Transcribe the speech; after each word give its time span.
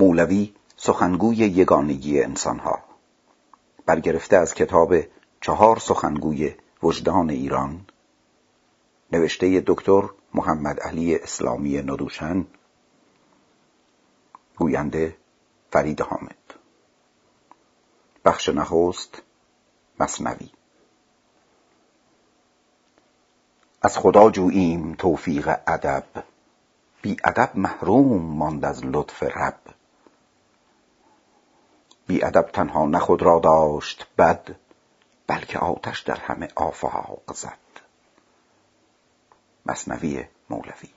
مولوی 0.00 0.54
سخنگوی 0.76 1.36
یگانگی 1.36 2.22
انسانها 2.22 2.78
برگرفته 3.86 4.36
از 4.36 4.54
کتاب 4.54 4.94
چهار 5.40 5.78
سخنگوی 5.78 6.54
وجدان 6.82 7.30
ایران 7.30 7.86
نوشته 9.12 9.62
دکتر 9.66 10.02
محمد 10.34 10.80
علی 10.80 11.16
اسلامی 11.16 11.82
ندوشن 11.82 12.46
گوینده 14.56 15.16
فرید 15.70 16.00
حامد. 16.00 16.54
بخش 18.24 18.48
نخست 18.48 19.22
مصنوی. 20.00 20.50
از 23.82 23.98
خدا 23.98 24.30
جوییم 24.30 24.94
توفیق 24.94 25.56
ادب 25.66 26.04
بی 27.02 27.16
ادب 27.24 27.50
محروم 27.54 28.22
ماند 28.22 28.64
از 28.64 28.84
لطف 28.84 29.22
رب. 29.22 29.79
بی 32.10 32.24
ادب 32.24 32.48
تنها 32.52 32.86
نه 32.86 32.98
خود 32.98 33.22
را 33.22 33.38
داشت 33.38 34.06
بد 34.18 34.56
بلکه 35.26 35.58
آتش 35.58 36.00
در 36.00 36.16
همه 36.16 36.48
آفاق 36.54 37.34
زد. 37.34 37.80
مصنوی 39.66 40.24
مولوی 40.50 40.88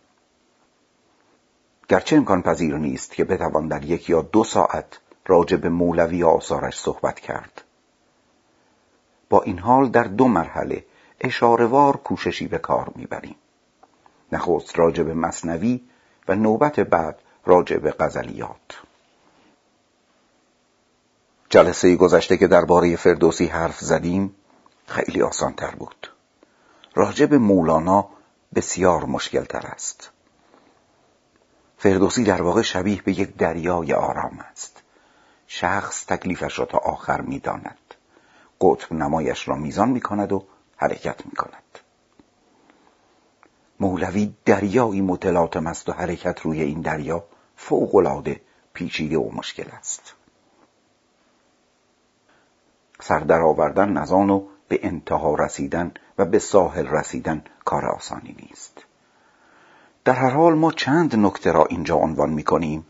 گرچه 1.88 2.16
امکان 2.16 2.42
پذیر 2.42 2.78
نیست 2.78 3.12
که 3.12 3.24
بتوان 3.24 3.68
در 3.68 3.84
یک 3.84 4.10
یا 4.10 4.22
دو 4.22 4.44
ساعت 4.44 5.00
راجع 5.26 5.58
به 5.58 5.70
مولوی 5.70 6.24
آثارش 6.24 6.80
صحبت 6.80 7.20
کرد. 7.20 7.62
با 9.30 9.42
این 9.42 9.60
حال 9.60 9.90
در 9.90 10.04
دو 10.04 10.28
مرحله 10.28 10.86
اشارهوار 11.22 11.98
کوششی 11.98 12.48
به 12.48 12.58
کار 12.58 12.92
می‌بریم. 12.96 13.36
نخست 14.32 14.80
راجع 14.80 15.04
به 15.04 15.14
مصنوی 15.14 15.82
و 16.28 16.36
نوبت 16.36 16.80
بعد 16.80 17.20
راجع 17.46 17.78
به 17.78 17.92
غزلیات. 17.92 18.93
جلسه 21.54 21.96
گذشته 21.96 22.38
که 22.38 22.48
درباره 22.48 22.96
فردوسی 22.96 23.46
حرف 23.46 23.80
زدیم 23.80 24.36
خیلی 24.88 25.22
آسان 25.22 25.54
تر 25.54 25.76
بود. 25.76 26.12
راجع 26.96 27.26
به 27.26 27.38
مولانا 27.38 28.10
بسیار 28.56 29.06
مشکل 29.06 29.44
تر 29.44 29.68
است. 29.68 30.12
فردوسی 31.78 32.24
در 32.24 32.42
واقع 32.42 32.62
شبیه 32.62 33.02
به 33.02 33.20
یک 33.20 33.38
دریای 33.38 33.94
آرام 33.94 34.40
است. 34.52 34.82
شخص 35.48 36.06
تکلیفش 36.06 36.60
را 36.60 36.66
تا 36.66 36.78
آخر 36.78 37.22
می‌داند. 37.22 37.94
قطب 38.62 38.94
نمایش 38.94 39.48
را 39.48 39.56
میزان 39.56 39.90
می 39.90 40.02
کند 40.02 40.32
و 40.32 40.46
حرکت 40.78 41.26
می 41.26 41.32
کند 41.32 41.80
مولوی 43.80 44.34
دریایی 44.46 45.02
متلاطم 45.02 45.68
است 45.68 45.90
و 45.90 45.92
حرکت 45.92 46.40
روی 46.40 46.62
این 46.62 46.82
دریا 46.82 47.24
فوقالعاده 47.56 48.42
پیچیده 48.74 49.18
و 49.18 49.32
مشکل 49.32 49.70
است. 49.80 50.16
سر 53.04 53.42
آوردن 53.42 53.98
از 53.98 54.12
آن 54.12 54.30
و 54.30 54.44
به 54.68 54.80
انتها 54.84 55.36
رسیدن 55.36 55.92
و 56.18 56.26
به 56.26 56.40
ساحل 56.40 56.88
رسیدن 56.88 57.44
کار 57.66 57.86
آسانی 57.86 58.36
نیست. 58.42 58.86
در 60.06 60.14
هر 60.14 60.30
حال 60.30 60.54
ما 60.54 60.72
چند 60.72 61.16
نکته 61.16 61.52
را 61.52 61.66
اینجا 61.66 61.96
عنوان 61.96 62.30
می 62.30 62.44
کنیم 62.44 62.86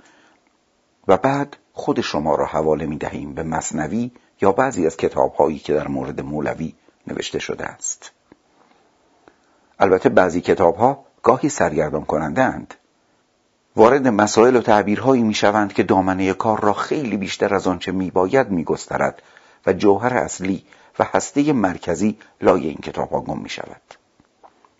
و 1.08 1.18
بعد 1.18 1.58
خود 1.74 2.02
شما 2.02 2.36
را 2.36 2.46
حواله 2.46 2.86
می 2.86 2.98
دهیم 2.98 3.34
به 3.34 3.44
مصنوی 3.44 4.12
یا 4.42 4.52
بعضی 4.52 4.86
از 4.86 4.98
کتاب 4.98 5.34
هایی 5.34 5.60
که 5.60 5.74
در 5.74 5.88
مورد 5.88 6.22
مولوی 6.22 6.74
نوشته 7.08 7.40
شده 7.40 7.66
است. 7.66 8.12
البته 9.80 10.10
بعضی 10.10 10.42
کتاب 10.42 10.76
ها 10.76 11.06
گاهی 11.24 11.50
سرگردان 11.50 12.06
کننده 12.06 12.44
اند. 12.44 12.74
وارد 13.76 14.08
مسائل 14.08 14.56
و 14.56 14.62
تعبیرهایی 14.62 15.24
می 15.24 15.34
شوند 15.34 15.74
که 15.74 15.84
دامنه 15.84 16.34
کار 16.34 16.62
را 16.62 16.74
خیلی 16.74 17.18
بیشتر 17.18 17.56
از 17.56 17.68
آنچه 17.68 17.92
می 17.92 18.12
باید 18.12 18.50
می 18.50 18.64
و 19.66 19.74
جوهر 19.74 20.18
اصلی 20.18 20.66
و 21.00 21.04
هسته 21.14 21.54
مرکزی 21.54 22.18
لای 22.42 22.68
این 22.68 22.78
کتاب 22.78 23.26
گم 23.26 23.38
می 23.38 23.50
شود 23.50 23.82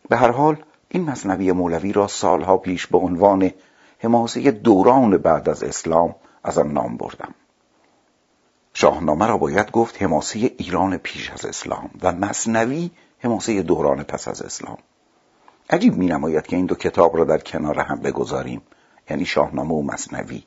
به 0.10 0.18
هر 0.18 0.32
حال 0.32 0.64
این 0.90 1.04
مصنوی 1.04 1.52
مولوی 1.52 1.94
را 1.94 2.08
سالها 2.08 2.58
پیش 2.58 2.88
به 2.88 2.98
عنوان 2.98 3.52
حماسه 4.00 4.52
دوران 4.52 5.18
بعد 5.18 5.50
از 5.50 5.64
اسلام 5.64 6.16
از 6.44 6.58
آن 6.58 6.72
نام 6.72 6.98
بردم. 6.98 7.34
شاهنامه 8.74 9.28
را 9.28 9.38
باید 9.38 9.72
گفت 9.72 10.02
حماسه 10.02 10.40
ایران 10.40 10.98
پیش 10.98 11.32
از 11.32 11.46
اسلام 11.46 11.90
و 12.02 12.12
مصنوی 12.12 12.92
حماسه 13.20 13.62
دوران 13.62 14.04
پس 14.04 14.28
از 14.28 14.42
اسلام. 14.42 14.78
عجیب 15.70 15.98
می 15.98 16.06
نماید 16.06 16.48
که 16.48 16.56
این 16.56 16.66
دو 16.66 16.76
کتاب 16.76 17.18
را 17.18 17.24
در 17.24 17.38
کنار 17.38 17.80
هم 17.80 18.00
بگذاریم 18.00 18.62
یعنی 19.10 19.26
شاهنامه 19.26 19.74
و 19.74 19.82
مصنوی. 19.82 20.44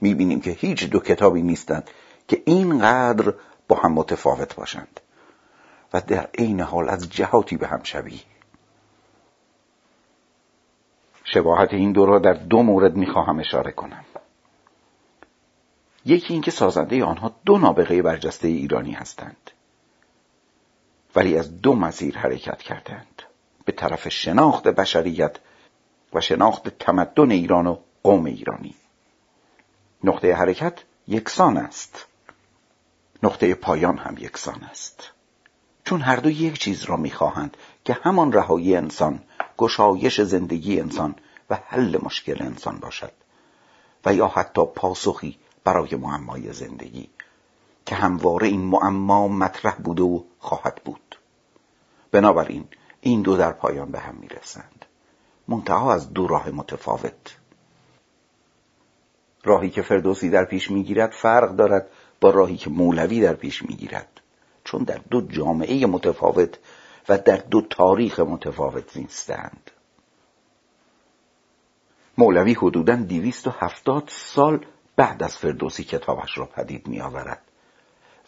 می 0.00 0.14
بینیم 0.14 0.40
که 0.40 0.50
هیچ 0.50 0.90
دو 0.90 0.98
کتابی 0.98 1.42
نیستند 1.42 1.90
که 2.28 2.42
اینقدر 2.44 3.34
هم 3.74 3.92
متفاوت 3.92 4.54
باشند. 4.54 5.00
و 5.92 6.00
در 6.00 6.28
عین 6.38 6.60
حال 6.60 6.88
از 6.88 7.10
جهاتی 7.10 7.56
به 7.56 7.68
هم 7.68 7.82
شبیه. 7.82 8.20
شباهت 11.24 11.72
این 11.72 11.92
دو 11.92 12.06
را 12.06 12.18
در 12.18 12.32
دو 12.32 12.62
مورد 12.62 12.96
می‌خواهم 12.96 13.38
اشاره 13.38 13.72
کنم. 13.72 14.04
یکی 16.04 16.32
اینکه 16.32 16.50
سازنده 16.50 17.04
آنها 17.04 17.34
دو 17.44 17.58
نابغه 17.58 18.02
برجسته 18.02 18.48
ایرانی 18.48 18.92
هستند. 18.92 19.50
ولی 21.16 21.38
از 21.38 21.60
دو 21.60 21.74
مسیر 21.74 22.18
حرکت 22.18 22.58
کردند. 22.58 23.22
به 23.64 23.72
طرف 23.72 24.08
شناخت 24.08 24.68
بشریت 24.68 25.36
و 26.12 26.20
شناخت 26.20 26.68
تمدن 26.68 27.30
ایران 27.30 27.66
و 27.66 27.76
قوم 28.02 28.24
ایرانی. 28.24 28.74
نقطه 30.04 30.34
حرکت 30.34 30.78
یکسان 31.08 31.56
است. 31.56 32.06
نقطه 33.22 33.54
پایان 33.54 33.98
هم 33.98 34.16
یکسان 34.18 34.64
است. 34.64 35.10
چون 35.84 36.00
هر 36.00 36.16
دو 36.16 36.30
یک 36.30 36.58
چیز 36.58 36.84
را 36.84 36.96
می‌خواهند 36.96 37.56
که 37.84 37.98
همان 38.02 38.32
رهایی 38.32 38.76
انسان 38.76 39.22
گشایش 39.58 40.20
زندگی 40.20 40.80
انسان 40.80 41.14
و 41.50 41.58
حل 41.66 41.98
مشکل 42.02 42.42
انسان 42.42 42.78
باشد. 42.78 43.12
و 44.04 44.14
یا 44.14 44.28
حتی 44.28 44.66
پاسخی 44.74 45.38
برای 45.64 45.96
معمای 45.96 46.52
زندگی 46.52 47.10
که 47.86 47.94
همواره 47.94 48.48
این 48.48 48.60
معما 48.60 49.28
مطرح 49.28 49.74
بوده 49.74 50.02
و 50.02 50.20
خواهد 50.38 50.80
بود. 50.84 51.18
بنابراین 52.10 52.64
این 53.00 53.22
دو 53.22 53.36
در 53.36 53.52
پایان 53.52 53.90
به 53.90 54.00
هم 54.00 54.14
می‌رسند. 54.14 54.84
منتها 55.48 55.94
از 55.94 56.12
دو 56.12 56.26
راه 56.26 56.50
متفاوت. 56.50 57.36
راهی 59.44 59.70
که 59.70 59.82
فردوسی 59.82 60.30
در 60.30 60.44
پیش 60.44 60.70
می‌گیرد 60.70 61.10
فرق 61.10 61.56
دارد 61.56 61.90
با 62.22 62.30
راهی 62.30 62.56
که 62.56 62.70
مولوی 62.70 63.20
در 63.20 63.34
پیش 63.34 63.62
می‌گیرد. 63.62 64.20
چون 64.64 64.82
در 64.82 65.00
دو 65.10 65.20
جامعه 65.20 65.86
متفاوت 65.86 66.58
و 67.08 67.18
در 67.18 67.36
دو 67.36 67.60
تاریخ 67.60 68.20
متفاوت 68.20 68.96
نیستند. 68.96 69.70
مولوی 72.18 72.54
حدوداً 72.54 72.96
دیویست 72.96 73.46
و 73.46 73.50
هفتاد 73.50 74.04
سال 74.06 74.66
بعد 74.96 75.22
از 75.22 75.36
فردوسی 75.36 75.84
کتابش 75.84 76.38
را 76.38 76.46
پدید 76.46 76.88
می 76.88 77.00
آورد 77.00 77.42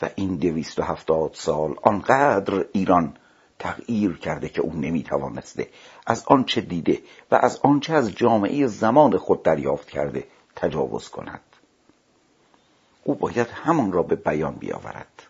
و 0.02 0.10
این 0.16 0.36
دویست 0.36 0.78
و 0.78 0.82
هفتاد 0.82 1.30
سال 1.34 1.74
آنقدر 1.82 2.66
ایران 2.72 3.16
تغییر 3.58 4.16
کرده 4.16 4.48
که 4.48 4.60
او 4.60 4.72
نمی 4.72 5.02
توانسته 5.02 5.68
از 6.06 6.24
آنچه 6.26 6.60
دیده 6.60 7.02
و 7.30 7.34
از 7.34 7.60
آنچه 7.62 7.94
از 7.94 8.12
جامعه 8.12 8.66
زمان 8.66 9.18
خود 9.18 9.42
دریافت 9.42 9.88
کرده 9.88 10.24
تجاوز 10.56 11.08
کند. 11.08 11.53
او 13.04 13.14
باید 13.14 13.46
همان 13.48 13.92
را 13.92 14.02
به 14.02 14.16
بیان 14.16 14.54
بیاورد. 14.54 15.22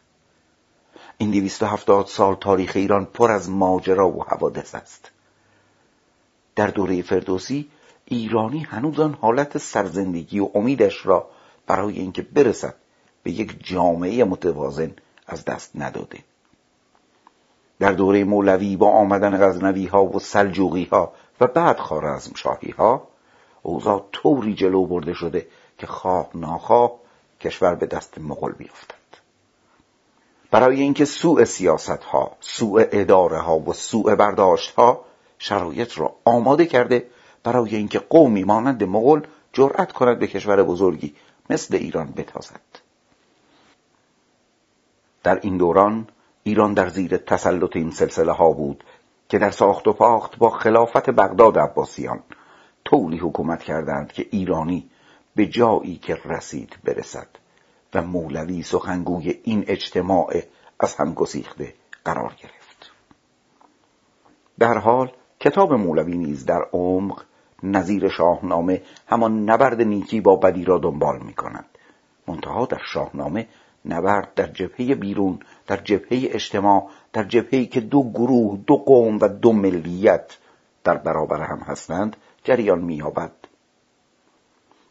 این 1.19 1.31
دویست 1.31 1.63
و 1.63 1.67
هفتاد 1.67 2.07
سال 2.07 2.35
تاریخ 2.35 2.73
ایران 2.75 3.05
پر 3.05 3.33
از 3.33 3.51
ماجرا 3.51 4.09
و 4.09 4.25
حوادث 4.25 4.75
است. 4.75 5.11
در 6.57 6.67
دوره 6.67 7.03
فردوسی 7.03 7.71
ایرانی 8.05 8.61
هنوز 8.61 9.01
آن 9.01 9.15
حالت 9.21 9.59
سرزندگی 9.59 10.41
و 10.41 10.49
امیدش 10.55 11.07
را 11.07 11.29
برای 11.67 11.99
اینکه 11.99 12.23
برسد 12.23 12.75
به 13.23 13.31
یک 13.31 13.67
جامعه 13.67 14.25
متوازن 14.25 14.93
از 15.27 15.45
دست 15.45 15.71
نداده. 15.75 16.19
در 17.79 17.93
دوره 17.93 18.25
مولوی 18.25 18.77
با 18.77 18.91
آمدن 18.91 19.49
غزنوی 19.49 19.87
ها 19.87 20.05
و 20.05 20.19
سلجوقی 20.19 20.85
ها 20.85 21.13
و 21.41 21.47
بعد 21.47 21.79
خارزم 21.79 22.35
شاهی 22.35 22.71
ها 22.71 23.09
اوضاع 23.63 24.09
طوری 24.13 24.55
جلو 24.55 24.87
برده 24.87 25.13
شده 25.13 25.47
که 25.79 25.87
خواه 25.87 26.31
ناخواه 26.35 27.04
کشور 27.41 27.75
به 27.75 27.87
دست 27.87 28.19
مغل 28.19 28.53
بیفتد 28.53 28.95
برای 30.51 30.81
اینکه 30.81 31.05
سوء 31.05 31.45
سیاست 31.45 31.91
ها 31.91 32.37
سوء 32.41 32.85
اداره 32.93 33.39
ها 33.39 33.59
و 33.59 33.73
سوء 33.73 34.15
برداشت 34.17 34.75
ها 34.75 35.05
شرایط 35.39 35.99
را 35.99 36.17
آماده 36.25 36.67
کرده 36.67 37.07
برای 37.43 37.77
اینکه 37.77 37.99
قومی 37.99 38.45
مانند 38.45 38.85
مغل 38.85 39.21
جرأت 39.53 39.93
کند 39.93 40.19
به 40.19 40.27
کشور 40.27 40.63
بزرگی 40.63 41.15
مثل 41.51 41.77
ایران 41.77 42.13
بتازد. 42.17 42.61
در 45.23 45.41
این 45.43 45.57
دوران 45.57 46.09
ایران 46.43 46.75
در 46.75 46.89
زیر 46.89 47.17
تسلط 47.17 47.77
این 47.77 47.91
سلسله 47.91 48.33
ها 48.33 48.51
بود 48.51 48.85
که 49.29 49.39
در 49.39 49.51
ساخت 49.51 49.89
و 49.89 49.93
پاخت 49.93 50.39
با 50.39 50.51
خلافت 50.51 51.11
بغداد 51.11 51.59
عباسیان 51.59 52.21
طوری 52.85 53.19
حکومت 53.19 53.63
کردند 53.63 54.13
که 54.13 54.27
ایرانی 54.31 54.91
به 55.37 55.47
جایی 55.47 55.97
که 55.97 56.19
رسید 56.25 56.77
برسد 56.85 57.29
و 57.95 58.03
مولوی 58.03 58.63
سخنگوی 58.63 59.41
این 59.43 59.65
اجتماع 59.67 60.43
از 60.81 60.95
هم 60.95 61.15
گسیخته 61.15 61.75
قرار 62.05 62.35
گرفت. 62.43 62.91
در 64.59 64.79
حال 64.79 65.13
کتاب 65.41 65.73
مولوی 65.73 66.17
نیز 66.17 66.45
در 66.47 66.63
عمق 66.73 67.23
نظیر 67.63 68.09
شاهنامه 68.09 68.83
همان 69.09 69.51
نبرد 69.51 69.81
نیکی 69.81 70.21
با 70.21 70.37
بدی 70.37 70.65
را 70.65 70.79
دنبال 70.79 71.19
می 71.23 71.35
کند 71.35 71.65
منتها 72.29 72.67
در 72.67 72.81
شاهنامه 72.93 73.49
نبرد 73.85 74.35
در 74.35 74.47
جبهه 74.47 74.95
بیرون 74.95 75.39
در 75.67 75.77
جبهه 75.77 76.29
اجتماع 76.33 76.91
در 77.13 77.25
جبهه 77.25 77.67
که 77.67 77.81
دو 77.81 78.11
گروه 78.11 78.59
دو 78.67 78.77
قوم 78.77 79.19
و 79.21 79.29
دو 79.29 79.53
ملیت 79.53 80.39
در 80.85 80.97
برابر 80.97 81.43
هم 81.43 81.59
هستند 81.59 82.17
جریان 82.45 82.81
مییابد. 82.81 83.33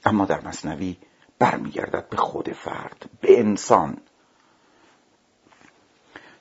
اما 0.06 0.26
در 0.26 0.48
مصنوی 0.48 0.98
برمیگردد 1.40 2.10
به 2.10 2.18
خود 2.18 2.54
فرد 2.54 3.10
به 3.22 3.40
انسان. 3.40 3.98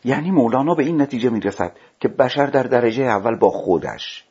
یعنی 0.04 0.30
مولانا 0.30 0.74
به 0.74 0.82
این 0.82 1.02
نتیجه 1.02 1.30
می‌رسد 1.30 1.76
که 2.00 2.08
بشر 2.08 2.46
در 2.46 2.62
درجه 2.62 3.02
اول 3.02 3.36
با 3.36 3.50
خودش 3.50 4.24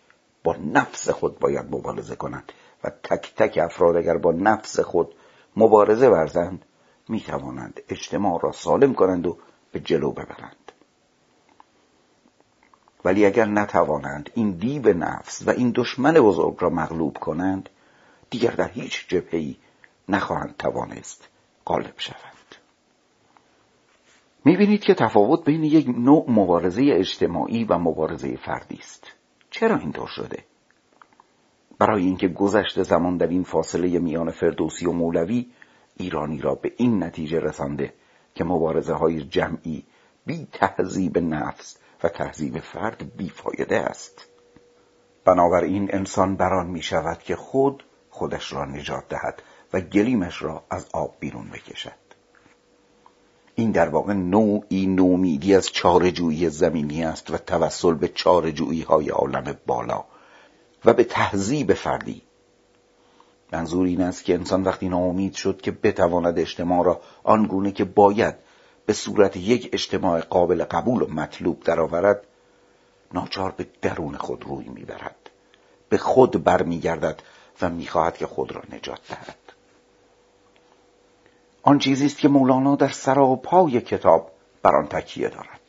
با 0.43 0.55
نفس 0.55 1.09
خود 1.09 1.39
باید 1.39 1.65
مبارزه 1.75 2.15
کند 2.15 2.51
و 2.83 2.89
تک 3.03 3.35
تک 3.35 3.57
افراد 3.57 3.95
اگر 3.95 4.17
با 4.17 4.31
نفس 4.31 4.79
خود 4.79 5.15
مبارزه 5.55 6.09
ورزند 6.09 6.65
می 7.09 7.21
توانند 7.21 7.81
اجتماع 7.89 8.39
را 8.43 8.51
سالم 8.51 8.93
کنند 8.93 9.27
و 9.27 9.37
به 9.71 9.79
جلو 9.79 10.11
ببرند. 10.11 10.71
ولی 13.05 13.25
اگر 13.25 13.45
نتوانند 13.45 14.29
این 14.33 14.51
دیو 14.51 14.93
نفس 14.93 15.47
و 15.47 15.49
این 15.49 15.71
دشمن 15.75 16.13
بزرگ 16.13 16.55
را 16.59 16.69
مغلوب 16.69 17.17
کنند 17.17 17.69
دیگر 18.31 18.51
در 18.51 18.71
هیچ 18.71 19.07
جبهه‌ای 19.07 19.55
نخواهند 20.09 20.55
توانست 20.57 21.29
غالب 21.65 21.93
شوند. 21.97 22.55
می‌بینید 24.45 24.81
که 24.81 24.93
تفاوت 24.93 25.45
بین 25.45 25.63
یک 25.63 25.87
نوع 25.89 26.25
مبارزه 26.27 26.89
اجتماعی 26.93 27.63
و 27.63 27.77
مبارزه 27.77 28.37
فردی 28.37 28.77
است. 28.77 29.07
چرا 29.49 29.77
اینطور 29.77 30.07
شده؟ 30.07 30.43
برای 31.79 32.03
اینکه 32.03 32.27
گذشت 32.27 32.83
زمان 32.83 33.17
در 33.17 33.27
این 33.27 33.43
فاصله 33.43 33.99
میان 33.99 34.31
فردوسی 34.31 34.85
و 34.85 34.91
مولوی 34.91 35.45
ایرانی 35.97 36.41
را 36.41 36.55
به 36.55 36.71
این 36.77 37.03
نتیجه 37.03 37.39
رسانده 37.39 37.93
که 38.35 38.43
مبارزه 38.43 38.93
های 38.93 39.23
جمعی 39.23 39.85
بی 40.25 40.47
تهذیب 40.51 41.17
نفس 41.17 41.77
و 42.03 42.09
تهذیب 42.09 42.59
فرد 42.59 43.17
بیفایده 43.17 43.77
است. 43.77 44.27
بنابراین 45.25 45.89
انسان 45.93 46.35
بران 46.35 46.67
می 46.67 46.81
شود 46.81 47.19
که 47.19 47.35
خود 47.35 47.83
خودش 48.11 48.53
را 48.53 48.65
نجات 48.65 49.07
دهد 49.09 49.41
و 49.73 49.81
گلیمش 49.81 50.41
را 50.41 50.63
از 50.69 50.85
آب 50.93 51.15
بیرون 51.19 51.49
بکشد. 51.49 52.01
این 53.55 53.71
در 53.71 53.89
واقع 53.89 54.13
نوعی 54.13 54.87
نومیدی 54.87 55.55
از 55.55 55.71
چارجویی 55.71 56.49
زمینی 56.49 57.03
است 57.03 57.31
و 57.31 57.37
توسل 57.37 57.93
به 57.93 58.07
چارجویی 58.07 58.81
های 58.81 59.09
عالم 59.09 59.57
بالا 59.65 60.03
و 60.85 60.93
به 60.93 61.03
تهذیب 61.03 61.73
فردی. 61.73 62.21
منظور 63.51 63.87
این 63.87 64.01
است 64.01 64.23
که 64.23 64.33
انسان 64.33 64.63
وقتی 64.63 64.89
ناامید 64.89 65.33
شد 65.33 65.61
که 65.61 65.71
بتواند 65.71 66.39
اجتماع 66.39 66.85
را 66.85 67.01
آنگونه 67.23 67.71
که 67.71 67.85
باید 67.85 68.35
به 68.85 68.93
صورت 68.93 69.37
یک 69.37 69.69
اجتماع 69.73 70.21
قابل 70.21 70.63
قبول 70.63 71.01
و 71.01 71.07
مطلوب 71.07 71.63
درآورد 71.63 72.27
ناچار 73.13 73.51
به 73.51 73.67
درون 73.81 74.17
خود 74.17 74.43
روی 74.43 74.67
می‌برد 74.67 75.15
به 75.89 75.97
خود 75.97 76.43
برمیگردد 76.43 77.21
و 77.63 77.69
می‌خواهد 77.69 78.17
که 78.17 78.27
خود 78.27 78.51
را 78.51 78.61
نجات 78.71 78.99
دهد. 79.09 79.37
آن 81.63 81.79
چیزی 81.79 82.05
است 82.05 82.17
که 82.17 82.27
مولانا 82.27 82.75
در 82.75 82.89
سراپای 82.89 83.81
کتاب 83.81 84.31
بر 84.63 84.75
آن 84.75 84.87
تکیه 84.87 85.29
دارد. 85.29 85.59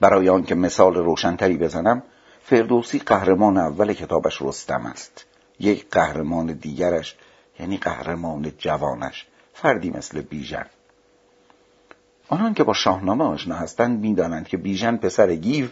برای 0.00 0.28
آنکه 0.28 0.54
مثال 0.54 0.94
روشنتری 0.94 1.56
بزنم 1.56 2.02
فردوسی 2.42 2.98
قهرمان 2.98 3.56
اول 3.56 3.92
کتابش 3.92 4.42
رستم 4.42 4.86
است. 4.86 5.26
یک 5.60 5.90
قهرمان 5.90 6.46
دیگرش 6.46 7.16
یعنی 7.60 7.76
قهرمان 7.76 8.52
جوانش 8.58 9.26
فردی 9.54 9.90
مثل 9.90 10.20
بیژن. 10.20 10.66
آنان 12.28 12.54
که 12.54 12.64
با 12.64 12.72
شاهنامه 12.72 13.24
آشنا 13.24 13.54
هستند 13.54 14.00
می‌دانند 14.00 14.48
که 14.48 14.56
بیژن 14.56 14.96
پسر 14.96 15.34
گیو 15.34 15.68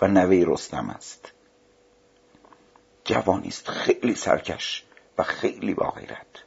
و 0.00 0.08
نوه 0.08 0.44
رستم 0.46 0.90
است. 0.90 1.32
جوانی 3.10 3.48
است 3.48 3.68
خیلی 3.68 4.14
سرکش 4.14 4.84
و 5.18 5.22
خیلی 5.22 5.74
با 5.74 5.90
غیرت 5.90 6.44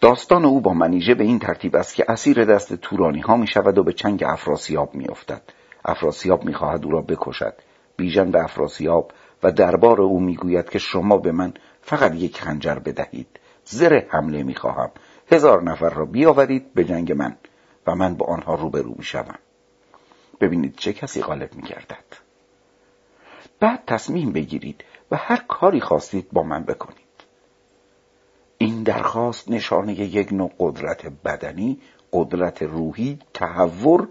داستان 0.00 0.44
او 0.44 0.60
با 0.60 0.72
منیژه 0.72 1.14
به 1.14 1.24
این 1.24 1.38
ترتیب 1.38 1.76
است 1.76 1.94
که 1.94 2.04
اسیر 2.08 2.44
دست 2.44 2.74
تورانی 2.74 3.20
ها 3.20 3.36
می 3.36 3.46
شود 3.46 3.78
و 3.78 3.84
به 3.84 3.92
چنگ 3.92 4.24
افراسیاب 4.26 4.94
می 4.94 5.08
افتد. 5.08 5.42
افراسیاب 5.84 6.44
می 6.44 6.54
خواهد 6.54 6.84
او 6.84 6.90
را 6.90 7.00
بکشد. 7.00 7.54
بیژن 7.96 8.30
به 8.30 8.44
افراسیاب 8.44 9.12
و 9.42 9.52
دربار 9.52 10.00
او 10.00 10.20
می 10.20 10.36
گوید 10.36 10.70
که 10.70 10.78
شما 10.78 11.16
به 11.16 11.32
من 11.32 11.54
فقط 11.82 12.14
یک 12.14 12.40
خنجر 12.40 12.74
بدهید. 12.74 13.40
زر 13.64 14.02
حمله 14.08 14.42
می 14.42 14.54
خواهم. 14.54 14.90
هزار 15.32 15.62
نفر 15.62 15.90
را 15.90 16.04
بیاورید 16.04 16.74
به 16.74 16.84
جنگ 16.84 17.12
من 17.12 17.36
و 17.86 17.94
من 17.94 18.14
با 18.14 18.26
آنها 18.26 18.54
روبرو 18.54 18.94
می 18.98 19.04
شوم. 19.04 19.38
ببینید 20.40 20.76
چه 20.76 20.92
کسی 20.92 21.22
غالب 21.22 21.54
می 21.54 21.62
گردد. 21.62 22.23
بعد 23.64 23.82
تصمیم 23.86 24.32
بگیرید 24.32 24.84
و 25.10 25.16
هر 25.16 25.44
کاری 25.48 25.80
خواستید 25.80 26.28
با 26.32 26.42
من 26.42 26.64
بکنید. 26.64 26.98
این 28.58 28.82
درخواست 28.82 29.50
نشانه 29.50 30.00
یک 30.00 30.32
نوع 30.32 30.52
قدرت 30.58 31.06
بدنی 31.24 31.78
قدرت 32.12 32.62
روحی 32.62 33.18
تحور 33.34 34.08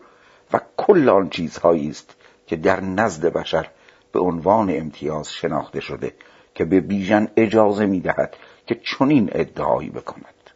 و 0.53 0.59
کل 0.77 1.09
آن 1.09 1.29
چیزهایی 1.29 1.89
است 1.89 2.15
که 2.47 2.55
در 2.55 2.81
نزد 2.81 3.25
بشر 3.25 3.69
به 4.11 4.19
عنوان 4.19 4.69
امتیاز 4.69 5.33
شناخته 5.33 5.79
شده 5.79 6.13
که 6.55 6.65
به 6.65 6.79
بیژن 6.79 7.27
اجازه 7.37 7.85
می‌دهد 7.85 8.37
که 8.67 8.75
چنین 8.75 9.29
ادعایی 9.31 9.89
بکند. 9.89 10.49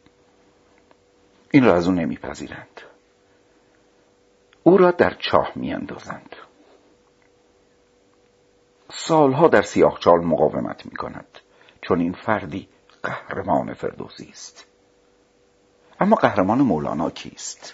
این 1.51 1.65
را 1.65 1.75
از 1.75 1.87
او 1.87 1.93
نمیپذیرند. 1.93 2.81
او 4.63 4.77
را 4.77 4.91
در 4.91 5.13
چاه 5.19 5.51
میاندازند. 5.55 6.35
سالها 8.93 9.47
در 9.47 9.61
سیاهچال 9.61 10.19
مقاومت 10.19 10.85
می 10.85 10.95
کند 10.95 11.39
چون 11.81 11.99
این 11.99 12.13
فردی 12.13 12.69
قهرمان 13.03 13.73
فردوسی 13.73 14.29
است. 14.31 14.65
اما 15.99 16.15
قهرمان 16.15 16.61
مولانا 16.61 17.09
کیست؟ 17.09 17.73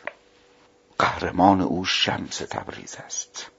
قهرمان 1.00 1.62
او 1.62 1.86
شمس 1.86 2.38
تبریز 2.38 2.96
است. 3.06 3.52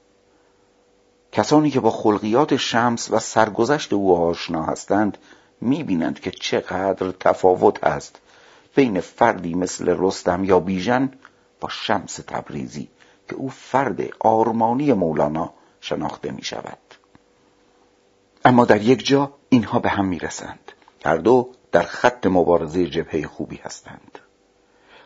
کسانی 1.31 1.71
که 1.71 1.79
با 1.79 1.91
خلقیات 1.91 2.55
شمس 2.55 3.11
و 3.11 3.19
سرگذشت 3.19 3.93
او 3.93 4.17
آشنا 4.17 4.63
هستند 4.63 5.17
می‌بینند 5.61 6.19
که 6.19 6.31
چقدر 6.31 7.11
تفاوت 7.11 7.83
است 7.83 8.21
بین 8.75 8.99
فردی 8.99 9.53
مثل 9.53 9.95
رستم 9.99 10.43
یا 10.43 10.59
بیژن 10.59 11.11
با 11.59 11.69
شمس 11.69 12.15
تبریزی 12.15 12.89
که 13.29 13.35
او 13.35 13.49
فرد 13.49 14.01
آرمانی 14.19 14.93
مولانا 14.93 15.53
شناخته 15.81 16.31
می 16.31 16.43
شود 16.43 16.77
اما 18.45 18.65
در 18.65 18.81
یک 18.81 19.05
جا 19.05 19.33
اینها 19.49 19.79
به 19.79 19.89
هم 19.89 20.05
می 20.05 20.19
رسند 20.19 20.71
هر 21.05 21.17
دو 21.17 21.51
در 21.71 21.81
خط 21.81 22.27
مبارزه 22.27 22.85
جبهه 22.85 23.27
خوبی 23.27 23.55
هستند. 23.55 24.19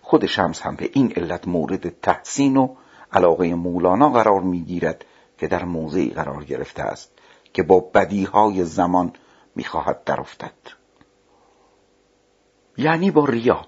خود 0.01 0.25
شمس 0.25 0.61
هم 0.61 0.75
به 0.75 0.89
این 0.93 1.13
علت 1.15 1.47
مورد 1.47 1.99
تحسین 2.01 2.57
و 2.57 2.75
علاقه 3.11 3.55
مولانا 3.55 4.09
قرار 4.09 4.41
می‌گیرد 4.41 5.05
که 5.37 5.47
در 5.47 5.65
موضعی 5.65 6.09
قرار 6.09 6.43
گرفته 6.43 6.83
است 6.83 7.11
که 7.53 7.63
با 7.63 7.79
بدیهای 7.79 8.65
زمان 8.65 9.13
می‌خواهد 9.55 10.03
درافتد. 10.03 10.53
یعنی 12.77 13.11
با 13.11 13.25
ریا 13.25 13.65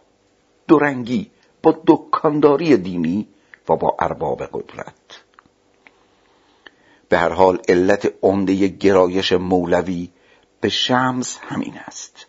دورنگی 0.68 1.32
با 1.64 1.76
دکانداری 1.88 2.78
دینی 2.78 3.28
و 3.70 3.76
با 3.76 3.96
ارباب 4.00 4.44
قدرت. 4.44 5.01
به 7.12 7.18
هر 7.18 7.34
حال 7.34 7.60
علت 7.70 8.14
عمده 8.22 8.68
گرایش 8.68 9.34
مولوی 9.34 10.10
به 10.62 10.70
شمس 10.70 11.38
همین 11.42 11.78
است. 11.78 12.26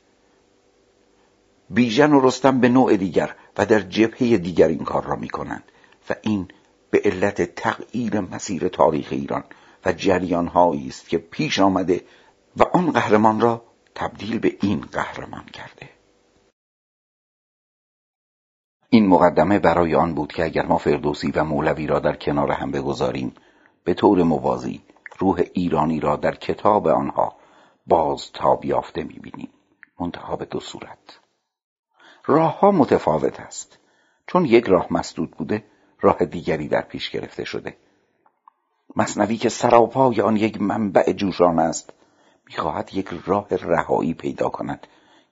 بیژن 1.71 2.13
و 2.13 2.27
رستم 2.27 2.61
به 2.61 2.69
نوع 2.69 2.97
دیگر 2.97 3.37
و 3.59 3.67
در 3.67 3.81
جبهه 3.81 4.37
دیگر 4.37 4.69
این 4.69 4.85
کار 4.85 5.05
را 5.05 5.17
می 5.17 5.29
کنند 5.29 5.63
و 6.11 6.15
این 6.23 6.49
به 6.91 7.01
علت 7.05 7.55
تغییر 7.55 8.21
مسیر 8.21 8.69
تاریخ 8.69 9.09
ایران 9.11 9.45
و 9.85 9.93
جریان 9.93 10.49
است 10.89 11.09
که 11.09 11.19
پیش 11.19 11.59
آمده 11.59 12.05
و 12.57 12.63
آن 12.63 12.91
قهرمان 12.91 13.41
را 13.41 13.65
تبدیل 13.95 14.39
به 14.39 14.57
این 14.63 14.81
قهرمان 14.81 15.45
کرده. 15.45 15.89
این 18.89 19.07
مقدمه 19.07 19.59
برای 19.59 19.95
آن 19.95 20.15
بود 20.15 20.33
که 20.33 20.45
اگر 20.45 20.67
ما 20.67 20.79
فردوسی 20.79 21.31
و 21.31 21.45
مولوی 21.45 21.87
را 21.87 21.99
در 21.99 22.17
کنار 22.17 22.51
هم 22.51 22.71
بگذاریم 22.71 23.35
به 23.85 23.95
طور 23.95 24.23
موازی 24.23 24.83
روح 25.19 25.43
ایرانی 25.53 26.01
را 26.01 26.17
در 26.17 26.35
کتاب 26.35 26.89
آنها 26.89 27.37
باز 27.87 28.33
تاب 28.33 28.65
یافته 28.65 29.05
می‌بینیم. 29.05 29.49
منتها 30.01 30.37
به 30.37 30.45
دو 30.45 30.61
صورت. 30.61 31.21
راه 32.27 32.61
ها 32.61 32.71
متفاوت 32.71 33.41
است. 33.41 33.79
چون 34.27 34.45
یک 34.45 34.65
راه 34.67 34.87
مسدود 34.91 35.31
بوده 35.31 35.65
راه 36.01 36.25
دیگری 36.25 36.69
در 36.69 36.83
پیش 36.83 37.11
گرفته 37.11 37.45
شده. 37.45 37.77
مصنوی 38.97 39.37
که 39.37 39.49
سراپای 39.49 40.21
آن 40.21 40.37
یک 40.37 40.63
منبع 40.63 41.13
جوشان 41.13 41.59
است 41.59 41.93
می‌خواهد 42.47 42.95
یک 42.95 43.09
راه 43.27 43.47
رهایی 43.51 44.15
پیدا 44.15 44.49
کند 44.49 44.87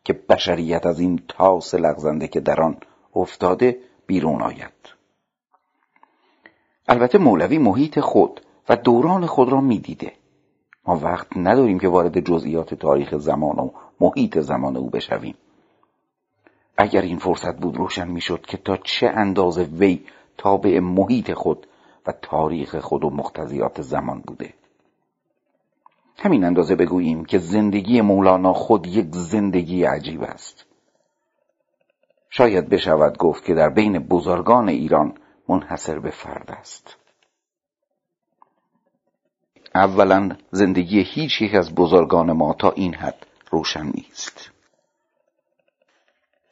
که 0.05 0.13
بشریت 0.13 0.87
از 0.87 1.01
این 1.01 1.23
تاس 1.29 1.75
لغزنده 1.75 2.29
که 2.29 2.41
در 2.41 2.61
آن 2.61 2.77
افتاده 3.15 3.81
بیرون 4.07 4.43
آید. 4.43 4.80
البته 6.91 7.19
مولوی 7.19 7.59
محیط 7.59 8.01
خود 8.01 8.41
و 8.69 8.77
دوران 8.77 9.27
خود 9.27 9.49
را 9.49 9.61
می‌دیده. 9.61 10.13
ما 10.87 10.97
وقت 10.97 11.37
نداریم 11.37 11.79
که 11.79 11.89
وارد 11.89 12.21
جزئیات 12.21 12.75
تاریخ 12.75 13.17
زمان 13.17 13.59
و 13.59 13.71
محیط 14.01 14.39
زمان 14.39 14.77
او 14.77 14.91
بشویم. 14.91 15.35
اگر 16.77 17.03
این 17.03 17.19
فرصت 17.19 17.57
بود 17.57 17.77
روشن 17.77 18.09
می‌شد 18.09 18.41
که 18.41 18.57
تا 18.57 18.77
چه 18.77 19.07
اندازه 19.07 19.63
وی 19.63 20.01
تابع 20.39 20.81
محیط 20.81 21.33
خود 21.33 21.67
و 22.07 22.13
تاریخ 22.23 22.77
خود 22.77 23.05
و 23.05 23.11
مقتضیات 23.11 23.83
زمان 23.83 24.23
بوده. 24.27 24.55
همین 26.19 26.45
اندازه 26.45 26.75
بگوییم 26.75 27.25
که 27.25 27.39
زندگی 27.39 28.01
مولانا 28.01 28.53
خود 28.53 28.87
یک 28.87 29.09
زندگی 29.11 29.85
عجیب 29.85 30.23
است. 30.23 30.67
شاید 32.31 32.69
بشود 32.69 33.19
گفت 33.19 33.45
که 33.45 33.55
در 33.55 33.69
بین 33.69 33.99
بزرگان 33.99 34.69
ایران 34.69 35.15
منحصر 35.51 35.99
به 35.99 36.11
فرد 36.11 36.51
است. 36.51 36.97
اولا 39.75 40.37
زندگی 40.51 41.03
هیچ 41.03 41.43
یک 41.43 41.55
از 41.55 41.75
بزرگان 41.75 42.33
ما 42.33 42.55
تا 42.55 42.71
این 42.71 42.95
حد 42.95 43.27
روشن 43.51 43.87
نیست. 43.87 44.51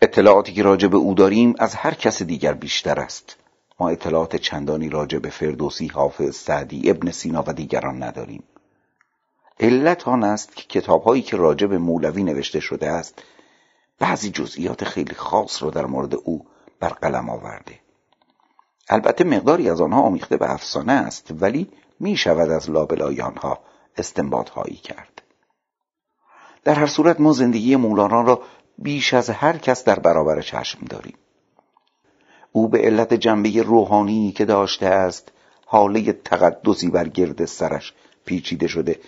اطلاعاتی 0.02 0.52
که 0.52 0.62
راجع 0.62 0.88
به 0.88 0.97
او 0.97 1.14
داریم 1.14 1.55
از 1.59 1.75
هر 1.75 1.95
کس 1.95 2.23
دیگر 2.23 2.55
بیشتر 2.55 3.00
است. 3.00 3.37
ما 3.81 3.88
اطلاعات 3.88 4.37
چندانی 4.37 4.88
راجع 4.88 5.19
به 5.19 5.31
فردوسی 5.31 5.87
حافظ 5.87 6.37
سعدی 6.37 6.90
ابن 6.90 7.11
سینا 7.11 7.45
و 7.47 7.52
دیگران 7.52 8.02
نداریم. 8.02 8.43
علت 9.61 10.09
آن 10.09 10.25
است 10.25 10.57
که 10.57 10.62
کتابهایی 10.62 11.23
که 11.23 11.37
راجع 11.37 11.67
به 11.67 11.78
مولوی 11.78 12.23
نوشته 12.23 12.61
شده 12.61 12.90
است 12.90 13.23
بعضی 13.99 14.31
جزئیات 14.31 14.85
خیلی 14.85 15.14
خاص 15.14 15.62
را 15.62 15.71
در 15.71 15.87
مورد 15.87 16.14
او 16.14 16.47
بر 16.81 16.88
قلم 16.88 17.31
آورده. 17.31 17.88
البته 18.88 19.25
مقداری 19.25 19.71
از 19.71 19.80
آنها 19.80 20.00
آمیخته 20.00 20.37
به 20.37 20.52
افسانه 20.52 20.92
است 20.92 21.33
ولی 21.40 21.68
می 22.00 22.16
شود 22.16 22.50
از 22.50 22.71
لابلای 22.71 23.21
آنها 23.21 23.59
استنباط 23.97 24.49
هایی 24.49 24.76
کرد. 24.76 25.23
در 26.64 26.75
هر 26.75 26.87
صورت 26.87 27.21
ما 27.21 27.33
زندگی 27.33 27.76
مولانا 27.76 28.23
را 28.23 28.42
بیش 28.78 29.14
از 29.14 29.30
هر 29.30 29.59
کس 29.59 29.85
در 29.85 29.99
برابر 29.99 30.40
چشم 30.40 30.85
داریم. 30.85 31.16
او 32.52 32.68
به 32.68 32.78
علت 32.78 33.14
جنبه 33.14 33.62
روحانی 33.62 34.33
که 34.33 34.45
داشته 34.45 34.87
است 34.87 35.33
حاله 35.66 36.12
تقدسی 36.12 36.90
بر 36.90 37.09
گرد 37.09 37.45
سرش 37.45 37.95
پیچیده 38.25 38.66
شده 38.66 39.00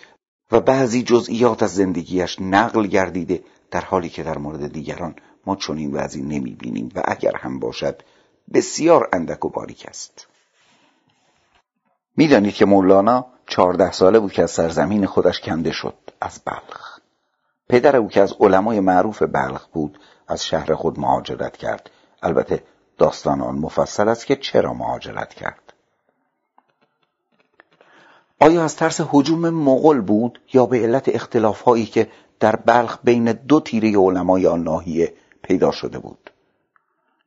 و 0.52 0.60
بعضی 0.60 1.02
جزئیات 1.02 1.62
از 1.62 1.74
زندگیش 1.74 2.40
نقل 2.40 2.86
گردیده 2.86 3.42
در 3.70 3.80
حالی 3.80 4.08
که 4.08 4.22
در 4.22 4.38
مورد 4.38 4.72
دیگران 4.72 5.14
ما 5.46 5.56
چنین 5.56 5.92
وضعی 5.92 6.22
نمی 6.22 6.50
بینیم 6.50 6.92
و 6.94 7.02
اگر 7.04 7.36
هم 7.36 7.58
باشد 7.58 8.02
بسیار 8.52 9.08
اندک 9.12 9.44
و 9.44 9.48
باریک 9.48 9.86
است. 9.88 10.26
می‌دانید 12.16 12.54
که 12.54 12.64
مولانا 12.64 13.26
چهارده 13.46 13.92
ساله 13.92 14.18
بود 14.18 14.32
که 14.32 14.42
از 14.42 14.50
سرزمین 14.50 15.06
خودش 15.06 15.40
کنده 15.40 15.72
شد 15.72 15.94
از 16.20 16.40
بلخ. 16.46 16.98
پدر 17.68 17.96
او 17.96 18.08
که 18.08 18.20
از 18.20 18.34
علمای 18.40 18.80
معروف 18.80 19.22
بلخ 19.22 19.66
بود 19.66 19.98
از 20.28 20.44
شهر 20.44 20.74
خود 20.74 21.00
مهاجرت 21.00 21.56
کرد. 21.56 21.90
البته 22.22 22.62
داستان 22.98 23.40
آن 23.40 23.54
مفصل 23.54 24.08
است 24.08 24.26
که 24.26 24.36
چرا 24.36 24.74
مهاجرت 24.74 25.34
کرد. 25.34 25.72
آیا 28.40 28.64
از 28.64 28.76
ترس 28.76 29.00
حجوم 29.10 29.50
مغل 29.50 30.00
بود 30.00 30.40
یا 30.52 30.66
به 30.66 30.78
علت 30.78 31.08
اختلاف 31.08 31.62
هایی 31.62 31.86
که 31.86 32.10
در 32.40 32.56
بلخ 32.56 32.98
بین 33.04 33.32
دو 33.32 33.60
تیره 33.60 33.98
علمای 33.98 34.46
آن 34.46 34.62
ناحیه 34.62 35.14
پیدا 35.42 35.70
شده 35.70 35.98
بود؟ 35.98 36.29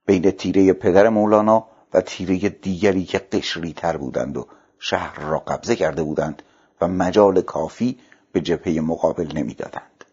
بین 0.06 0.32
تیره 0.32 0.74
پدر 0.74 1.10
مولانا 1.10 1.68
و 1.94 2.02
تیره 2.02 2.50
دیگری 2.50 3.04
که 3.04 3.18
قشری 3.18 3.74
تر 3.74 3.98
بودند 3.98 4.38
و 4.38 4.48
شهر 4.80 5.20
را 5.20 5.40
قبضه 5.40 5.76
کرده 5.76 6.04
بودند 6.04 6.42
و 6.82 6.88
مجال 6.88 7.42
کافی 7.42 8.00
به 8.32 8.42
جبهه 8.42 8.82
مقابل 8.82 9.38
نمی‌دادند. 9.38 10.06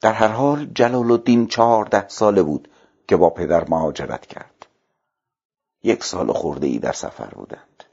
در 0.00 0.12
هر 0.12 0.28
حال 0.28 0.66
جلال 0.74 1.10
الدین 1.10 1.46
چهارده 1.46 2.08
ساله 2.08 2.42
بود 2.42 2.68
که 3.08 3.16
با 3.16 3.30
پدر 3.30 3.68
مهاجرت 3.68 4.26
کرد. 4.26 4.66
یک 5.82 6.04
سال 6.04 6.32
خورده 6.32 6.66
ای 6.66 6.78
در 6.78 6.92
سفر 6.92 7.26
بودند. 7.26 7.84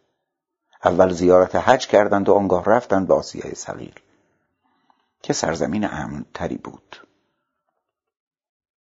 اول 0.85 1.13
زیارت 1.13 1.55
حج 1.55 1.87
کردند 1.87 2.29
و 2.29 2.33
آنگاه 2.33 2.65
رفتند 2.65 3.07
به 3.07 3.13
آسیای 3.13 3.55
صغیر 3.55 3.93
که 5.21 5.33
سرزمین 5.33 5.85
امن 5.85 6.25
تری 6.33 6.57
بود. 6.57 7.07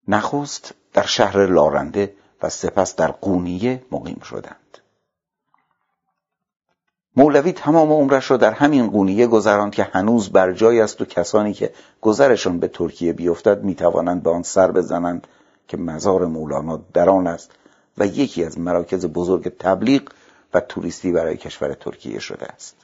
نخست 0.08 0.74
در 0.92 1.06
شهر 1.06 1.46
لارنده 1.46 2.14
و 2.42 2.48
سپس 2.48 2.96
در 2.96 3.10
قونیه 3.10 3.82
مقیم 3.92 4.20
شدند. 4.24 4.78
مولوی 7.16 7.52
تمام 7.52 7.92
عمرش 7.92 8.30
را 8.30 8.36
در 8.36 8.52
همین 8.52 8.90
قونیه 8.90 9.26
گذراند 9.26 9.74
که 9.74 9.82
هنوز 9.82 10.32
بر 10.32 10.52
جای 10.52 10.80
است 10.80 11.00
و 11.00 11.04
کسانی 11.04 11.52
که 11.52 11.72
گذرشان 12.00 12.58
به 12.58 12.68
ترکیه 12.68 13.12
بیفتد 13.12 13.64
می‌توانند 13.64 14.22
به 14.22 14.30
آن 14.30 14.42
سر 14.42 14.70
بزنند 14.70 15.26
که 15.68 15.76
مزار 15.76 16.26
مولانا 16.26 16.80
در 16.94 17.08
آن 17.08 17.26
است 17.26 17.50
و 17.98 18.06
یکی 18.06 18.44
از 18.44 18.58
مراکز 18.58 19.06
بزرگ 19.06 19.56
تبلیغ 19.58 20.02
و 20.54 20.60
توریستی 20.60 21.12
برای 21.12 21.36
کشور 21.36 21.74
ترکیه 21.74 22.18
شده 22.18 22.46
است 22.46 22.76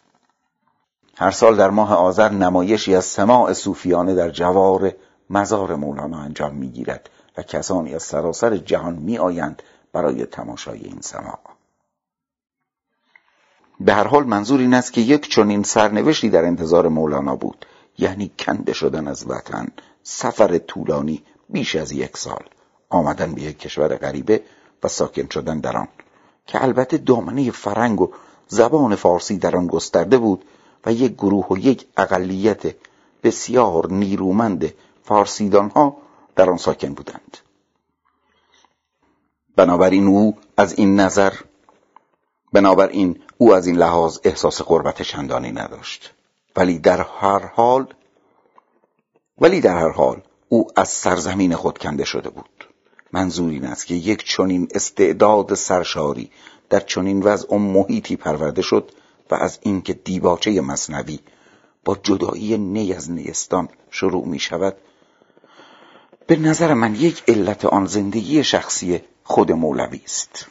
هر 1.17 1.31
سال 1.31 1.57
در 1.57 1.71
ماه 1.71 1.95
آذر 1.95 2.29
نمایشی 2.29 2.95
از 2.95 3.05
سماع 3.05 3.53
صوفیانه 3.53 4.15
در 4.15 4.31
جوار 4.31 4.93
مزار 5.33 5.75
مولانا 5.77 6.19
انجام 6.19 6.55
می‌گیرد 6.55 7.11
و 7.37 7.43
کسانی 7.43 7.95
از 7.95 8.03
سراسر 8.03 8.57
جهان 8.57 8.95
می 8.95 9.19
آیند 9.19 9.63
برای 9.93 10.27
تماشای 10.27 10.81
این 10.81 11.01
سماع. 11.01 11.39
به 13.81 13.95
هر 13.95 14.07
حال 14.07 14.25
منظور 14.25 14.61
این 14.61 14.75
است 14.75 14.93
که 14.93 15.01
یک 15.01 15.29
چنین 15.29 15.63
سرنوشتی 15.63 16.31
در 16.31 16.45
انتظار 16.45 16.89
مولانا 16.89 17.37
بود 17.37 17.67
یعنی 17.99 18.31
کنده 18.39 18.73
شدن 18.73 19.09
از 19.09 19.31
وطن 19.31 19.69
سفر 20.03 20.59
طولانی 20.59 21.23
بیش 21.49 21.77
از 21.77 21.93
یک 21.93 22.17
سال 22.17 22.45
آمدن 22.89 23.35
به 23.35 23.43
یک 23.43 23.59
کشور 23.59 23.97
غریبه 23.97 24.43
و 24.83 24.89
ساکن 24.89 25.29
شدن 25.29 25.61
در 25.61 25.77
آن 25.77 25.89
که 26.47 26.63
البته 26.63 26.99
دامنه 26.99 27.51
فرنگ 27.51 28.01
و 28.01 28.13
زبان 28.49 28.95
فارسی 28.95 29.39
در 29.39 29.57
آن 29.57 29.67
گسترده 29.67 30.19
بود 30.19 30.45
و 30.87 30.93
یک 30.93 31.13
گروه 31.13 31.47
و 31.51 31.59
یک 31.59 31.87
اقلیت 31.97 32.75
بسیار 33.23 33.93
نیرومند 33.93 34.73
فارسیدان 35.05 35.71
ها 35.71 35.97
در 36.37 36.51
آن 36.51 36.57
ساکن 36.57 36.95
بودند. 36.95 37.39
بنابراین 39.57 40.07
او 40.07 40.37
از 40.57 40.73
این 40.73 41.01
نظر 41.01 41.33
بنابراین 42.53 43.21
او 43.39 43.55
از 43.55 43.67
این 43.67 43.77
لحاظ 43.77 44.19
احساس 44.25 44.63
قربت 44.63 45.03
چندانی 45.03 45.53
نداشت. 45.53 46.15
ولی 46.57 46.79
در 46.79 47.01
هر 47.01 47.47
حال 47.47 47.95
ولی 49.39 49.61
در 49.61 49.77
هر 49.77 49.89
حال 49.89 50.23
او 50.49 50.67
از 50.77 50.89
سرزمین 50.89 51.57
خود 51.57 51.79
کنده 51.79 52.05
شده 52.05 52.31
بود. 52.31 52.69
منظور 53.13 53.51
این 53.51 53.65
است 53.65 53.87
که 53.87 53.95
یک 53.95 54.25
چنین 54.25 54.69
استعداد 54.75 55.55
سرشاری 55.55 56.31
در 56.71 56.81
چنین 56.81 57.23
وضع 57.23 57.55
و 57.55 57.59
محیطی 57.59 58.17
پرورده 58.17 58.63
شد 58.63 58.91
و 59.31 59.35
از 59.35 59.59
اینکه 59.63 59.93
دیباچه 59.93 60.61
مصنوی 60.61 61.21
با 61.85 61.97
جدایی 62.03 62.59
نی 62.59 62.93
از 62.93 63.11
نیستان 63.11 63.69
شروع 63.91 64.27
می 64.27 64.39
شود 64.39 64.77
به 66.27 66.37
نظر 66.37 66.75
من 66.75 66.95
یک 66.95 67.23
علت 67.29 67.65
آن 67.65 67.87
زندگی 67.87 68.45
شخصی 68.45 69.01
خود 69.25 69.53
مولوی 69.53 70.01
است. 70.05 70.49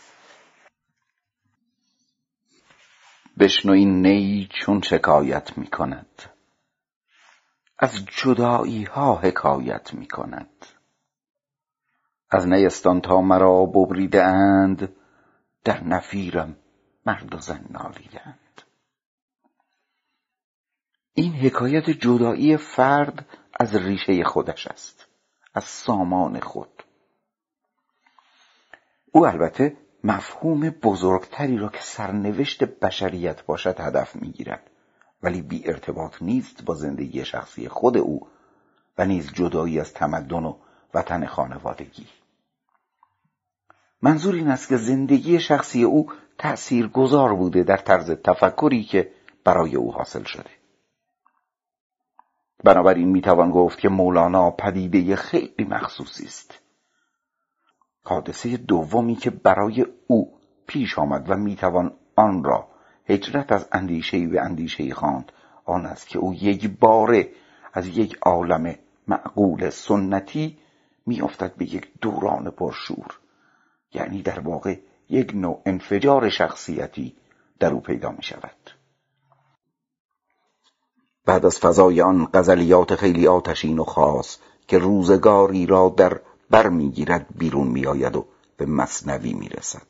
بشنو 3.39 3.73
این 3.73 4.07
نی 4.07 4.49
چون 4.51 4.81
شکایت 4.81 5.57
می 5.57 5.67
کند 5.67 6.21
از 7.79 8.05
جدایی 8.05 8.83
ها 8.83 9.15
حکایت 9.15 9.93
می 9.93 10.07
کند 10.07 10.65
از 12.29 12.47
نیستان 12.47 13.01
تا 13.01 13.21
مرا 13.21 13.65
ببریده 13.65 14.23
اند 14.23 14.95
در 15.63 15.83
نفیرم 15.83 16.55
مرد 17.05 17.35
و 17.35 17.39
زن 17.39 17.65
نالیدند. 17.69 18.61
این 21.13 21.33
حکایت 21.33 21.89
جدایی 21.89 22.57
فرد 22.57 23.25
از 23.59 23.75
ریشه 23.75 24.23
خودش 24.23 24.67
است. 24.67 25.00
از 25.53 25.63
سامان 25.63 26.39
خود. 26.39 26.83
او 29.11 29.27
البته 29.27 29.77
مفهوم 30.03 30.69
بزرگتری 30.69 31.57
را 31.57 31.69
که 31.69 31.81
سرنوشت 31.81 32.63
بشریت 32.63 33.45
باشد 33.45 33.79
هدف 33.79 34.15
می‌گیرد 34.15 34.69
ولی 35.23 35.41
بی 35.41 35.67
ارتباط 35.67 36.21
نیست 36.21 36.65
با 36.65 36.75
زندگی 36.75 37.25
شخصی 37.25 37.69
خود 37.69 37.97
او 37.97 38.27
و 38.97 39.05
نیز 39.05 39.33
جدایی 39.33 39.79
از 39.79 39.93
تمدن 39.93 40.45
و 40.45 40.55
وطن 40.93 41.25
خانوادگی. 41.25 42.07
منظور 44.01 44.35
این 44.35 44.47
است 44.47 44.69
که 44.69 44.77
زندگی 44.77 45.39
شخصی 45.39 45.83
او 45.83 46.11
تأثیر 46.37 46.87
گذار 46.87 47.33
بوده 47.33 47.63
در 47.63 47.77
طرز 47.77 48.11
تفکری 48.11 48.83
که 48.83 49.11
برای 49.43 49.75
او 49.75 49.93
حاصل 49.93 50.23
شده. 50.23 50.60
بنابراین 52.63 53.09
می‌توان 53.09 53.51
گفت 53.51 53.79
که 53.79 53.89
مولانا 53.89 54.51
پدیده 54.51 55.15
خیلی 55.15 55.63
مخصوصی 55.69 56.25
است. 56.25 56.59
حادثه 58.03 58.57
دومی 58.57 59.15
که 59.15 59.29
برای 59.29 59.85
او 60.07 60.39
پیش 60.67 60.99
آمد 60.99 61.29
و 61.29 61.35
می‌توان 61.35 61.93
آن 62.15 62.43
را 62.43 62.67
هجرت 63.09 63.51
از 63.51 63.67
اندیشه 63.71 64.27
به 64.27 64.41
اندیشه 64.41 64.93
خواند 64.93 65.31
آن 65.65 65.85
است 65.85 66.07
که 66.07 66.19
او 66.19 66.33
یک 66.33 66.79
باره 66.79 67.29
از 67.73 67.87
یک 67.87 68.17
عالم 68.21 68.75
معقول 69.07 69.69
سنتی 69.69 70.57
میافتد 71.05 71.55
به 71.55 71.65
یک 71.65 71.91
دوران 72.01 72.49
پرشور 72.51 73.19
یعنی 73.93 74.21
در 74.21 74.39
واقع 74.39 74.79
یک 75.09 75.31
نوع 75.35 75.61
انفجار 75.65 76.29
شخصیتی 76.29 77.15
در 77.59 77.73
او 77.73 77.79
پیدا 77.79 78.11
می 78.11 78.23
شود 78.23 78.80
بعد 81.25 81.45
از 81.45 81.59
فضای 81.59 82.01
آن 82.01 82.29
غزلیات 82.33 82.95
خیلی 82.95 83.27
آتشین 83.27 83.79
و 83.79 83.83
خاص 83.83 84.37
که 84.67 84.77
روزگاری 84.77 85.65
را 85.65 85.93
در 85.97 86.21
بر 86.49 86.69
می‌گیرد 86.69 87.25
بیرون 87.35 87.67
میآید 87.67 88.15
و 88.15 88.25
به 88.57 88.65
مصنوی 88.65 89.33
می‌رسد. 89.33 89.87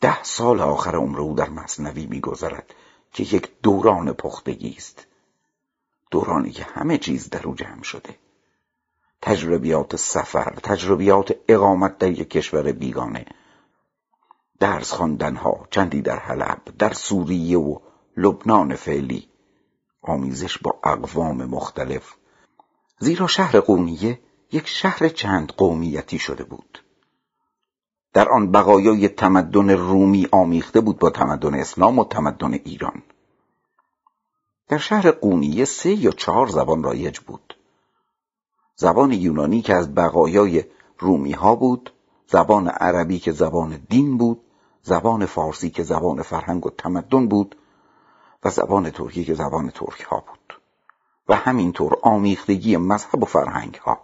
ده 0.00 0.22
سال 0.22 0.60
آخر 0.60 0.96
عمر 0.96 1.20
او 1.20 1.34
در 1.34 1.50
مصنوی 1.50 2.06
میگذرد 2.06 2.74
که 3.12 3.22
یک 3.22 3.50
دوران 3.62 4.12
پختگی 4.12 4.74
است. 4.76 5.06
دورانی 6.10 6.50
که 6.50 6.64
همه 6.64 6.98
چیز 6.98 7.30
در 7.30 7.46
او 7.46 7.54
جمع 7.54 7.82
شده. 7.82 8.18
تجربیات 9.22 9.96
سفر 9.96 10.54
تجربیات 10.62 11.34
اقامت 11.48 11.98
در 11.98 12.10
یک 12.10 12.30
کشور 12.30 12.72
بیگانه. 12.72 13.26
درس 14.60 14.92
ها 14.92 15.66
چندی 15.70 16.02
در 16.02 16.18
حلب 16.18 16.62
در 16.78 16.92
سوریه 16.92 17.58
و 17.58 17.78
لبنان 18.16 18.74
فعلی. 18.74 19.28
آمیزش 20.02 20.58
با 20.58 20.78
اقوام 20.84 21.44
مختلف. 21.44 22.14
زیرا 22.98 23.26
شهر 23.26 23.60
قونیه 23.60 24.20
یک 24.52 24.66
شهر 24.66 25.08
چند 25.08 25.52
قومیتی 25.52 26.18
شده 26.18 26.44
بود. 26.44 26.84
در 28.12 28.28
آن 28.28 28.52
بقایای 28.52 29.08
تمدن 29.08 29.70
رومی 29.70 30.28
آمیخته 30.32 30.80
بود 30.80 30.98
با 30.98 31.10
تمدن 31.10 31.54
اسلام 31.54 31.98
و 31.98 32.04
تمدن 32.04 32.54
ایران. 32.54 33.02
در 34.68 34.78
شهر 34.78 35.10
قونیه 35.10 35.64
سه 35.64 35.90
یا 35.90 36.10
چهار 36.10 36.46
زبان 36.46 36.82
رایج 36.82 37.18
بود. 37.18 37.56
زبان 38.76 39.12
یونانی 39.12 39.62
که 39.62 39.74
از 39.74 39.94
بقایای 39.94 40.64
رومی 40.98 41.32
ها 41.32 41.54
بود 41.54 41.92
زبان 42.26 42.68
عربی 42.68 43.18
که 43.18 43.32
زبان 43.32 43.86
دین 43.88 44.18
بود 44.18 44.40
زبان 44.82 45.26
فارسی 45.26 45.70
که 45.70 45.82
زبان 45.82 46.22
فرهنگ 46.22 46.66
و 46.66 46.70
تمدن 46.70 47.28
بود 47.28 47.56
و 48.44 48.50
زبان 48.50 48.90
ترکی 48.90 49.24
که 49.24 49.34
زبان 49.34 49.70
ترک 49.70 50.00
ها 50.00 50.24
بود. 50.28 50.60
و 51.28 51.36
همینطور 51.36 51.98
آمیختگی 52.02 52.76
مذهب 52.76 53.22
و 53.22 53.26
فرهنگ 53.26 53.74
ها 53.74 54.00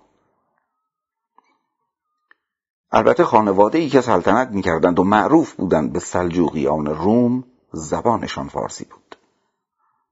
البته 2.92 3.24
خانواده 3.24 3.78
ای 3.78 3.88
که 3.88 4.00
سلطنت 4.00 4.48
می‌کردند 4.48 4.98
و 4.98 5.04
معروف 5.04 5.52
بودند 5.52 5.92
به 5.92 6.00
سلجوقیان 6.00 6.86
روم 6.86 7.44
زبانشان 7.72 8.48
فارسی 8.48 8.84
بود. 8.84 9.16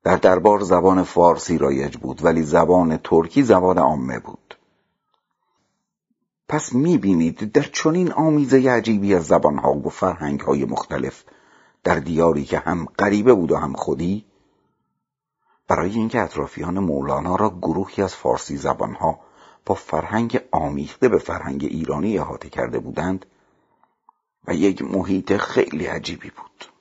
در 0.04 0.16
دربار 0.16 0.60
زبان 0.60 1.02
فارسی 1.02 1.58
رایج 1.58 1.96
بود 1.96 2.24
ولی 2.24 2.42
زبان 2.42 2.96
ترکی 2.96 3.42
زبان 3.42 3.78
عامه 3.78 4.18
بود. 4.18 4.58
پس 6.48 6.72
می‌بینید 6.72 7.52
در 7.52 7.62
چنین 7.62 8.12
آمیزه 8.12 8.70
عجیبی 8.70 9.14
از 9.14 9.26
زبانها 9.26 9.72
و 9.72 9.88
فرهنگهای 9.88 10.64
مختلف 10.64 11.24
در 11.86 11.94
دیاری 11.94 12.44
که 12.44 12.58
هم 12.58 12.84
غریبه 12.98 13.34
بود 13.34 13.52
و 13.52 13.56
هم 13.56 13.72
خودی 13.72 14.24
برای 15.68 15.90
اینکه 15.90 16.20
اطرافیان 16.20 16.78
مولانا 16.78 17.36
را 17.36 17.50
گروهی 17.50 18.02
از 18.02 18.14
فارسی 18.14 18.56
زبانها 18.56 19.18
با 19.66 19.74
فرهنگ 19.74 20.40
آمیخته 20.52 21.08
به 21.08 21.18
فرهنگ 21.18 21.64
ایرانی 21.64 22.18
احاطه 22.18 22.48
کرده 22.48 22.78
بودند 22.78 23.26
و 24.48 24.54
یک 24.54 24.82
محیط 24.82 25.36
خیلی 25.36 25.86
عجیبی 25.86 26.30
بود. 26.30 26.72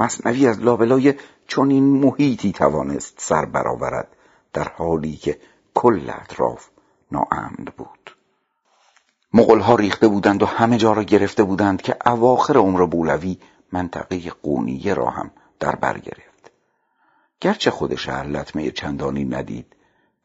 مصنوی 0.00 0.46
از 0.46 0.60
لابلای 0.60 1.14
این 1.56 1.84
محیطی 1.84 2.52
توانست 2.52 3.14
سر 3.18 3.44
برآورد 3.44 4.08
در 4.52 4.68
حالی 4.68 5.16
که 5.16 5.40
کل 5.74 6.10
اطراف 6.10 6.68
ناامن 7.12 7.64
بود. 7.76 8.16
مغلها 9.34 9.74
ریخته 9.74 10.08
بودند 10.08 10.42
و 10.42 10.46
همه 10.46 10.76
جا 10.76 10.92
را 10.92 11.02
گرفته 11.02 11.44
بودند 11.44 11.82
که 11.82 11.96
اواخر 12.06 12.56
عمر 12.56 12.86
بولوی 12.86 13.38
منطقه 13.72 14.30
قونیه 14.30 14.94
را 14.94 15.10
هم 15.10 15.30
در 15.60 15.74
بر 15.76 15.98
گرفت. 15.98 16.50
گرچه 17.40 17.70
خودش 17.70 18.08
لطمه 18.08 18.70
چندانی 18.70 19.24
ندید 19.24 19.76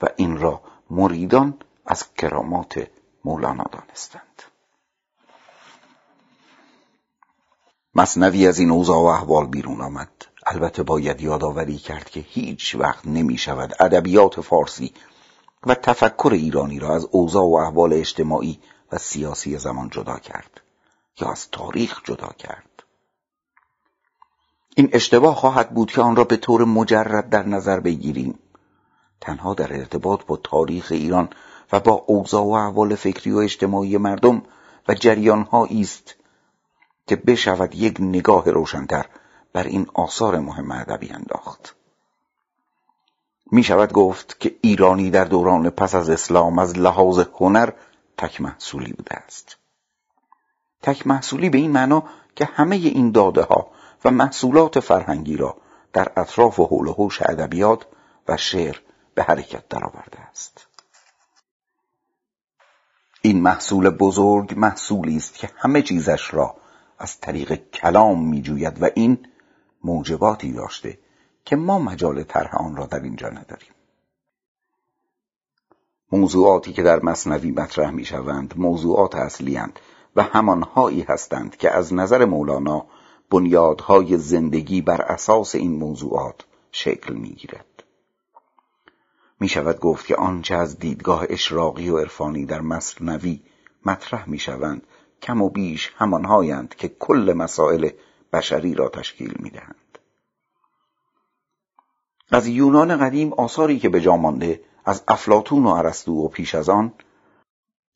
و 0.02 0.08
این 0.16 0.38
را 0.38 0.62
مریدان 0.90 1.60
از 1.86 2.14
کرامات 2.14 2.88
مولانا 3.26 3.66
دانستند. 3.72 4.44
مصنوی 7.96 8.48
از 8.48 8.60
این 8.60 8.72
اوضاع 8.72 8.98
و 8.98 9.06
احوال 9.06 9.48
بیرون 9.48 9.82
آمد. 9.82 10.12
البته 10.46 10.84
باید 10.84 11.22
یادآوری 11.22 11.78
کرد 11.78 12.10
که 12.10 12.20
هیچ 12.20 12.76
وقت 12.76 13.08
نمی 13.08 13.38
شود 13.38 13.76
ادبیات 13.80 14.42
فارسی 14.42 14.94
و 15.66 15.76
تفکر 15.76 16.30
ایرانی 16.34 16.80
را 16.80 16.96
از 16.96 17.08
اوضاع 17.12 17.44
و 17.44 17.54
احوال 17.54 17.94
اجتماعی 17.94 18.60
و 18.92 18.98
سیاسی 18.98 19.58
زمان 19.58 19.90
جدا 19.90 20.20
کرد 20.20 20.62
یا 21.22 21.32
از 21.32 21.50
تاریخ 21.52 22.02
جدا 22.04 22.30
کرد. 22.38 22.71
این 24.76 24.90
اشتباه 24.94 25.36
خواهد 25.36 25.70
بود 25.70 25.92
که 25.92 26.02
آن 26.02 26.16
را 26.16 26.24
به 26.24 26.38
طور 26.38 26.66
مجرد 26.66 27.30
در 27.30 27.48
نظر 27.48 27.80
بگیریم. 27.80 28.40
تنها 29.22 29.54
در 29.54 29.74
ارتباط 29.74 30.26
با 30.26 30.38
تاریخ 30.44 30.88
ایران 30.92 31.30
و 31.72 31.80
با 31.80 31.92
اوضاع 31.92 32.44
و 32.44 32.50
احوال 32.50 32.96
فکری 32.96 33.32
و 33.32 33.38
اجتماعی 33.38 33.98
مردم 33.98 34.42
و 34.88 34.94
جریانهایی 34.94 35.82
است 35.82 36.16
که 37.08 37.16
بشود 37.16 37.76
یک 37.76 37.98
نگاه 38.00 38.52
روشنتر 38.52 39.06
بر 39.54 39.64
این 39.64 39.88
آثار 39.94 40.40
مهم 40.40 40.72
ادبی 40.72 41.10
انداخت. 41.10 41.76
می 43.52 43.64
شود 43.64 43.94
گفت 43.94 44.40
که 44.40 44.56
ایرانی 44.62 45.10
در 45.10 45.26
دوران 45.26 45.70
پس 45.70 45.96
از 45.96 46.10
اسلام 46.10 46.60
از 46.60 46.78
لحاظ 46.78 47.20
هنر 47.40 47.70
تک 48.18 48.42
محصولی 48.42 48.94
بوده 48.94 49.16
است. 49.16 49.58
تک 50.82 51.08
محصولی 51.08 51.50
به 51.50 51.58
این 51.58 51.72
معنا 51.72 52.04
که 52.36 52.46
همه 52.46 52.76
این 52.76 53.12
داده 53.12 53.42
ها 53.42 53.72
و 54.06 54.12
محصولات 54.12 54.80
فرهنگی 54.80 55.38
را 55.38 55.58
در 55.94 56.12
اطراف 56.18 56.60
و 56.60 56.66
حول 56.66 56.88
و 56.88 56.94
حوش 56.94 57.22
ادبیات 57.22 57.86
و 58.28 58.38
شعر 58.38 58.78
به 59.16 59.24
حرکت 59.24 59.68
درآورده 59.68 60.20
است. 60.20 60.68
این 63.22 63.42
محصول 63.42 63.90
بزرگ 63.90 64.54
محصولی 64.58 65.18
است 65.18 65.34
که 65.34 65.50
همه 65.58 65.82
چیزش 65.82 66.34
را 66.34 66.56
از 67.00 67.20
طریق 67.20 67.54
کلام 67.54 68.30
میجوید 68.30 68.84
و 68.84 68.90
این 68.96 69.28
موجباتی 69.84 70.52
داشته 70.52 70.98
که 71.46 71.56
ما 71.56 71.80
مجال 71.80 72.24
طرح 72.24 72.56
آن 72.56 72.76
را 72.76 72.86
در 72.86 73.00
اینجا 73.00 73.30
نداریم. 73.30 73.72
موضوعاتی 76.12 76.74
که 76.74 76.84
در 76.84 77.00
مصنوی 77.04 77.52
مطرح 77.52 77.90
می‌شوند 77.90 78.54
موضوعات 78.58 79.16
اصلی 79.16 79.62
و 80.16 80.24
همانهایی 80.24 81.02
هستند 81.02 81.58
که 81.58 81.72
از 81.72 81.94
نظر 81.94 82.26
مولانا 82.26 82.86
بنیادهای 83.32 84.18
زندگی 84.18 84.82
بر 84.82 85.02
اساس 85.02 85.56
این 85.56 85.72
موضوعات 85.72 86.46
شکل 86.72 87.14
می‌گیرد 87.14 87.84
می 89.40 89.48
شود 89.48 89.80
گفت 89.80 90.06
که 90.06 90.16
آنچه 90.16 90.56
از 90.56 90.80
دیدگاه 90.80 91.26
اشراقی 91.30 91.90
و 91.90 91.98
عرفانی 91.98 92.46
در 92.46 92.62
مصنوی 92.62 93.42
مطرح 93.86 94.30
می 94.30 94.40
شوند 94.40 94.88
کم 95.22 95.42
و 95.42 95.50
بیش 95.50 95.92
همانهایند 95.96 96.76
که 96.76 96.88
کل 96.88 97.34
مسائل 97.38 97.90
بشری 98.34 98.74
را 98.74 98.90
تشکیل 98.90 99.36
می 99.40 99.50
دهند. 99.50 99.98
از 102.32 102.48
یونان 102.48 102.98
قدیم 102.98 103.34
آثاری 103.34 103.80
که 103.80 103.90
به 103.90 104.02
جا 104.02 104.18
مانده 104.18 104.62
از 104.86 105.04
افلاتون 105.08 105.64
و 105.64 105.68
ارسطو 105.68 106.26
و 106.26 106.28
پیش 106.28 106.56
از 106.56 106.70
آن 106.70 106.94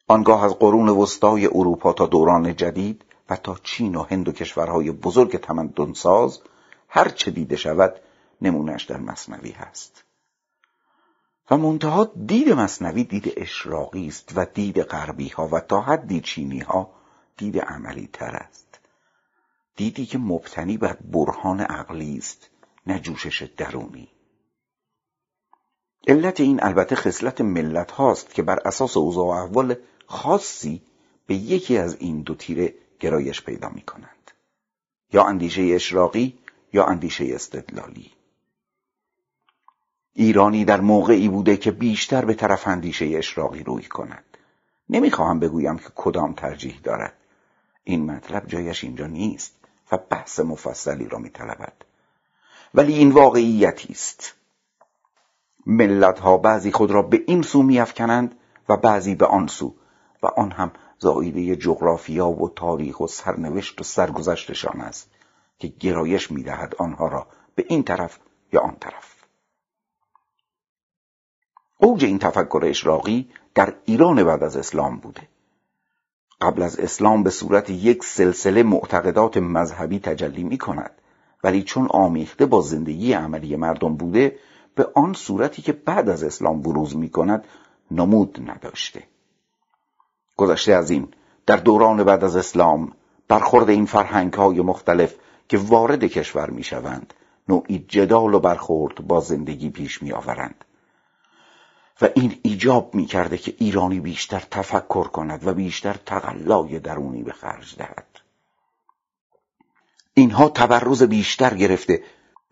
آنگاه 0.08 0.44
از 0.44 0.60
قرون 0.60 0.90
وسطای 0.90 1.48
اروپا 1.48 1.94
تا 1.94 2.06
دوران 2.06 2.56
جدید 2.56 3.06
و 3.30 3.36
تا 3.36 3.58
چین 3.64 3.96
و 3.96 4.04
هند 4.04 4.28
و 4.28 4.32
کشورهای 4.32 4.92
بزرگ 4.92 5.38
تمدنساز 5.38 6.42
هر 6.88 7.10
چه 7.10 7.32
دیده 7.32 7.56
شود 7.56 7.96
نمونش 8.42 8.84
در 8.84 8.98
مصنوی 8.98 9.52
هست. 9.52 10.04
و 11.52 11.58
منتها 11.58 12.12
دید 12.26 12.50
مصنوی 12.50 13.04
دید 13.04 13.34
اشراقی 13.38 14.08
است 14.08 14.32
و 14.36 14.46
دید 14.46 14.82
غربی 14.82 15.30
ها 15.30 15.48
و 15.48 15.60
تا 15.60 15.82
حدی 15.82 16.22
چینی 16.22 16.60
ها 16.60 16.92
دید 17.38 17.60
عملی 17.60 18.10
تر 18.14 18.36
است. 18.36 18.80
دیدی 19.76 20.06
که 20.06 20.18
مبتنی 20.18 20.78
بر 20.78 20.94
برهان 20.94 21.62
عقلی 21.62 22.18
است 22.18 22.50
نه 22.88 23.00
جوشش 23.00 23.44
درونی. 23.44 24.08
علت 26.08 26.40
این 26.40 26.64
البته 26.64 26.96
خصلت 26.96 27.42
ملت 27.42 27.92
هاست 27.92 28.34
که 28.34 28.44
بر 28.44 28.60
اساس 28.66 28.98
اوضاع 28.98 29.26
و 29.26 29.30
احوال 29.30 29.76
خاصی 30.06 30.82
به 31.28 31.36
یکی 31.36 31.78
از 31.78 31.98
این 32.00 32.22
دو 32.22 32.36
تیره 32.36 32.74
گرایش 33.06 33.42
پیدا 33.42 33.70
می 33.70 33.82
کنند 33.82 34.32
یا 35.14 35.24
اندیشه 35.24 35.62
اشراقی 35.62 36.38
یا 36.74 36.86
اندیشه 36.86 37.26
استدلالی. 37.36 38.12
ایرانی 40.14 40.66
در 40.66 40.82
موقعی 40.82 41.30
بوده 41.30 41.58
که 41.58 41.72
بیشتر 41.72 42.26
به 42.26 42.34
طرف 42.34 42.68
اندیشه 42.68 43.06
اشراقی 43.06 43.64
روی 43.64 43.84
کند. 43.84 44.24
نمی‌خواهم 44.90 45.40
بگویم 45.40 45.78
که 45.78 45.90
کدام 45.96 46.34
ترجیح 46.34 46.80
دارد. 46.84 47.14
این 47.84 48.12
مطلب 48.12 48.48
جایش 48.48 48.84
اینجا 48.84 49.08
نیست 49.08 49.56
و 49.92 49.98
بحث 49.98 50.40
مفصلی 50.40 51.08
را 51.08 51.18
میطلبد. 51.18 51.74
ولی 52.74 52.94
این 52.94 53.12
واقعیتی 53.12 53.94
است. 53.94 54.34
ملت 55.66 56.20
ها 56.20 56.38
بعضی 56.38 56.72
خود 56.72 56.92
را 56.92 57.02
به 57.02 57.24
این 57.28 57.42
سو 57.42 57.64
میافکنند 57.64 58.36
و 58.70 58.78
بعضی 58.78 59.16
به 59.16 59.26
آن 59.26 59.48
سو 59.48 59.76
و 60.24 60.28
آن 60.28 60.52
هم 60.52 60.72
زایده 61.06 61.56
جغرافیا 61.56 62.30
و 62.30 62.50
تاریخ 62.50 63.00
و 63.00 63.08
سرنوشت 63.08 63.82
و 63.82 63.84
سرگذشتشان 63.84 64.82
است 64.82 65.10
که 65.60 65.68
گرایش 65.68 66.32
می‌دهد 66.32 66.76
آنها 66.80 67.08
را 67.08 67.28
به 67.56 67.66
این 67.70 67.84
طرف 67.84 68.20
یا 68.54 68.62
آن 68.62 68.76
طرف. 68.80 69.16
اوج 71.78 72.06
این 72.06 72.20
تفکر 72.20 72.62
اشراقی 72.64 73.30
در 73.56 73.74
ایران 73.86 74.24
بعد 74.24 74.44
از 74.44 74.58
اسلام 74.58 74.98
بوده. 74.98 75.28
قبل 76.42 76.62
از 76.62 76.80
اسلام 76.80 77.24
به 77.24 77.30
صورت 77.30 77.70
یک 77.70 78.04
سلسله 78.04 78.64
معتقدات 78.64 79.38
مذهبی 79.38 80.00
تجلی 80.00 80.44
می 80.44 80.58
کند 80.58 80.92
ولی 81.44 81.64
چون 81.64 81.88
آمیخته 81.90 82.46
با 82.46 82.62
زندگی 82.62 83.14
عملی 83.14 83.56
مردم 83.56 83.96
بوده 83.96 84.40
به 84.76 84.88
آن 84.96 85.14
صورتی 85.14 85.62
که 85.62 85.74
بعد 85.74 86.10
از 86.10 86.24
اسلام 86.24 86.62
بروز 86.62 86.96
می 86.96 87.10
کند 87.10 87.46
نمود 87.92 88.50
نداشته. 88.50 89.15
گذشته 90.38 90.74
از 90.74 90.90
این. 90.90 91.08
در 91.46 91.58
دوران 91.58 92.04
بعد 92.04 92.24
از 92.24 92.36
اسلام 92.36 92.92
برخورد 93.28 93.70
این 93.70 93.86
فرهنگ 93.86 94.34
های 94.34 94.62
مختلف 94.62 95.16
که 95.50 95.58
وارد 95.58 96.04
کشور 96.04 96.50
می 96.50 96.64
شوند 96.64 97.14
نوعی 97.50 97.86
جدال 97.88 98.34
و 98.34 98.40
برخورد 98.40 99.08
با 99.08 99.20
زندگی 99.20 99.70
پیش 99.70 100.02
می 100.02 100.12
آورند 100.12 100.66
و 102.02 102.10
این 102.16 102.40
ایجاب 102.44 102.96
می 102.96 103.06
کرده 103.06 103.38
که 103.38 103.56
ایرانی 103.58 104.00
بیشتر 104.00 104.44
تفکر 104.52 105.08
کند 105.08 105.48
و 105.48 105.54
بیشتر 105.54 105.94
تقلای 106.06 106.80
درونی 106.80 107.24
به 107.24 107.32
خرج 107.32 107.76
دهد. 107.78 108.08
اینها 110.14 110.50
تبرز 110.50 111.04
بیشتر 111.04 111.54
گرفته 111.54 112.04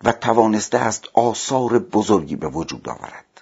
و 0.04 0.12
توانسته 0.12 0.78
است 0.78 1.08
آثار 1.14 1.80
بزرگی 1.80 2.36
به 2.36 2.48
وجود 2.48 2.90
آورد. 2.90 3.33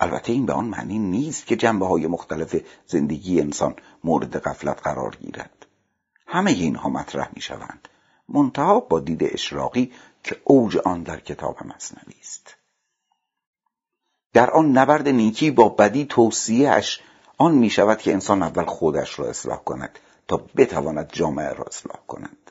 البته 0.00 0.32
این 0.32 0.46
به 0.46 0.52
آن 0.52 0.64
معنی 0.64 0.98
نیست 0.98 1.46
که 1.46 1.56
جنبه 1.56 1.86
های 1.86 2.06
مختلف 2.06 2.56
زندگی 2.86 3.40
انسان 3.40 3.76
مورد 4.04 4.38
غفلت 4.38 4.82
قرار 4.82 5.16
گیرد. 5.16 5.66
همه 6.26 6.50
اینها 6.50 6.88
مطرح 6.88 7.30
می 7.34 7.40
شوند 7.40 7.88
منتها 8.28 8.80
با 8.80 9.00
دید 9.00 9.24
اشراقی 9.24 9.92
که 10.24 10.40
اوج 10.44 10.76
آن 10.76 11.02
در 11.02 11.20
کتاب 11.20 11.66
مصنوی 11.66 12.14
است. 12.20 12.56
در 14.32 14.50
آن 14.50 14.72
نبرد 14.78 15.08
نیکی 15.08 15.50
با 15.50 15.68
بدی 15.68 16.04
توصیهش 16.04 17.00
آن 17.38 17.54
می 17.54 17.70
شود 17.70 17.98
که 17.98 18.12
انسان 18.12 18.42
اول 18.42 18.64
خودش 18.64 19.18
را 19.18 19.28
اصلاح 19.28 19.58
کند 19.58 19.98
تا 20.28 20.36
بتواند 20.56 21.12
جامعه 21.12 21.48
را 21.48 21.64
اصلاح 21.64 21.98
کند. 22.06 22.50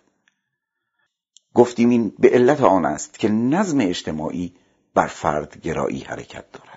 گفتیم 1.53 1.89
این 1.89 2.13
به 2.19 2.29
علت 2.29 2.61
آن 2.61 2.85
است 2.85 3.19
که 3.19 3.29
نظم 3.29 3.79
اجتماعی 3.79 4.55
بر 4.93 5.07
فرد 5.07 5.61
گرایی 5.61 5.99
حرکت 5.99 6.51
دارد. 6.51 6.72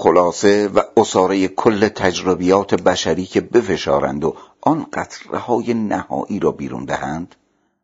خلاصه 0.00 0.68
و 0.68 0.80
اصاره 0.96 1.48
کل 1.48 1.88
تجربیات 1.88 2.74
بشری 2.74 3.26
که 3.26 3.40
بفشارند 3.40 4.24
و 4.24 4.36
آن 4.60 4.86
قطره 4.92 5.38
های 5.38 5.74
نهایی 5.74 6.40
را 6.40 6.50
بیرون 6.52 6.84
دهند 6.84 7.34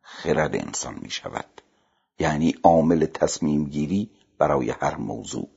خرد 0.03 0.57
انسان 0.57 0.99
می 1.03 1.11
شود 1.11 1.61
یعنی 2.19 2.55
عامل 2.63 3.07
تصمیم 3.07 3.65
گیری 3.65 4.11
برای 4.39 4.71
هر 4.71 4.97
موضوع. 4.97 5.49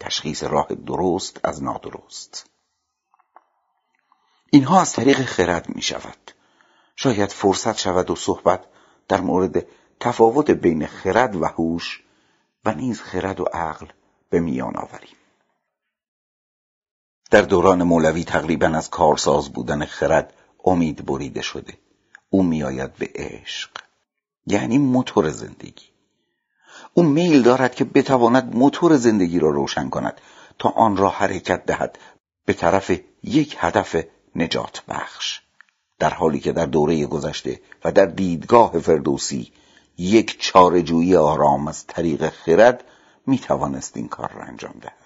تشخیص 0.00 0.44
راه 0.44 0.68
درست 0.86 1.40
از 1.44 1.62
نادرست. 1.62 2.46
اینها 4.50 4.80
از 4.80 4.92
طریق 4.92 5.20
خرد 5.24 5.68
می 5.74 5.82
شود 5.82 6.32
شاید 6.96 7.32
فرصت 7.32 7.78
شود 7.78 8.10
و 8.10 8.16
صحبت 8.16 8.64
در 9.08 9.20
مورد 9.20 9.66
تفاوت 10.00 10.50
بین 10.50 10.86
خرد 10.86 11.36
و 11.36 11.44
هوش 11.44 12.04
و 12.64 12.74
نیز 12.74 13.00
خرد 13.00 13.40
و 13.40 13.44
عقل 13.44 13.86
به 14.30 14.40
میان 14.40 14.76
آوریم. 14.76 15.19
در 17.30 17.42
دوران 17.42 17.82
مولوی 17.82 18.24
تقریبا 18.24 18.66
از 18.66 18.90
کارساز 18.90 19.52
بودن 19.52 19.84
خرد 19.84 20.32
امید 20.64 21.06
بریده 21.06 21.42
شده. 21.42 21.74
او 22.30 22.42
میآید 22.42 22.94
به 22.94 23.10
عشق. 23.14 23.70
یعنی 24.46 24.78
موتور 24.78 25.30
زندگی. 25.30 25.86
او 26.94 27.02
میل 27.02 27.42
دارد 27.42 27.74
که 27.74 27.84
بتواند 27.84 28.56
موتور 28.56 28.96
زندگی 28.96 29.38
را 29.38 29.50
روشن 29.50 29.88
کند 29.88 30.20
تا 30.58 30.68
آن 30.68 30.96
را 30.96 31.08
حرکت 31.08 31.66
دهد 31.66 31.98
به 32.44 32.52
طرف 32.52 32.92
یک 33.22 33.56
هدف 33.58 33.96
نجات 34.36 34.82
بخش. 34.88 35.40
در 35.98 36.10
حالی 36.10 36.40
که 36.40 36.52
در 36.52 36.66
دوره 36.66 37.06
گذشته 37.06 37.60
و 37.84 37.92
در 37.92 38.06
دیدگاه 38.06 38.78
فردوسی 38.78 39.52
یک 39.98 40.40
چارجویی 40.40 41.16
آرام 41.16 41.68
از 41.68 41.86
طریق 41.86 42.28
خرد 42.28 42.84
می 43.26 43.38
توانست 43.38 43.96
این 43.96 44.08
کار 44.08 44.32
را 44.32 44.42
انجام 44.42 44.74
دهد. 44.80 44.99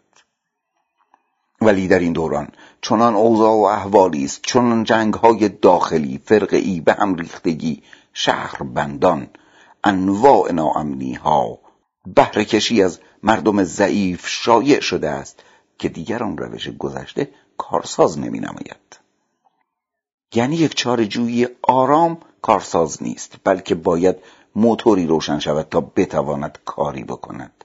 ولی 1.64 1.88
در 1.88 1.98
این 1.98 2.12
دوران 2.12 2.48
چنان 2.82 3.14
اوضاع 3.14 3.56
و 3.56 3.62
احوالی 3.62 4.24
است 4.24 4.40
چنان 4.42 4.84
جنگ 4.84 5.14
های 5.14 5.48
داخلی 5.48 6.20
فرقی 6.24 6.80
به 6.80 6.92
هم 6.92 7.14
ریختگی 7.14 7.82
شهر 8.12 8.62
بندان 8.62 9.28
انواع 9.84 10.52
ناامنی 10.52 11.14
ها 11.14 11.58
بهره 12.06 12.44
کشی 12.44 12.82
از 12.82 13.00
مردم 13.22 13.64
ضعیف 13.64 14.28
شایع 14.28 14.80
شده 14.80 15.10
است 15.10 15.42
که 15.78 15.88
دیگر 15.88 16.22
آن 16.22 16.38
روش 16.38 16.68
گذشته 16.68 17.30
کارساز 17.58 18.18
نمی 18.18 18.40
نماید 18.40 18.98
یعنی 20.34 20.56
یک 20.56 20.74
چارجویی 20.74 21.48
آرام 21.62 22.18
کارساز 22.42 23.02
نیست 23.02 23.36
بلکه 23.44 23.74
باید 23.74 24.16
موتوری 24.56 25.06
روشن 25.06 25.38
شود 25.38 25.68
تا 25.70 25.80
بتواند 25.80 26.58
کاری 26.64 27.04
بکند. 27.04 27.64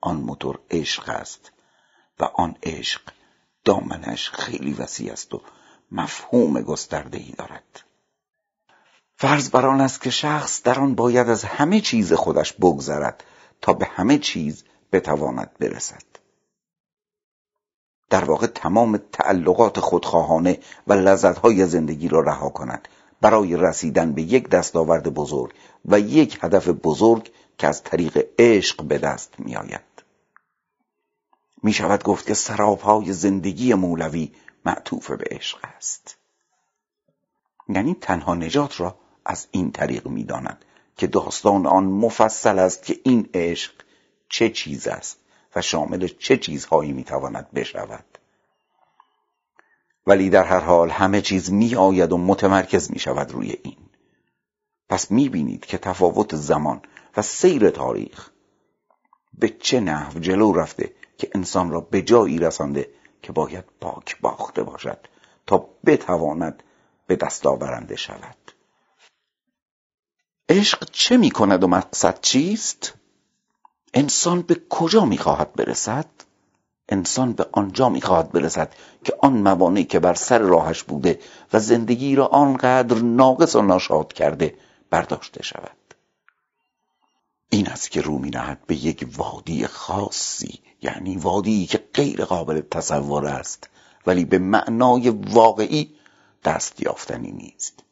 آن 0.00 0.16
موتور 0.16 0.58
عشق 0.70 1.08
است 1.08 1.52
و 2.20 2.24
آن 2.24 2.54
عشق 2.62 3.00
دامنش 3.68 4.30
خیلی 4.30 4.72
وسیع 4.72 5.12
است 5.12 5.34
و 5.34 5.40
مفهوم 5.92 6.60
گسترده 6.60 7.18
ای 7.18 7.32
دارد 7.38 7.84
فرض 9.16 9.50
بر 9.50 9.66
آن 9.66 9.80
است 9.80 10.00
که 10.00 10.10
شخص 10.10 10.62
در 10.62 10.80
آن 10.80 10.94
باید 10.94 11.28
از 11.28 11.44
همه 11.44 11.80
چیز 11.80 12.12
خودش 12.12 12.52
بگذرد 12.52 13.24
تا 13.60 13.72
به 13.72 13.86
همه 13.86 14.18
چیز 14.18 14.64
بتواند 14.92 15.50
برسد 15.60 16.02
در 18.10 18.24
واقع 18.24 18.46
تمام 18.46 18.96
تعلقات 19.12 19.80
خودخواهانه 19.80 20.58
و 20.86 20.92
لذتهای 20.92 21.66
زندگی 21.66 22.08
را 22.08 22.20
رها 22.20 22.48
کند 22.48 22.88
برای 23.20 23.56
رسیدن 23.56 24.12
به 24.12 24.22
یک 24.22 24.48
دستاورد 24.48 25.14
بزرگ 25.14 25.52
و 25.84 26.00
یک 26.00 26.38
هدف 26.42 26.68
بزرگ 26.68 27.30
که 27.58 27.66
از 27.66 27.82
طریق 27.82 28.26
عشق 28.38 28.82
به 28.82 28.98
دست 28.98 29.34
می 29.38 29.56
آید. 29.56 29.97
می 31.68 31.74
شود 31.74 32.02
گفت 32.02 32.26
که 32.26 32.34
سرابهای 32.34 33.12
زندگی 33.12 33.74
مولوی 33.74 34.32
معطوف 34.66 35.10
به 35.10 35.24
عشق 35.30 35.58
است. 35.76 36.16
یعنی 37.68 37.96
تنها 38.00 38.34
نجات 38.34 38.80
را 38.80 38.98
از 39.24 39.46
این 39.50 39.72
طریق 39.72 40.06
می 40.06 40.24
داند 40.24 40.64
که 40.96 41.06
داستان 41.06 41.66
آن 41.66 41.84
مفصل 41.84 42.58
است 42.58 42.82
که 42.82 43.00
این 43.04 43.28
عشق 43.34 43.72
چه 44.28 44.50
چیز 44.50 44.86
است 44.86 45.18
و 45.56 45.62
شامل 45.62 46.06
چه 46.06 46.36
چیزهایی 46.36 46.92
می‌تواند 46.92 47.50
بشود. 47.50 48.18
ولی 50.06 50.30
در 50.30 50.44
هر 50.44 50.60
حال 50.60 50.90
همه 50.90 51.20
چیز 51.20 51.52
می 51.52 51.74
آید 51.74 52.12
و 52.12 52.18
متمرکز 52.18 52.90
می 52.90 52.98
شود 52.98 53.32
روی 53.32 53.56
این. 53.62 53.88
پس 54.88 55.10
می 55.10 55.28
بینید 55.28 55.66
که 55.66 55.78
تفاوت 55.78 56.36
زمان 56.36 56.82
و 57.16 57.22
سیر 57.22 57.70
تاریخ 57.70 58.30
به 59.38 59.48
چه 59.48 59.80
نحو 59.80 60.18
جلو 60.18 60.52
رفته 60.52 60.92
که 61.18 61.30
انسان 61.34 61.70
را 61.70 61.80
به 61.80 62.02
جایی 62.02 62.38
رسانده 62.38 62.90
که 63.22 63.32
باید 63.32 63.64
پاک 63.80 64.20
باخته 64.20 64.62
باشد 64.62 64.98
تا 65.46 65.68
بتواند 65.86 66.62
به 67.06 67.16
دست 67.16 67.46
آورنده 67.46 67.96
شود 67.96 68.36
عشق 70.48 70.90
چه 70.92 71.16
می 71.16 71.30
کند 71.30 71.64
و 71.64 71.68
مقصد 71.68 72.20
چیست؟ 72.20 72.94
انسان 73.94 74.42
به 74.42 74.60
کجا 74.68 75.04
می 75.04 75.18
خواهد 75.18 75.52
برسد؟ 75.52 76.06
انسان 76.88 77.32
به 77.32 77.46
آنجا 77.52 77.88
می 77.88 78.00
خواهد 78.00 78.32
برسد 78.32 78.74
که 79.04 79.14
آن 79.22 79.32
موانعی 79.32 79.84
که 79.84 79.98
بر 79.98 80.14
سر 80.14 80.38
راهش 80.38 80.82
بوده 80.82 81.20
و 81.52 81.60
زندگی 81.60 82.16
را 82.16 82.26
آنقدر 82.26 82.96
ناقص 82.98 83.56
و 83.56 83.62
ناشاد 83.62 84.12
کرده 84.12 84.54
برداشته 84.90 85.42
شود 85.42 85.94
این 87.50 87.68
است 87.68 87.90
که 87.90 88.00
رو 88.00 88.18
نهد 88.18 88.66
به 88.66 88.74
یک 88.74 89.08
وادی 89.16 89.66
خاصی 89.66 90.60
یعنی 90.82 91.16
وادی 91.16 91.66
که 91.66 91.84
غیر 91.94 92.24
قابل 92.24 92.60
تصور 92.60 93.26
است 93.26 93.68
ولی 94.06 94.24
به 94.24 94.38
معنای 94.38 95.10
واقعی 95.10 95.94
دست 96.44 96.82
یافتنی 96.82 97.32
نیست. 97.32 97.84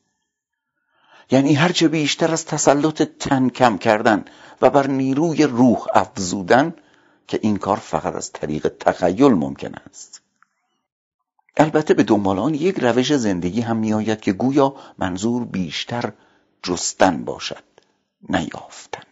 یعنی 1.31 1.55
هرچه 1.55 1.89
بیشتر 1.89 2.33
از 2.33 2.45
تسلط 2.45 3.03
تن 3.03 3.49
کم 3.49 3.79
کردن 3.79 4.25
و 4.63 4.71
بر 4.71 4.87
نیروی 4.87 5.43
روح 5.43 5.87
افزودن 5.95 6.75
که 7.29 7.39
این 7.43 7.57
کار 7.57 7.77
فقط 7.77 8.15
از 8.15 8.33
طریق 8.33 8.69
تخیل 8.69 9.33
ممکن 9.33 9.75
است. 9.75 10.23
البته 11.57 11.95
به 11.95 12.03
دنبال 12.03 12.39
آن 12.39 12.55
یک 12.55 12.79
روش 12.79 13.13
زندگی 13.13 13.61
هم 13.61 13.77
میآید 13.77 14.21
که 14.21 14.33
گویا 14.33 14.75
منظور 14.99 15.45
بیشتر 15.45 16.13
جستن 16.63 17.25
باشد 17.25 17.65
نیافتن. 18.29 19.03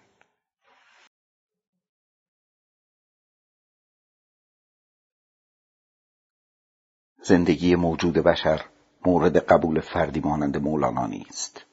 زندگی 7.26 7.74
موجود 7.74 8.14
بشر 8.14 8.64
مورد 9.06 9.36
قبول 9.36 9.80
فردی 9.80 10.20
مانند 10.20 10.56
مولانا 10.56 11.06
نیست. 11.06 11.64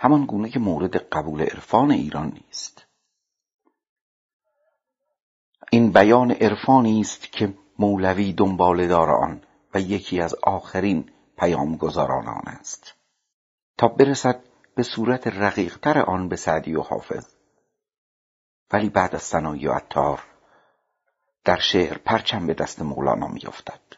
همان 0.00 0.26
گونه 0.26 0.48
که 0.48 0.58
مورد 0.58 0.96
قبول 0.96 1.42
عرفان 1.42 1.90
ایران 1.90 2.32
نیست. 2.32 2.86
این 5.70 5.92
بیان 5.92 6.30
عرفانی 6.30 7.00
است 7.00 7.32
که 7.32 7.54
مولوی 7.78 8.32
دنبالهدار 8.32 9.10
آن 9.10 9.42
و 9.74 9.80
یکی 9.80 10.20
از 10.20 10.34
آخرین 10.42 11.10
پیامگذاران 11.38 12.26
آن 12.26 12.44
است. 12.46 12.94
تا 13.78 13.88
برسد 13.88 14.42
به 14.74 14.82
صورت 14.82 15.26
رقیقتر 15.26 15.98
آن 15.98 16.28
به 16.28 16.36
سعدی 16.36 16.74
و 16.74 16.82
حافظ. 16.82 17.26
ولی 18.72 18.88
بعد 18.88 19.14
از 19.14 19.22
سنایی 19.22 19.66
و 19.66 19.72
عطار 19.72 20.22
در 21.44 21.58
شعر 21.58 21.98
پرچم 21.98 22.46
به 22.46 22.54
دست 22.54 22.82
مولانا 22.82 23.28
میافتد. 23.28 23.97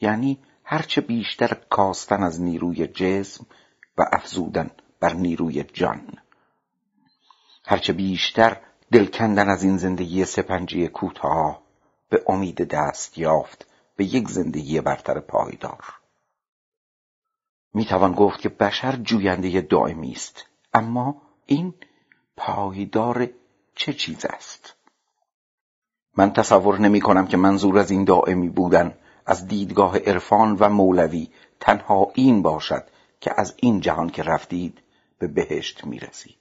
یعنی 0.00 0.38
هرچه 0.64 1.00
بیشتر 1.00 1.56
کاستن 1.70 2.22
از 2.22 2.42
نیروی 2.42 2.86
جسم 2.86 3.46
و 3.98 4.04
افزودن 4.12 4.70
بر 5.00 5.12
نیروی 5.12 5.62
جان. 5.62 6.12
هرچه 7.64 7.92
بیشتر 7.92 8.60
دل 8.92 9.06
کندن 9.06 9.48
از 9.48 9.62
این 9.62 9.76
زندگی 9.76 10.24
سپنجی 10.24 10.88
کوتاه 10.88 11.62
به 12.08 12.22
امید 12.26 12.68
دست 12.68 13.18
یافت 13.18 13.66
به 13.96 14.04
یک 14.04 14.28
زندگی 14.28 14.80
برتر 14.80 15.20
پایدار. 15.20 15.84
می‌توان 17.74 18.12
گفت 18.12 18.40
که 18.40 18.48
بشر 18.48 18.96
جوینده 18.96 19.60
دائمی 19.60 20.12
است 20.12 20.44
اما 20.74 21.22
این 21.46 21.74
پایدار 22.36 23.28
چه 23.74 23.92
چیز 23.92 24.24
است؟ 24.24 24.74
من 26.16 26.32
تصور 26.32 26.78
نمی 26.78 27.00
کنم 27.00 27.26
که 27.26 27.36
منظور 27.36 27.78
از 27.78 27.90
این 27.90 28.04
دائمی 28.04 28.48
بودن 28.48 28.94
از 29.26 29.48
دیدگاه 29.48 29.98
عرفان 29.98 30.56
و 30.60 30.68
مولوی 30.68 31.28
تنها 31.60 32.12
این 32.14 32.42
باشد 32.42 32.84
که 33.20 33.30
از 33.36 33.54
این 33.56 33.80
جهان 33.80 34.10
که 34.10 34.22
رفتید 34.22 34.82
به 35.18 35.26
بهشت 35.26 35.84
می 35.84 35.98
رسید 35.98 36.38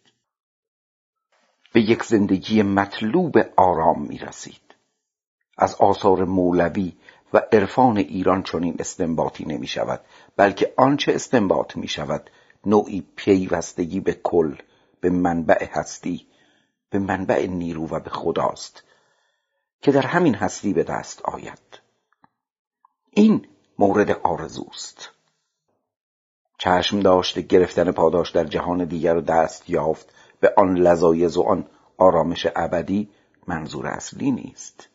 به 1.73 1.81
یک 1.81 2.03
زندگی 2.03 2.63
مطلوب 2.63 3.37
آرام 3.57 4.01
می 4.01 4.17
رسید 4.17 4.75
از 5.57 5.75
آثار 5.75 6.25
مولوی 6.25 6.93
و 7.33 7.41
عرفان 7.51 7.97
ایران 7.97 8.43
چنین 8.43 8.75
استنباطی 8.79 9.45
نمی 9.45 9.67
شود 9.67 10.01
بلکه 10.37 10.73
آنچه 10.77 11.15
استنباط 11.15 11.77
می 11.77 11.87
شود 11.87 12.29
نوعی 12.65 13.07
پیوستگی 13.15 13.99
به 13.99 14.13
کل 14.13 14.55
به 15.01 15.09
منبع 15.09 15.67
هستی 15.71 16.27
به 16.89 16.99
منبع 16.99 17.47
نیرو 17.47 17.87
و 17.87 17.99
به 17.99 18.09
خداست 18.09 18.83
که 19.81 19.91
در 19.91 20.05
همین 20.05 20.35
هستی 20.35 20.73
به 20.73 20.83
دست 20.83 21.21
آید. 21.21 21.84
این 23.17 23.47
مورد 23.79 24.11
آرزوست. 24.11 25.09
چشم 26.57 26.99
داشته 26.99 27.41
گرفتن 27.41 27.91
پاداش 27.91 28.31
در 28.31 28.43
جهان 28.43 28.85
دیگر 28.85 29.15
و 29.15 29.21
دست 29.21 29.69
یافت 29.69 30.13
به 30.39 30.53
آن 30.57 30.77
لذایز 30.77 31.37
و 31.37 31.41
آن 31.41 31.67
آرامش 31.97 32.47
ابدی 32.55 33.09
منظور 33.47 33.87
اصلی 33.87 34.31
نیست. 34.31 34.89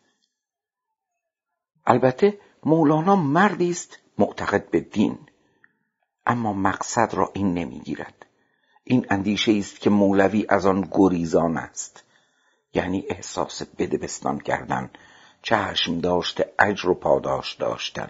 البته 1.85 2.39
مولانا 2.65 3.15
مردی 3.15 3.71
است 3.71 3.97
معتقد 4.17 4.69
به 4.69 4.79
دین 4.79 5.19
اما 6.25 6.53
مقصد 6.53 7.13
را 7.13 7.31
این 7.33 7.53
نمی‌گیرد. 7.53 8.25
این 8.83 9.05
اندیشه 9.09 9.51
است 9.51 9.79
که 9.79 9.89
مولوی 9.89 10.45
از 10.49 10.65
آن 10.65 10.87
گریزان 10.91 11.57
است 11.57 12.03
یعنی 12.73 13.05
احساس 13.09 13.63
بدبستان 13.63 14.39
کردن 14.39 14.91
چشم 15.41 15.99
داشته 15.99 16.53
اجر 16.59 16.89
و 16.89 16.93
پاداش 16.93 17.53
داشتن. 17.53 18.09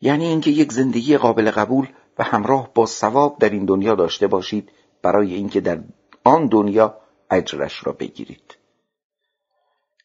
یعنی 0.00 0.26
اینکه 0.26 0.50
یک 0.50 0.72
زندگی 0.72 1.16
قابل 1.16 1.50
قبول 1.50 1.88
و 2.18 2.24
همراه 2.24 2.70
با 2.74 2.86
ثواب 2.86 3.38
در 3.38 3.50
این 3.50 3.64
دنیا 3.64 3.94
داشته 3.94 4.26
باشید 4.26 4.72
برای 5.02 5.34
اینکه 5.34 5.60
در 5.60 5.80
آن 6.24 6.46
دنیا 6.46 6.98
اجرش 7.30 7.86
را 7.86 7.92
بگیرید. 7.92 8.56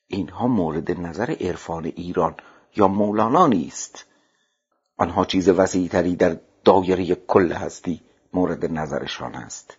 اینها 0.07 0.47
مورد 0.47 0.99
نظر 0.99 1.35
عرفان 1.39 1.85
ایران 1.85 2.35
یا 2.75 2.87
مولانا 2.87 3.47
نیست. 3.47 4.05
آنها 4.97 5.25
چیز 5.25 5.49
وسیعتری 5.49 6.15
در 6.15 6.37
دایره 6.63 7.15
کل 7.15 7.51
هستی 7.51 8.01
مورد 8.33 8.65
نظرشان 8.65 9.35
است. 9.35 9.77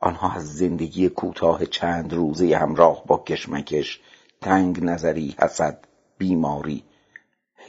آنها 0.00 0.32
از 0.32 0.56
زندگی 0.56 1.08
کوتاه 1.08 1.66
چند 1.66 2.12
روزه 2.12 2.56
همراه 2.56 3.04
با 3.06 3.18
کشمکش 3.18 4.00
تنگ 4.40 4.84
نظری 4.84 5.36
حسد 5.38 5.84
بیماری 6.18 6.84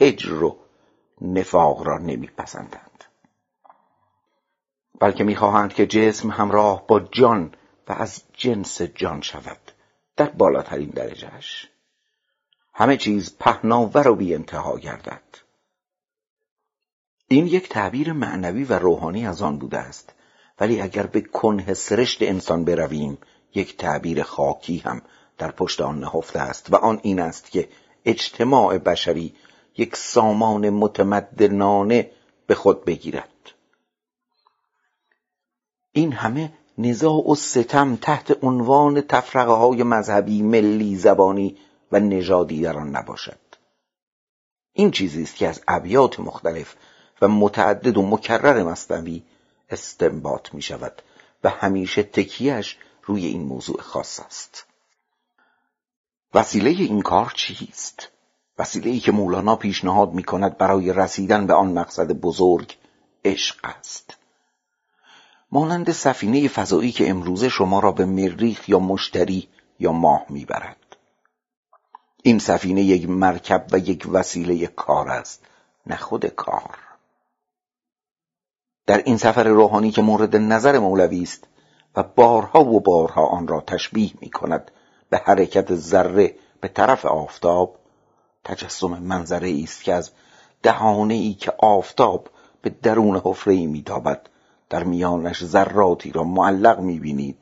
هجر 0.00 0.42
و 0.42 0.56
نفاق 1.20 1.82
را 1.82 1.98
نمیپسندند. 1.98 3.04
بلکه 5.00 5.24
می‌خواهند 5.24 5.72
که 5.72 5.86
جسم 5.86 6.30
همراه 6.30 6.86
با 6.86 7.00
جان 7.00 7.54
و 7.88 7.92
از 7.92 8.22
جنس 8.32 8.82
جان 8.82 9.20
شود 9.20 9.72
در 10.16 10.30
بالاترین 10.30 10.90
درجهش 10.90 11.68
همه 12.74 12.96
چیز 12.96 13.36
پهناور 13.38 14.08
و 14.08 14.14
بی 14.14 14.34
انتها 14.34 14.78
گردد. 14.78 15.22
این 17.28 17.46
یک 17.46 17.68
تعبیر 17.68 18.12
معنوی 18.12 18.64
و 18.64 18.78
روحانی 18.78 19.26
از 19.26 19.42
آن 19.42 19.58
بوده 19.58 19.78
است. 19.78 20.14
ولی 20.60 20.80
اگر 20.80 21.06
به 21.06 21.20
کنه 21.20 21.74
سرشت 21.74 22.22
انسان 22.22 22.64
برویم 22.64 23.18
یک 23.54 23.76
تعبیر 23.76 24.22
خاکی 24.22 24.78
هم 24.78 25.02
در 25.40 25.50
پشت 25.50 25.80
آن 25.80 26.00
نهفته 26.00 26.38
است 26.38 26.72
و 26.72 26.76
آن 26.76 27.00
این 27.02 27.20
است 27.20 27.50
که 27.50 27.68
اجتماع 28.04 28.78
بشری 28.78 29.34
یک 29.76 29.96
سامان 29.96 30.70
متمدنانه 30.70 32.10
به 32.46 32.54
خود 32.54 32.84
بگیرد. 32.84 33.28
این 35.92 36.12
همه 36.12 36.52
نزاع 36.78 37.30
و 37.30 37.34
ستم 37.34 37.96
تحت 37.96 38.44
عنوان 38.44 39.00
تفرقه 39.00 39.52
های 39.52 39.82
مذهبی 39.82 40.42
ملی 40.42 40.96
زبانی 40.96 41.56
و 41.92 42.00
نژادی 42.00 42.62
در 42.62 42.78
آن 42.78 42.96
نباشد. 42.96 43.38
این 44.72 44.90
چیزی 44.90 45.22
است 45.22 45.36
که 45.36 45.48
از 45.48 45.62
ابیات 45.68 46.20
مختلف 46.20 46.74
و 47.22 47.28
متعدد 47.28 47.96
و 47.96 48.02
مکرر 48.02 48.62
مصنوی 48.62 49.22
استنباط 49.70 50.54
می 50.54 50.62
شود 50.62 51.02
و 51.44 51.50
همیشه 51.50 52.02
تکیهش 52.02 52.78
روی 53.02 53.26
این 53.26 53.42
موضوع 53.42 53.80
خاص 53.80 54.20
است. 54.20 54.69
وسیله 56.34 56.70
این 56.70 57.02
کار 57.02 57.32
چیست؟ 57.36 58.08
وسیله 58.58 58.90
ای 58.90 59.00
که 59.00 59.12
مولانا 59.12 59.56
پیشنهاد 59.56 60.12
می 60.12 60.22
کند 60.22 60.58
برای 60.58 60.92
رسیدن 60.92 61.46
به 61.46 61.54
آن 61.54 61.72
مقصد 61.72 62.12
بزرگ 62.12 62.76
عشق 63.24 63.56
است. 63.62 64.16
مانند 65.52 65.92
سفینه 65.92 66.48
فضایی 66.48 66.92
که 66.92 67.10
امروزه 67.10 67.48
شما 67.48 67.80
را 67.80 67.92
به 67.92 68.04
مریخ 68.04 68.68
یا 68.68 68.78
مشتری 68.78 69.48
یا 69.78 69.92
ماه 69.92 70.26
می‌برد. 70.28 70.96
این 72.22 72.38
سفینه 72.38 72.82
یک 72.82 73.08
مرکب 73.08 73.66
و 73.72 73.78
یک 73.78 74.06
وسیله 74.12 74.66
کار 74.66 75.08
است 75.08 75.46
نه 75.86 75.96
خود 75.96 76.26
کار. 76.26 76.78
در 78.86 79.02
این 79.02 79.16
سفر 79.16 79.44
روحانی 79.44 79.90
که 79.90 80.02
مورد 80.02 80.36
نظر 80.36 80.78
مولوی 80.78 81.22
است 81.22 81.44
و 81.96 82.02
بارها 82.02 82.64
و 82.64 82.80
بارها 82.80 83.26
آن 83.26 83.48
را 83.48 83.60
تشبیه 83.60 84.10
می 84.20 84.30
کند 84.30 84.70
به 85.10 85.18
حرکت 85.18 85.74
ذره 85.74 86.34
به 86.60 86.68
طرف 86.68 87.04
آفتاب. 87.04 87.76
تجسم 88.44 88.98
منظره 88.98 89.60
است 89.62 89.84
که 89.84 89.94
از 89.94 90.10
دهانه 90.62 91.14
ای 91.14 91.34
که 91.34 91.52
آفتاب 91.58 92.28
به 92.62 92.70
درون 92.70 93.20
حفره 93.24 93.54
ای 93.54 93.66
میتابد. 93.66 94.26
در 94.70 94.84
میانش 94.84 95.44
ذراتی 95.44 96.12
را 96.12 96.24
معلق 96.24 96.80
می‌بینید 96.80 97.36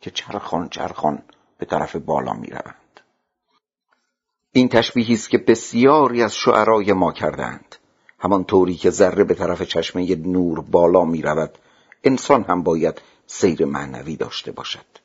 که 0.00 0.10
چرخان 0.10 0.68
چرخان 0.68 1.22
به 1.58 1.66
طرف 1.66 1.96
بالا 1.96 2.32
می‌روند. 2.32 3.00
این 4.52 4.68
تشبیهی 4.68 5.14
است 5.14 5.30
که 5.30 5.38
بسیاری 5.38 6.22
از 6.22 6.34
شعرای 6.34 6.92
ما 6.92 7.12
کردند 7.12 7.76
همان 8.18 8.44
طوری 8.44 8.74
که 8.74 8.90
ذره 8.90 9.24
به 9.24 9.34
طرف 9.34 9.62
چشمه 9.62 10.16
نور 10.16 10.60
بالا 10.60 11.04
می‌رود 11.04 11.58
انسان 12.04 12.42
هم 12.42 12.62
باید 12.62 13.02
سیر 13.26 13.64
معنوی 13.64 14.16
داشته 14.16 14.52
باشد. 14.52 14.99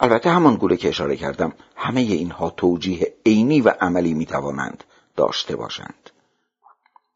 البته 0.00 0.30
همان 0.30 0.56
گونه 0.56 0.76
که 0.76 0.88
اشاره 0.88 1.16
کردم 1.16 1.52
همه 1.76 2.00
اینها 2.00 2.50
توجیه 2.50 3.14
عینی 3.26 3.60
و 3.60 3.68
عملی 3.80 4.14
می‌توانند 4.14 4.84
داشته 5.16 5.56
باشند. 5.56 6.10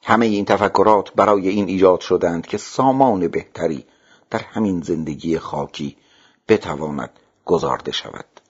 همه 0.02 0.26
این 0.26 0.44
تفکرات 0.44 1.12
برای 1.12 1.48
این 1.48 1.68
ایجاد 1.68 2.00
شدند 2.00 2.46
که 2.46 2.58
سامان 2.58 3.28
بهتری 3.28 3.84
در 4.30 4.38
همین 4.38 4.80
زندگی 4.80 5.38
خاکی 5.38 5.96
بتواند 6.48 7.10
گذارده 7.44 7.92
شود. 7.92 8.40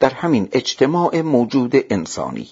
در 0.00 0.10
همین 0.10 0.48
اجتماع 0.52 1.20
موجود 1.20 1.72
انسانی 1.74 2.48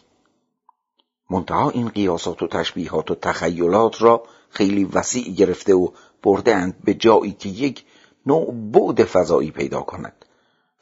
منتها 1.30 1.70
این 1.70 1.88
قیاسات 1.88 2.42
و 2.42 2.46
تشبیهات 2.46 3.11
و 3.11 3.14
تخیلات 3.14 4.02
را 4.02 4.22
خیلی 4.50 4.84
وسیع 4.84 5.32
گرفته 5.32 5.74
و 5.74 5.88
بردهاند 6.22 6.82
به 6.84 6.94
جایی 6.94 7.32
که 7.32 7.48
یک 7.48 7.84
نوع 8.28 8.52
بعد 8.52 9.04
فضایی 9.04 9.50
پیدا 9.50 9.80
کند 9.80 10.24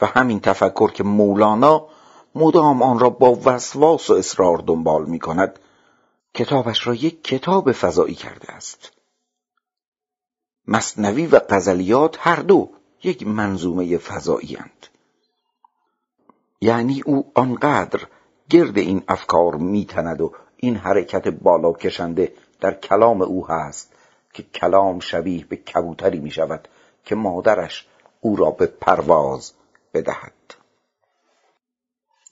و 0.00 0.06
همین 0.06 0.40
تفکر 0.40 0.90
که 0.90 1.04
مولانا 1.04 1.87
مدام 2.35 2.82
آن 2.82 2.98
را 2.98 3.11
با 3.11 3.38
وسواس 3.44 4.11
و 4.11 4.14
اصرار 4.14 4.59
دنبال 4.66 5.04
می 5.04 5.18
کند 5.18 5.59
کتابش 6.35 6.87
را 6.87 6.94
یک 6.94 7.24
کتاب 7.24 7.72
فضایی 7.72 8.14
کرده 8.14 8.52
است 8.52 8.92
مصنوی 10.68 11.26
و 11.26 11.40
غزلیات 11.50 12.16
هر 12.20 12.37
دو 12.37 12.70
یک 13.02 13.26
منظومه 13.26 13.98
فضایی 13.98 14.56
اند. 14.56 14.87
یعنی 16.61 17.02
او 17.06 17.32
آنقدر 17.35 18.00
گرد 18.50 18.78
این 18.78 19.02
افکار 19.09 19.54
میتند 19.54 20.20
و 20.20 20.32
این 20.56 20.76
حرکت 20.76 21.28
بالا 21.28 21.72
کشنده 21.72 22.32
در 22.61 22.74
کلام 22.74 23.22
او 23.22 23.46
هست 23.48 23.92
که 24.32 24.42
کلام 24.42 25.00
شبیه 25.00 25.44
به 25.44 25.56
کبوتری 25.56 26.18
می 26.18 26.30
شود 26.30 26.68
که 27.07 27.14
مادرش 27.14 27.87
او 28.21 28.37
را 28.37 28.51
به 28.51 28.66
پرواز 28.66 29.53
بدهد. 29.95 30.33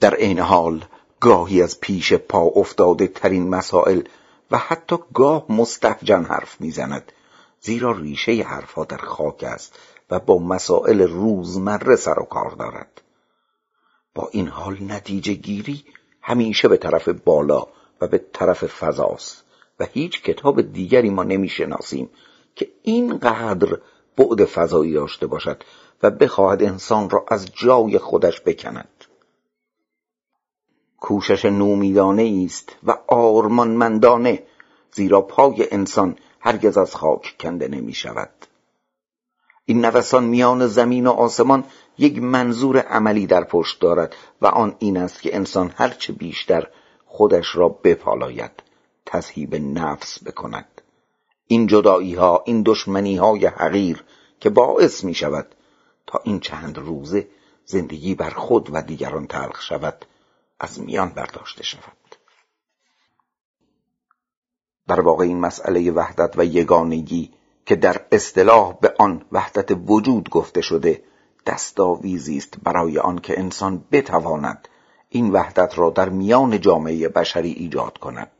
در 0.01 0.15
این 0.15 0.39
حال 0.39 0.85
گاهی 1.21 1.63
از 1.63 1.81
پیش 1.81 2.13
پا 2.13 2.41
افتاده 2.41 3.07
ترین 3.07 3.49
مسائل 3.49 4.03
و 4.51 4.59
حتی 4.59 4.97
گاه 5.15 5.47
مستفجن 5.49 6.25
حرف 6.25 6.61
می‌زند 6.61 7.13
زیرا 7.61 7.93
ریشه 7.93 8.43
حرفها 8.43 8.85
در 8.85 8.97
خاک 8.97 9.45
است 9.45 9.79
و 10.11 10.19
با 10.19 10.39
مسائل 10.39 11.03
روزمره 11.03 11.97
سر 11.97 12.19
و 12.19 12.25
کار 12.25 12.51
دارد. 12.51 13.01
با 14.15 14.29
این 14.33 14.49
حال 14.49 14.77
نتیجه 14.81 15.33
گیری 15.33 15.85
همیشه 16.23 16.69
به 16.69 16.77
طرف 16.77 17.09
بالا 17.09 17.67
و 18.01 18.07
به 18.07 18.19
طرف 18.33 18.65
فضاست 18.65 19.45
و 19.81 19.85
هیچ 19.85 20.23
کتاب 20.23 20.73
دیگری 20.73 21.11
ما 21.11 21.23
نمی‌شناسیم 21.23 22.11
که 22.55 22.69
اینقدر 22.83 23.79
بعد 24.17 24.45
فضایی 24.45 24.93
داشته 24.93 25.27
باشد 25.27 25.63
و 26.03 26.11
بخواهد 26.11 26.63
انسان 26.63 27.11
را 27.11 27.25
از 27.29 27.47
جای 27.55 27.99
خودش 27.99 28.41
بکند. 28.41 29.05
کوشش 31.01 31.45
نومیدانه 31.45 32.43
است 32.47 32.77
و 32.83 32.99
آرمانمندانه 33.09 34.43
زیرا 34.93 35.21
پای 35.21 35.69
انسان 35.71 36.17
هرگز 36.41 36.79
از 36.79 36.95
خاک 36.95 37.37
کنده 37.41 37.69
نمی 37.69 37.95
شود. 37.95 38.31
این 39.65 39.85
نوسان 39.85 40.25
میان 40.25 40.67
زمین 40.67 41.07
و 41.07 41.11
آسمان 41.11 41.65
یک 41.99 42.19
منظور 42.19 42.79
عملی 42.79 43.27
در 43.27 43.45
پشت 43.45 43.81
دارد 43.81 44.17
و 44.43 44.47
آن 44.47 44.77
این 44.79 44.97
است 44.97 45.23
که 45.23 45.37
انسان 45.37 45.73
هرچه 45.77 46.13
بیشتر 46.13 46.69
خودش 47.07 47.57
را 47.57 47.69
بپالاید 47.69 48.63
تذهیب 49.07 49.55
نفس 49.55 50.25
بکند. 50.25 50.74
این 51.47 51.67
جدایی 51.67 52.15
ها 52.15 52.43
این 52.47 52.63
دشمنی 52.67 53.17
های 53.17 53.47
حقیر 53.47 54.05
که 54.41 54.51
باعث 54.51 55.05
می 55.05 55.15
شود 55.15 55.55
تا 56.07 56.21
این 56.25 56.41
چند 56.41 56.79
روزه 56.79 57.29
زندگی 57.65 58.15
بر 58.15 58.31
خود 58.31 58.69
و 58.73 58.83
دیگران 58.83 59.27
تلخ 59.27 59.63
شود 59.63 60.07
از 60.61 60.81
میان 60.81 61.09
برداشته 61.09 61.63
شود. 61.63 62.17
در 64.89 65.01
واقع 65.01 65.25
این 65.25 65.41
مسئله 65.41 65.91
وحدت 65.91 66.39
و 66.39 66.45
یگانگی 66.45 67.33
که 67.67 67.77
در 67.77 68.07
اصطلاح 68.13 68.79
به 68.81 68.95
آن 68.99 69.25
وحدت 69.33 69.79
وجود 69.87 70.31
گفته 70.31 70.61
شده 70.61 71.05
دستاویزی 71.47 72.37
است 72.37 72.57
برای 72.63 72.99
آن 72.99 73.19
که 73.19 73.39
انسان 73.39 73.85
بتواند 73.93 74.69
این 75.09 75.33
وحدت 75.33 75.79
را 75.79 75.91
در 75.91 76.09
میان 76.09 76.61
جامعه 76.61 77.09
بشری 77.09 77.53
ایجاد 77.53 77.99
کند. 77.99 78.31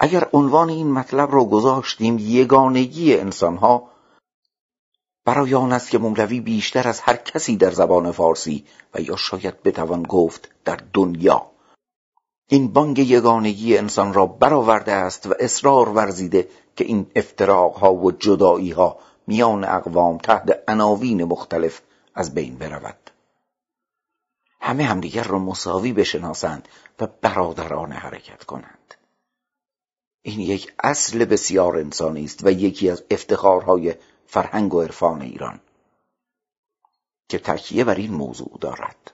اگر 0.00 0.28
عنوان 0.32 0.68
این 0.68 0.92
مطلب 0.92 1.32
را 1.32 1.44
گذاشتیم 1.44 2.18
یگانگی 2.18 3.16
انسانها 3.16 3.90
برای 5.24 5.54
آن 5.54 5.72
است 5.72 5.90
که 5.90 5.98
مولوی 5.98 6.40
بیشتر 6.40 6.88
از 6.88 7.00
هر 7.00 7.16
کسی 7.16 7.56
در 7.56 7.70
زبان 7.70 8.12
فارسی 8.12 8.64
و 8.94 9.00
یا 9.00 9.16
شاید 9.16 9.62
بتوان 9.62 10.02
گفت 10.02 10.48
در 10.64 10.78
دنیا. 10.92 11.46
این 12.48 12.72
بانگ 12.72 12.98
یگانگی 12.98 13.78
انسان 13.78 14.14
را 14.14 14.26
برآورده 14.26 14.92
است 14.92 15.26
و 15.26 15.34
اصرار 15.40 15.88
ورزیده 15.88 16.48
که 16.76 16.84
این 16.84 17.06
ها 17.40 17.94
و 17.94 18.12
ها 18.76 18.98
میان 19.26 19.64
اقوام 19.64 20.18
تحت 20.18 20.58
عناوین 20.68 21.24
مختلف 21.24 21.80
از 22.14 22.34
بین 22.34 22.58
برود. 22.58 23.10
همه 24.60 24.84
همدیگر 24.84 25.24
را 25.24 25.38
مساوی 25.38 25.92
بشناسند 25.92 26.68
و 27.00 27.08
برادرانه 27.20 27.94
حرکت 27.94 28.44
کنند. 28.44 28.94
این 30.28 30.40
یک 30.40 30.72
اصل 30.78 31.24
بسیار 31.24 31.76
انسانی 31.76 32.24
است 32.24 32.40
و 32.46 32.50
یکی 32.50 32.90
از 32.90 33.04
افتخارهای 33.10 33.94
فرهنگ 34.26 34.74
و 34.74 34.82
عرفان 34.82 35.22
ایران 35.22 35.60
که 37.28 37.38
تکیه 37.38 37.84
بر 37.84 37.94
این 37.94 38.14
موضوع 38.14 38.58
دارد. 38.60 39.10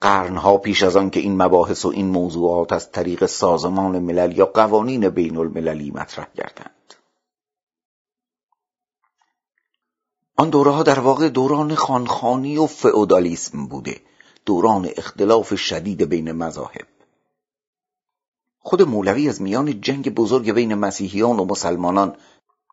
قرنها 0.00 0.56
پیش 0.56 0.82
از 0.82 0.96
آن 0.96 1.10
که 1.10 1.20
این 1.20 1.42
مباحث 1.42 1.84
و 1.84 1.88
این 1.88 2.06
موضوعات 2.06 2.72
از 2.72 2.92
طریق 2.92 3.26
سازمان 3.26 3.98
ملل 3.98 4.38
یا 4.38 4.46
قوانین 4.46 5.08
بین 5.08 5.36
المللی 5.36 5.90
مطرح 5.90 6.28
گردند. 6.34 6.94
آن 10.36 10.50
دوره 10.50 10.70
ها 10.70 10.82
در 10.82 11.00
واقع 11.00 11.28
دوران 11.28 11.74
خانخانی 11.74 12.58
و 12.58 12.66
فئودالیسم 12.66 13.66
بوده 13.66 14.00
دوران 14.46 14.90
اختلاف 14.96 15.54
شدید 15.54 16.02
بین 16.02 16.32
مذاهب. 16.32 16.99
خود 18.62 18.82
مولوی 18.82 19.28
از 19.28 19.42
میان 19.42 19.80
جنگ 19.80 20.14
بزرگ 20.14 20.52
بین 20.52 20.74
مسیحیان 20.74 21.40
و 21.40 21.44
مسلمانان 21.44 22.16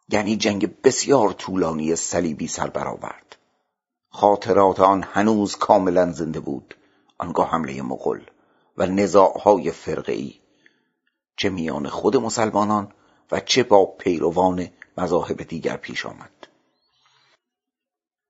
یعنی 0.09 0.37
جنگ 0.37 0.81
بسیار 0.81 1.33
طولانی 1.33 1.95
صلیبی 1.95 2.47
سر 2.47 2.67
برآورد. 2.67 3.35
خاطرات 4.09 4.79
آن 4.79 5.03
هنوز 5.03 5.55
کاملا 5.55 6.11
زنده 6.11 6.39
بود 6.39 6.75
آنگاه 7.17 7.49
حمله 7.49 7.81
مغل 7.81 8.19
و 8.77 8.85
نزاعهای 8.85 9.71
ای 10.07 10.33
چه 11.37 11.49
میان 11.49 11.89
خود 11.89 12.17
مسلمانان 12.17 12.91
و 13.31 13.39
چه 13.39 13.63
با 13.63 13.85
پیروان 13.85 14.67
مذاهب 14.97 15.43
دیگر 15.43 15.77
پیش 15.77 16.05
آمد. 16.05 16.31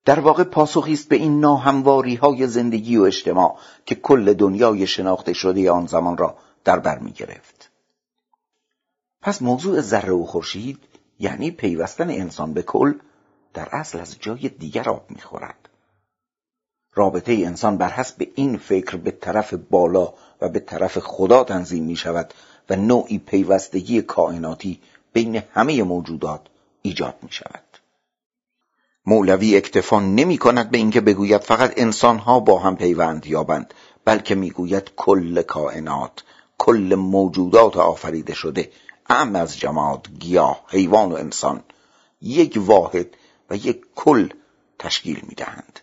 در 0.06 0.20
واقع 0.20 0.44
پاسخی 0.44 0.94
است 0.94 1.10
به 1.10 1.16
این 1.16 1.40
ناهمواری 1.40 2.16
های 2.16 2.48
زندگی 2.48 2.98
و 2.98 3.04
اجتماع 3.04 3.58
که 3.86 3.96
کل 3.96 4.34
دنیای 4.34 4.88
شناخته 4.88 5.34
شده 5.34 5.72
آن 5.72 5.88
زمان 5.88 6.18
را 6.18 6.38
در 6.68 6.80
بر 6.80 7.00
می 7.00 7.12
گرفت. 7.12 7.72
پس 9.22 9.42
موضوع 9.42 9.82
ذره 9.82 10.12
و 10.12 10.26
خورشید 10.26 10.80
یعنی 11.20 11.52
پیوستن 11.52 12.10
انسان 12.10 12.54
به 12.54 12.62
کل 12.62 12.94
در 13.54 13.70
اصل 13.72 14.00
از 14.00 14.16
جای 14.20 14.50
دیگر 14.50 14.90
آب 14.90 15.06
می‌خورد 15.10 15.70
رابطه 16.94 17.32
انسان 17.32 17.78
بر 17.78 17.90
حسب 17.90 18.28
این 18.36 18.58
فکر 18.58 18.98
به 18.98 19.12
طرف 19.12 19.54
بالا 19.54 20.14
و 20.42 20.50
به 20.50 20.60
طرف 20.60 20.98
خدا 21.00 21.44
تنظیم 21.44 21.84
می 21.84 21.96
شود 21.96 22.34
و 22.70 22.76
نوعی 22.76 23.18
پیوستگی 23.18 24.02
کائناتی 24.02 24.80
بین 25.14 25.44
همه 25.54 25.84
موجودات 25.84 26.42
ایجاد 26.82 27.16
می 27.22 27.32
شود 27.32 27.64
مولوی 29.06 29.58
اکتفا 29.58 30.00
نمی 30.00 30.38
کند 30.38 30.72
به 30.72 30.78
اینکه 30.78 31.02
بگوید 31.02 31.42
فقط 31.42 31.74
انسانها 31.78 32.40
با 32.40 32.60
هم 32.60 32.76
پیوند 32.76 33.26
یابند 33.26 33.74
بلکه 34.06 34.36
می‌گوید 34.36 34.92
کل 34.96 35.42
کائنات 35.42 36.24
کل 36.58 36.96
موجودات 36.96 37.78
آفریده 37.78 38.34
شده. 38.34 38.72
ام 39.10 39.36
از 39.36 39.60
جماد 39.60 40.08
گیاه 40.20 40.64
حیوان 40.68 41.12
و 41.12 41.16
انسان. 41.16 41.64
یک 42.22 42.58
واحد 42.58 43.18
و 43.50 43.56
یک 43.56 43.82
کل 43.96 44.30
تشکیل 44.80 45.26
می‌دهند. 45.28 45.80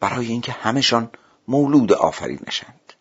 برای 0.00 0.26
اینکه 0.26 0.52
همشان 0.52 1.10
مولود 1.48 1.92
آفرینشند. 1.92 2.92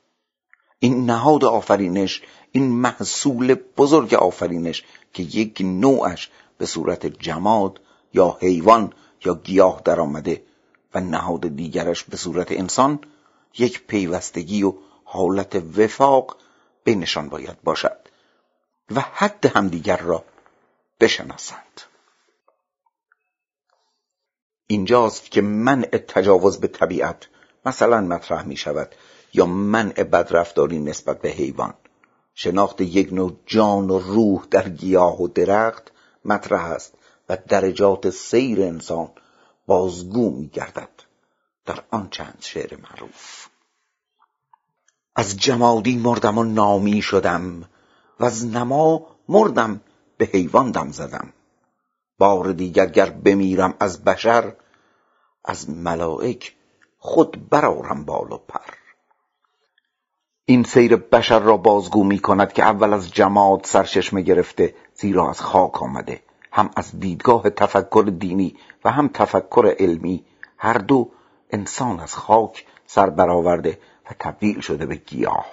این 0.79 1.05
نهاد 1.05 1.45
آفرینش 1.45 2.21
این 2.51 2.67
محصول 2.67 3.53
بزرگ 3.53 4.13
آفرینش 4.13 4.83
که 5.13 5.23
یک 5.23 5.61
نوعش 5.61 6.29
به 6.57 6.65
صورت 6.65 7.05
جماد 7.05 7.81
یا 8.13 8.37
حیوان 8.41 8.93
یا 9.25 9.35
گیاه 9.35 9.81
درآمده 9.85 10.43
و 10.93 10.99
نهاد 10.99 11.55
دیگرش 11.55 12.03
به 12.03 12.17
صورت 12.17 12.51
انسان 12.51 12.99
یک 13.57 13.87
پیوستگی 13.87 14.63
و 14.63 14.73
حالت 15.09 15.55
وفاق 15.55 16.37
بینشان 16.83 17.29
باید 17.29 17.61
باشد 17.61 17.97
و 18.91 19.01
حد 19.01 19.45
همدیگر 19.45 19.97
را 19.97 20.23
بشناسند. 20.99 21.81
اینجاست 24.67 25.31
که 25.31 25.41
منع 25.41 25.97
تجاوز 26.07 26.59
به 26.59 26.67
طبیعت 26.67 27.27
مثلا 27.65 28.01
مطرح 28.01 28.43
می 28.43 28.57
شود 28.57 28.95
یا 29.33 29.45
منع 29.45 30.03
بدرفتاری 30.03 30.79
نسبت 30.79 31.21
به 31.21 31.29
حیوان. 31.29 31.73
شناخت 32.33 32.81
یک 32.81 33.13
نوع 33.13 33.39
جان 33.45 33.89
و 33.89 33.99
روح 33.99 34.45
در 34.51 34.69
گیاه 34.69 35.21
و 35.21 35.27
درخت 35.27 35.91
مطرح 36.25 36.65
است 36.65 36.93
و 37.29 37.37
درجات 37.47 38.09
سیر 38.09 38.61
انسان 38.61 39.11
بازگو 39.65 40.29
می 40.29 40.47
گردد 40.47 40.89
در 41.65 41.83
آن 41.91 42.09
چند 42.09 42.37
شعر 42.39 42.77
معروف. 42.77 43.47
از 45.19 45.37
جمادی 45.37 45.97
مردم 45.97 46.37
و 46.37 46.43
نامی 46.43 47.01
شدم 47.01 47.63
و 48.19 48.25
از 48.25 48.45
نما 48.45 49.07
مردم 49.29 49.81
به 50.17 50.25
حیوان 50.25 50.71
دم 50.71 50.91
زدم. 50.91 51.33
بار 52.17 52.51
دیگر 52.51 52.85
گر 52.85 53.09
بمیرم 53.09 53.73
از 53.79 54.03
بشر 54.03 54.53
از 55.45 55.69
ملائک 55.69 56.55
خود 56.97 57.49
برارم 57.49 58.05
بال 58.05 58.31
و 58.31 58.37
پر. 58.37 58.73
این 60.45 60.63
سیر 60.63 60.95
بشر 60.95 61.39
را 61.39 61.57
بازگو 61.57 62.03
می 62.03 62.19
کند 62.19 62.53
که 62.53 62.63
اول 62.63 62.93
از 62.93 63.11
جماد 63.11 63.61
سرچشمه 63.63 64.21
گرفته 64.21 64.75
زیرا 64.95 65.29
از 65.29 65.41
خاک 65.41 65.83
آمده. 65.83 66.21
هم 66.51 66.69
از 66.75 66.99
دیدگاه 66.99 67.49
تفکر 67.49 68.11
دینی 68.19 68.55
و 68.85 68.91
هم 68.91 69.07
تفکر 69.13 69.75
علمی. 69.79 70.25
هر 70.57 70.77
دو 70.77 71.11
انسان 71.49 71.99
از 71.99 72.15
خاک 72.15 72.65
سر 72.85 73.09
برآورده 73.09 73.79
و 74.09 74.13
تبدیل 74.19 74.59
شده 74.59 74.85
به 74.85 74.95
گیاه. 74.95 75.45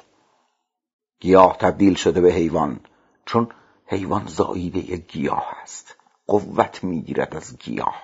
گیاه 1.20 1.56
تبدیل 1.58 1.94
شده 1.94 2.20
به 2.20 2.32
حیوان 2.32 2.80
چون 3.26 3.48
حیوان 3.86 4.26
زاییده 4.26 4.96
گیاه 4.96 5.54
است. 5.62 5.96
قوت 6.26 6.84
می‌گیرد 6.84 7.36
از 7.36 7.58
گیاه. 7.58 8.02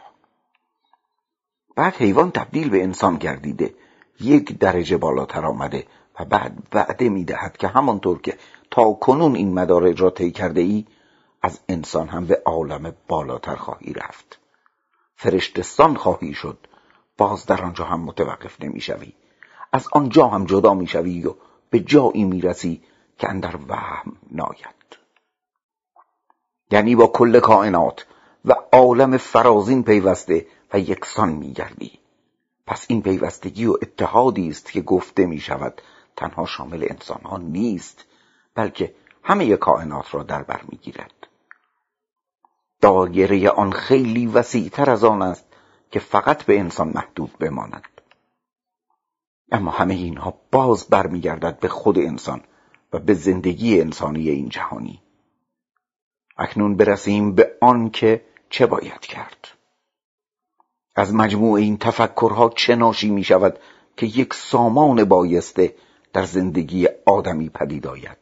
بعد 1.76 1.94
حیوان 1.94 2.30
تبدیل 2.30 2.70
به 2.70 2.82
انسان 2.82 3.16
گردیده 3.16 3.74
یک 4.20 4.58
درجه 4.58 4.96
بالاتر 4.96 5.46
آمده 5.46 5.86
و 6.20 6.24
بعد 6.24 6.58
وعده 6.72 7.08
می‌دهد 7.08 7.56
که 7.56 7.68
همانطور 7.68 8.20
که 8.20 8.38
تا 8.70 8.92
کنون 8.92 9.34
این 9.34 9.54
مدارج 9.54 10.02
را 10.02 10.10
طی 10.10 10.30
کرده 10.30 10.60
ای 10.60 10.86
از 11.42 11.60
انسان 11.68 12.08
هم 12.08 12.26
به 12.26 12.42
عالم 12.44 12.94
بالاتر 13.08 13.56
خواهی 13.56 13.92
رفت. 13.92 14.38
فرشتستان 15.16 15.96
خواهی 15.96 16.34
شد 16.34 16.66
باز 17.18 17.46
در 17.46 17.62
آنجا 17.62 17.84
هم 17.84 18.00
متوقف 18.00 18.62
نمی‌شوی. 18.62 19.12
از 19.72 19.88
آنجا 19.92 20.26
هم 20.28 20.44
جدا 20.44 20.74
می‌شوی 20.74 21.26
و 21.26 21.34
به 21.70 21.80
جایی 21.80 22.24
می‌رسی 22.24 22.82
که 23.18 23.30
اندر 23.30 23.56
وهم 23.68 24.16
ناید. 24.30 24.80
یعنی 26.70 26.96
با 26.96 27.06
کل 27.06 27.40
کائنات 27.40 28.06
و 28.44 28.54
عالم 28.72 29.16
فرازین 29.16 29.82
پیوسته 29.82 30.46
و 30.72 30.78
یکسان 30.78 31.28
میگردی 31.28 31.98
پس 32.66 32.86
این 32.88 33.02
پیوستگی 33.02 33.66
و 33.66 33.72
اتحادی 33.82 34.48
است 34.48 34.72
که 34.72 34.80
گفته 34.80 35.26
می 35.26 35.40
شود 35.40 35.82
تنها 36.16 36.46
شامل 36.46 36.86
انسان 36.90 37.20
ها 37.24 37.38
نیست 37.38 38.04
بلکه 38.54 38.94
همه 39.22 39.56
کائنات 39.56 40.14
را 40.14 40.22
در 40.22 40.42
بر 40.42 40.60
می‌گیرد 40.68 41.26
دایره 42.80 43.50
آن 43.50 43.72
خیلی 43.72 44.26
وسیعتر 44.26 44.90
از 44.90 45.04
آن 45.04 45.22
است 45.22 45.44
که 45.90 46.00
فقط 46.00 46.42
به 46.42 46.58
انسان 46.58 46.88
محدود 46.88 47.38
بماند. 47.38 47.99
اما 49.52 49.70
همه 49.70 49.94
اینها 49.94 50.34
باز 50.52 50.86
برمیگردد 50.86 51.58
به 51.58 51.68
خود 51.68 51.98
انسان 51.98 52.40
و 52.92 52.98
به 52.98 53.14
زندگی 53.14 53.80
انسانی 53.80 54.28
این 54.28 54.48
جهانی. 54.48 55.02
اکنون 56.36 56.76
برسیم 56.76 57.34
به 57.34 57.56
آن 57.60 57.90
که 57.90 58.24
چه 58.50 58.66
باید 58.66 59.00
کرد. 59.00 59.48
از 60.96 61.14
مجموع 61.14 61.58
این 61.58 61.76
تفکرها 61.76 62.48
چه 62.48 62.74
ناشی 62.74 63.10
می 63.10 63.24
شود 63.24 63.58
که 63.96 64.06
یک 64.06 64.34
سامان 64.34 65.04
بایسته 65.04 65.74
در 66.12 66.24
زندگی 66.24 66.88
آدمی 67.06 67.48
پدید 67.48 67.86
آید؟ 67.86 68.18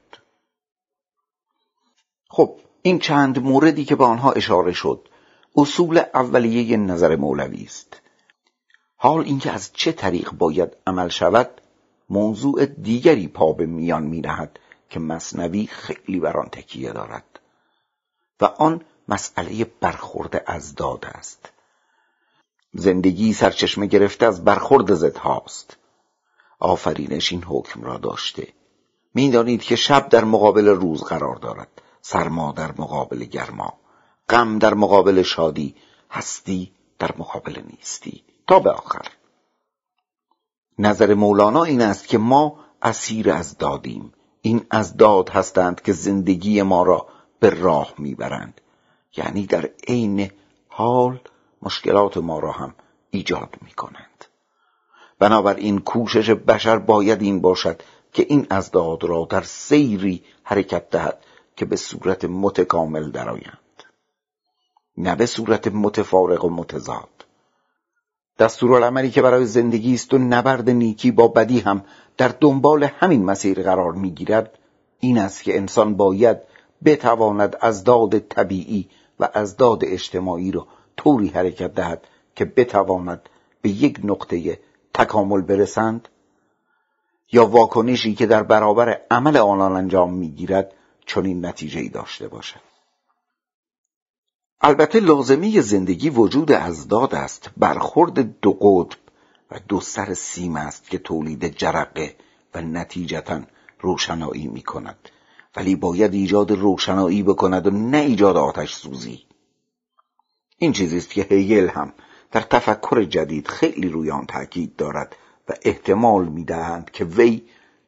خب 2.31 2.57
این 2.83 2.99
چند 2.99 3.39
موردی 3.39 3.85
که 3.85 3.97
به 3.97 4.05
آنها 4.05 4.33
اشاره 4.33 4.72
شد 4.72 5.09
اصول 5.57 6.03
اولیه 6.14 6.76
نظر 6.76 7.16
مولوی 7.16 7.64
است. 7.64 8.01
حال 9.01 9.24
اینکه 9.24 9.51
از 9.51 9.70
چه 9.72 9.92
طریق 9.92 10.32
باید 10.32 10.76
عمل 10.86 11.09
شود 11.09 11.51
موضوع 12.11 12.66
دیگری 12.66 13.28
پا 13.28 13.53
به 13.53 13.66
میان 13.66 14.03
می 14.03 14.22
که 14.90 15.01
مصنوی 15.01 15.66
خیلی 15.66 16.20
بر 16.20 16.36
آن 16.36 16.49
تکیه 16.49 16.92
دارد. 16.92 17.40
و 18.40 18.44
آن 18.44 18.84
مسئله 19.09 19.64
برخورد 19.64 20.42
از 20.46 20.74
داد 20.74 21.05
است. 21.05 21.53
زندگی 22.74 23.32
سرچشمه 23.32 23.86
گرفته 23.86 24.26
از 24.26 24.44
برخورد 24.44 24.94
زدهاست 24.94 25.76
آفرینش 26.59 27.32
این 27.32 27.44
حکم 27.44 27.82
را 27.82 27.99
داشته. 27.99 28.49
می‌دانید 29.14 29.62
که 29.62 29.76
شب 29.76 30.09
در 30.09 30.24
مقابل 30.24 30.68
روز 30.68 31.03
قرار 31.03 31.36
دارد. 31.36 31.82
سرما 32.01 32.53
در 32.53 32.72
مقابل 32.78 33.24
گرما. 33.24 33.74
غم 34.28 34.59
در 34.59 34.74
مقابل 34.74 35.22
شادی. 35.22 35.74
هستی 36.11 36.72
در 36.99 37.11
مقابل 37.18 37.62
نیستی. 37.70 38.24
تا 38.49 38.59
به 38.59 38.70
آخر. 38.70 39.09
نظر 40.78 41.14
مولانا 41.14 41.64
این 41.64 41.82
است 41.82 42.09
که 42.09 42.18
ما 42.18 42.59
اسیر 42.82 43.30
از 43.30 43.59
دادیم. 43.59 44.12
این 44.42 44.66
از 44.70 44.96
داد 44.96 45.28
هستند 45.28 45.82
که 45.82 45.92
زندگی 45.92 46.62
ما 46.62 46.82
را 46.82 47.07
به 47.40 47.51
راه 47.51 47.94
می‌برند. 47.99 48.61
یعنی 49.16 49.46
در 49.46 49.70
عین 49.88 50.30
حال 50.68 51.20
مشکلات 51.62 52.16
ما 52.16 52.38
را 52.38 52.53
هم 52.53 52.74
ایجاد 53.11 53.57
می‌کنند. 53.61 54.24
بنابراین 55.18 55.78
کوشش 55.78 56.30
بشر 56.30 56.78
باید 56.78 57.22
این 57.22 57.40
باشد 57.40 57.82
که 58.12 58.26
این 58.28 58.46
ازداد 58.51 59.05
را 59.05 59.26
در 59.30 59.42
سیری 59.42 60.24
حرکت 60.42 60.90
دهد 60.90 61.24
که 61.57 61.64
به 61.64 61.76
صورت 61.76 62.24
متکامل 62.24 63.11
درآیند. 63.11 63.82
نه 64.96 65.16
به 65.16 65.26
صورت 65.26 65.68
متفارق 65.68 66.44
و 66.44 66.51
متضاد. 66.51 67.18
دستورالعملی 68.39 69.11
که 69.11 69.22
برای 69.22 69.47
زندگی 69.47 69.95
است 69.95 70.14
و 70.14 70.18
نبرد 70.18 70.70
نیکی 70.70 71.11
با 71.11 71.28
بدی 71.28 71.61
هم 71.61 71.84
در 72.16 72.34
دنبال 72.41 72.84
همین 72.84 73.24
مسیر 73.24 73.62
قرار 73.62 73.93
می‌گیرد 73.93 74.59
این 75.01 75.18
است 75.18 75.43
که 75.43 75.57
انسان 75.57 75.95
باید 75.95 76.39
بتواند 76.84 77.57
از 77.61 77.84
داد 77.84 78.18
طبیعی 78.18 78.89
و 79.20 79.28
از 79.34 79.57
داد 79.57 79.84
اجتماعی 79.84 80.53
را 80.53 80.66
طوری 80.97 81.28
حرکت 81.28 81.74
دهد 81.74 82.07
که 82.34 82.45
بتواند 82.45 83.28
به 83.62 83.70
یک 83.70 84.01
نقطه 84.05 84.59
تکامل 84.95 85.41
برسند 85.41 86.09
یا 87.32 87.47
واکنشی 87.47 88.14
که 88.14 88.26
در 88.26 88.43
برابر 88.43 89.01
عمل 89.11 89.36
آنان 89.36 89.72
انجام 89.72 90.14
می‌گیرد 90.14 90.72
چنین 91.07 91.47
نتیجه 91.47 91.80
ای 91.80 91.89
داشته 91.89 92.28
باشد. 92.28 92.68
البته 94.61 95.00
لازمی 95.00 95.61
زندگی 95.61 96.11
وجود 96.11 96.52
ازداد 96.52 97.14
است. 97.14 97.50
برخورد 97.56 98.40
دو 98.40 98.52
قطب 98.52 98.98
و 99.50 99.61
دو 99.68 99.80
سر 99.80 100.14
سیم 100.14 100.56
است 100.56 100.90
که 100.90 100.98
تولید 100.98 101.56
جرقه 101.56 102.16
و 102.54 102.61
نتیجتا 102.61 103.40
روشنایی 103.80 104.46
می 104.46 104.62
کند 104.62 105.09
ولی 105.56 105.76
باید 105.76 106.14
ایجاد 106.14 106.52
روشنایی 106.52 107.22
بکند 107.22 107.66
و 107.66 107.70
نه 107.70 107.98
ایجاد 107.98 108.36
آتش 108.36 108.74
سوزی. 108.74 109.22
این 110.59 110.72
چیزی 110.72 110.96
است 110.96 111.11
که 111.11 111.26
هیگل 111.30 111.68
هم 111.68 111.92
در 112.32 112.40
تفکر 112.40 113.04
جدید 113.04 113.48
خیلی 113.48 113.88
روی 113.88 114.11
آن 114.11 114.26
تاکید 114.26 114.76
دارد 114.76 115.16
و 115.48 115.52
احتمال 115.62 116.28
می‌دهند 116.28 116.90
که 116.90 117.04
وی 117.04 117.42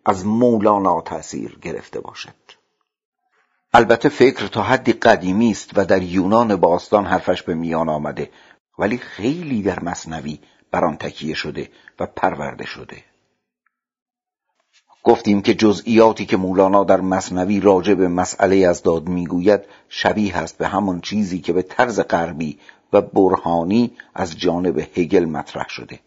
از 0.04 0.26
مولانا 0.26 1.00
تأثیر 1.00 1.58
گرفته 1.62 2.00
باشد. 2.00 2.39
البته 3.72 4.08
فکر 4.08 4.46
تا 4.46 4.62
حدی 4.62 4.92
قدیمی 4.92 5.50
است 5.50 5.70
و 5.74 5.84
در 5.84 6.02
یونان 6.02 6.56
باستان 6.56 7.06
حرفش 7.06 7.42
به 7.42 7.54
میان 7.54 7.88
آمده 7.88 8.30
ولی 8.78 8.98
خیلی 8.98 9.62
در 9.62 9.80
مصنوی 9.80 10.38
بر 10.70 10.84
آن 10.84 10.96
تکیه 10.96 11.34
شده 11.34 11.70
و 12.00 12.06
پرورده 12.06 12.66
شده. 12.66 13.04
گفتیم 15.04 15.42
که 15.42 15.54
جزئیاتی 15.54 16.26
که 16.26 16.36
مولانا 16.36 16.84
در 16.84 17.00
مصنوی 17.00 17.60
راجع 17.60 17.94
به 17.94 18.08
مسئله 18.08 18.56
از 18.56 18.82
داد 18.82 19.08
می‌گوید 19.08 19.60
شبیه 19.88 20.36
است 20.36 20.58
به 20.58 20.68
همان 20.68 21.00
چیزی 21.00 21.40
که 21.40 21.52
به 21.52 21.62
طرز 21.62 22.00
غربی 22.00 22.58
و 22.92 23.00
برهانی 23.00 23.96
از 24.14 24.38
جانب 24.38 24.78
هگل 24.78 25.24
مطرح 25.24 25.68
شده. 25.68 26.00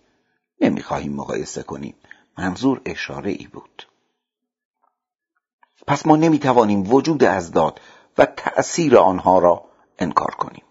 نمی‌خواهیم 0.61 1.13
مقایسه 1.13 1.63
کنیم. 1.63 1.95
منظور 2.37 2.81
اشاره 2.85 3.31
ای 3.31 3.47
بود. 3.47 3.92
پس 5.87 6.05
ما 6.05 6.15
نمی‌توانیم 6.15 6.93
وجود 6.93 7.23
ازداد 7.23 7.81
و 8.17 8.25
تأثیر 8.25 8.97
آنها 8.97 9.39
را 9.39 9.65
انکار 9.99 10.31
کنیم. 10.31 10.63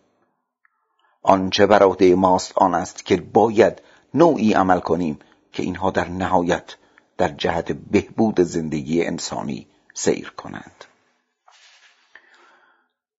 آنچه 1.22 1.66
بر 1.66 1.82
عهده 1.82 2.14
ماست 2.14 2.52
آن 2.58 2.74
است 2.74 3.04
که 3.04 3.16
باید 3.16 3.82
نوعی 4.14 4.52
عمل 4.52 4.80
کنیم 4.80 5.18
که 5.52 5.62
اینها 5.62 5.90
در 5.90 6.08
نهایت 6.08 6.76
در 7.18 7.28
جهت 7.28 7.72
بهبود 7.72 8.40
زندگی 8.40 9.04
انسانی 9.04 9.66
سیر 9.94 10.32
کنند. 10.36 10.84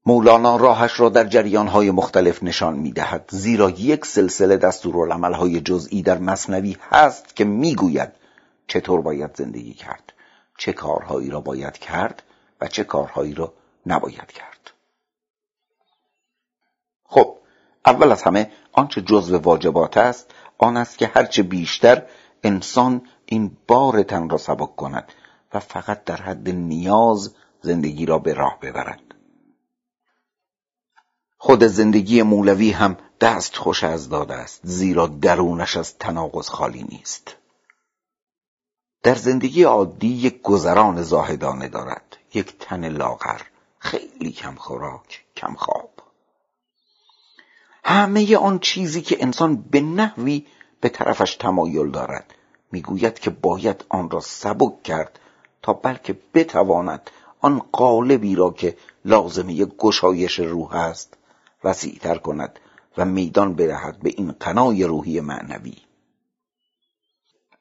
مولانا 0.05 0.57
راهش 0.57 0.99
را 0.99 1.09
در 1.09 1.23
جریانهای 1.23 1.91
مختلف 1.91 2.43
نشان 2.43 2.73
می‌دهد 2.79 3.29
زیرا 3.31 3.69
یک 3.69 4.05
سلسله 4.05 4.57
دستورالعملهای 4.57 5.61
جزئی 5.61 6.01
در 6.01 6.17
مصنوی 6.17 6.77
هست 6.91 7.35
که 7.35 7.43
می‌گوید 7.45 8.09
چطور 8.67 9.01
باید 9.01 9.35
زندگی 9.35 9.73
کرد. 9.73 10.12
چه 10.63 10.73
کارهایی 10.73 11.29
را 11.29 11.41
باید 11.41 11.77
کرد 11.77 12.23
و 12.61 12.67
چه 12.67 12.83
کارهایی 12.83 13.33
را 13.33 13.53
نباید 13.85 14.31
کرد. 14.31 14.71
خب 17.03 17.37
اول 17.85 18.11
از 18.11 18.23
همه 18.23 18.51
آنچه 18.71 19.01
جزو 19.01 19.37
واجبات 19.37 19.97
است 19.97 20.31
آن 20.57 20.77
است 20.77 20.97
که 20.97 21.07
هرچه 21.07 21.43
بیشتر 21.43 22.05
انسان 22.43 23.01
این 23.25 23.57
بار 23.67 24.03
تن 24.03 24.29
را 24.29 24.37
سبک 24.37 24.75
کند 24.75 25.11
و 25.53 25.59
فقط 25.59 26.03
در 26.03 26.17
حد 26.21 26.49
نیاز 26.49 27.35
زندگی 27.61 28.05
را 28.05 28.19
به 28.19 28.33
راه 28.33 28.59
ببرد. 28.61 29.15
خود 31.37 31.63
زندگی 31.63 32.21
مولوی 32.21 32.71
هم 32.71 32.97
دست 33.21 33.55
خوش 33.55 33.83
از 33.83 34.09
داده 34.09 34.33
است 34.33 34.59
زیرا 34.63 35.07
درونش 35.07 35.77
از 35.77 35.97
تناقض 35.97 36.49
خالی 36.49 36.83
نیست. 36.83 37.42
در 39.03 39.15
زندگی 39.15 39.63
عادی 39.63 40.07
یک 40.07 40.41
گذران 40.41 41.01
زاهدانه 41.01 41.67
دارد. 41.67 42.17
یک 42.33 42.57
تن 42.59 42.89
لاغر 42.89 43.41
خیلی 43.79 44.31
کم 44.31 44.55
خوراک 44.55 45.23
کم 45.35 45.53
خواب. 45.55 45.89
همه 47.83 48.37
آن 48.37 48.59
چیزی 48.59 49.01
که 49.01 49.17
انسان 49.19 49.55
به 49.55 49.81
نحوی 49.81 50.45
به 50.81 50.89
طرفش 50.89 51.35
تمایل 51.35 51.91
دارد 51.91 52.33
می‌گوید 52.71 53.19
که 53.19 53.29
باید 53.29 53.85
آن 53.89 54.09
را 54.09 54.19
سبک 54.19 54.83
کرد 54.83 55.19
تا 55.61 55.73
بلکه 55.73 56.17
بتواند 56.33 57.11
آن 57.41 57.61
قالبی 57.71 58.35
را 58.35 58.51
که 58.51 58.77
لازمه 59.05 59.65
گشایش 59.65 60.39
روح 60.39 60.75
است 60.75 61.13
وسیعتر 61.63 62.17
کند 62.17 62.59
و 62.97 63.05
میدان 63.05 63.55
بدهد 63.55 63.99
به 63.99 64.13
این 64.17 64.31
قنای 64.31 64.83
روحی 64.83 65.19
معنوی. 65.19 65.77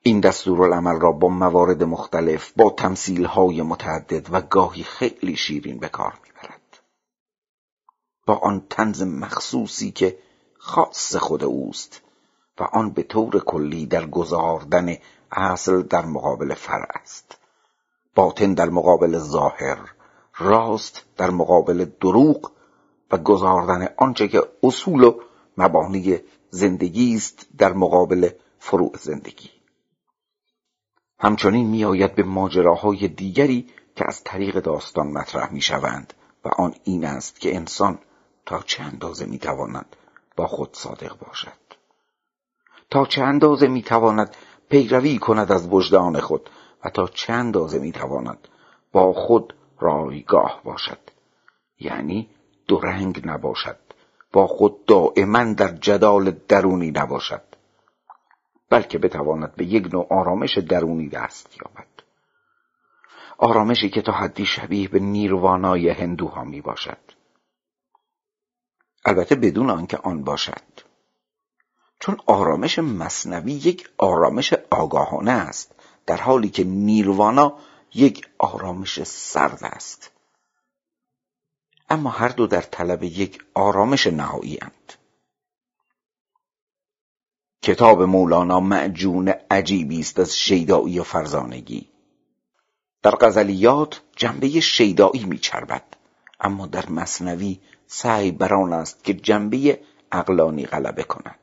این 0.05 0.21
دستورالعمل 0.21 1.01
را 1.01 1.13
با 1.13 1.29
موارد 1.29 1.83
مختلف 1.83 2.53
با 2.57 2.77
های 3.27 3.63
متعدد 3.63 4.29
و 4.33 4.41
گاهی 4.41 4.83
خیلی 4.83 5.37
شیرین 5.37 5.79
به 5.79 5.89
کار 5.89 6.13
می‌برد. 6.25 6.81
با 8.27 8.35
آن 8.35 8.67
تنز 8.71 9.03
مخصوصی 9.03 9.91
که 9.91 10.19
خاص 10.59 11.17
خود 11.17 11.45
اوست 11.45 12.01
و 12.61 12.63
آن 12.63 12.91
به 12.91 13.03
طور 13.03 13.45
کلی 13.45 13.87
در 13.87 14.07
گذاردن 14.07 14.97
اصل 15.33 15.83
در 15.83 16.05
مقابل 16.05 16.55
فرع 16.55 16.89
است. 17.03 17.39
باطن 18.15 18.55
در 18.55 18.71
مقابل 18.71 19.19
ظاهر 19.19 19.79
راست 20.39 21.05
در 21.17 21.31
مقابل 21.31 21.85
دروغ 22.01 22.53
و 23.11 23.19
گذاردن 23.19 23.89
آنچه 23.97 24.29
که 24.29 24.43
اصول 24.63 25.05
و 25.05 25.21
مبانی 25.57 26.21
زندگی 26.51 27.15
است 27.15 27.47
در 27.59 27.73
مقابل 27.73 28.29
فروع 28.59 28.97
زندگی. 29.01 29.52
همچنین 31.23 31.67
میآید 31.67 32.15
به 32.15 32.23
ماجراهای 32.23 33.09
دیگری 33.09 33.67
که 33.97 34.05
از 34.09 34.25
طریق 34.25 34.61
داستان 34.61 35.07
مطرح 35.07 35.53
می‌شوند 35.53 36.15
و 36.45 36.49
آن 36.49 36.75
این 36.85 37.05
است 37.05 37.41
که 37.41 37.57
انسان 37.57 37.99
تا 38.47 38.59
چه 38.59 38.83
اندازه 38.83 39.27
می‌تواند 39.27 39.97
با 40.37 40.47
خود 40.47 40.69
صادق 40.73 41.19
باشد. 41.19 41.63
تا 42.91 43.07
چه 43.07 43.23
اندازه 43.23 43.67
می‌تواند 43.69 44.37
پیروی 44.69 45.19
کند 45.19 45.53
از 45.53 45.69
وجدان 45.69 46.21
خود 46.21 46.51
و 46.85 46.91
تا 46.91 47.07
چه 47.07 47.33
اندازه 47.33 47.79
می‌تواند 47.79 48.49
با 48.93 49.13
خود 49.13 49.55
رایگاه 49.81 50.61
باشد. 50.65 50.99
یعنی 51.81 52.31
دو 52.69 52.81
رنگ 52.81 53.23
نباشد 53.25 53.79
با 54.33 54.47
خود 54.47 54.85
دائما 54.85 55.53
در 55.53 55.69
جدال 55.69 56.31
درونی 56.31 56.91
نباشد. 56.91 57.52
بلکه 58.73 58.99
بتواند 58.99 59.55
به 59.55 59.65
یک 59.65 59.95
نوع 59.95 60.07
آرامش 60.11 60.59
درونی 60.59 61.09
دست 61.09 61.57
یابد. 61.61 61.87
آرامشی 63.39 63.91
که 63.91 64.03
تا 64.03 64.13
حدی 64.13 64.47
شبیه 64.47 64.89
به 64.89 64.99
نیروانای 64.99 65.91
هندوها 65.91 66.45
می 66.45 66.61
باشد. 66.61 66.99
البته 69.05 69.35
بدون 69.35 69.71
آنکه 69.71 69.97
آن 69.97 70.25
باشد. 70.25 70.63
چون 72.01 72.17
آرامش 72.27 72.79
مصنوی 72.79 73.53
یک 73.53 73.89
آرامش 73.99 74.55
آگاهانه 74.71 75.33
است 75.33 75.75
در 76.07 76.17
حالی 76.17 76.49
که 76.49 76.65
نیروانا 76.65 77.59
یک 77.95 78.29
آرامش 78.39 79.03
سرد 79.03 79.59
است. 79.63 80.11
اما 81.91 82.11
هر 82.11 82.29
دو 82.29 82.47
در 82.47 82.63
طلب 82.63 83.03
یک 83.03 83.45
آرامش 83.55 84.07
نهایی 84.07 84.59
اند. 84.63 85.02
کتاب 87.63 88.03
مولانا 88.03 88.61
معجون 88.61 89.35
عجیبی 89.51 90.01
است 90.01 90.21
از 90.21 90.39
شیدایی 90.39 90.99
و 90.99 91.03
فرزانگی. 91.03 91.89
در 93.03 93.11
غزلیات 93.11 94.03
جنبه 94.17 94.61
شیدایی 94.61 95.25
میچربد 95.25 95.85
اما 96.41 96.67
در 96.67 96.91
مصنوی 96.91 97.61
سعی 97.87 98.33
بر 98.33 98.55
آن 98.55 98.73
است 98.73 99.05
که 99.05 99.15
جنبه 99.15 99.81
عقلانی 100.13 100.67
غلبه 100.67 101.03
کند. 101.03 101.39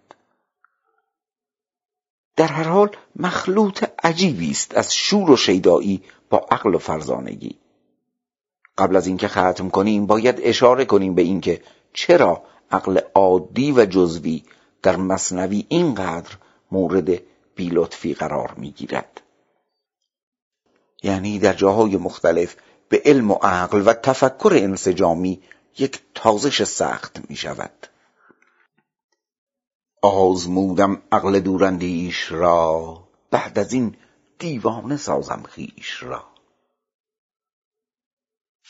در 2.35 2.47
هر 2.47 2.63
حال 2.63 2.89
مخلوط 3.15 3.83
عجیبی 4.03 4.51
است 4.51 4.77
از 4.77 4.95
شور 4.95 5.31
و 5.31 5.37
شیدایی 5.37 6.03
با 6.29 6.47
عقل 6.51 6.75
و 6.75 6.77
فرزانگی. 6.77 7.59
قبل 8.77 8.95
از 8.95 9.07
اینکه 9.07 9.27
ختم 9.27 9.69
کنیم 9.69 10.05
باید 10.05 10.39
اشاره 10.43 10.85
کنیم 10.85 11.15
به 11.15 11.21
اینکه 11.21 11.61
چرا 11.93 12.43
عقل 12.71 12.99
عادی 13.15 13.71
و 13.71 13.85
جزوی 13.85 14.43
در 14.81 14.95
مصنوی 14.95 15.65
اینقدر 15.69 16.37
مورد 16.71 17.21
بیلطفی 17.55 18.13
قرار 18.13 18.53
می‌گیرد. 18.57 19.21
یعنی 21.03 21.39
در 21.39 21.53
جاهای 21.53 21.97
مختلف 21.97 22.55
به 22.89 23.01
علم 23.05 23.31
و 23.31 23.33
عقل 23.33 23.83
و 23.85 23.93
تفکر 23.93 24.51
انسجامی 24.55 25.43
یک 25.77 26.01
تازش 26.15 26.63
سخت 26.63 27.29
می 27.29 27.35
شود 27.35 27.87
آزمودم 30.01 31.01
عقل 31.11 31.39
دوراندیش 31.39 32.31
را 32.31 33.03
بعد 33.31 33.59
از 33.59 33.73
این 33.73 33.95
دیوانه 34.39 34.97
سازم 34.97 35.43
خیش 35.49 36.03
را. 36.03 36.23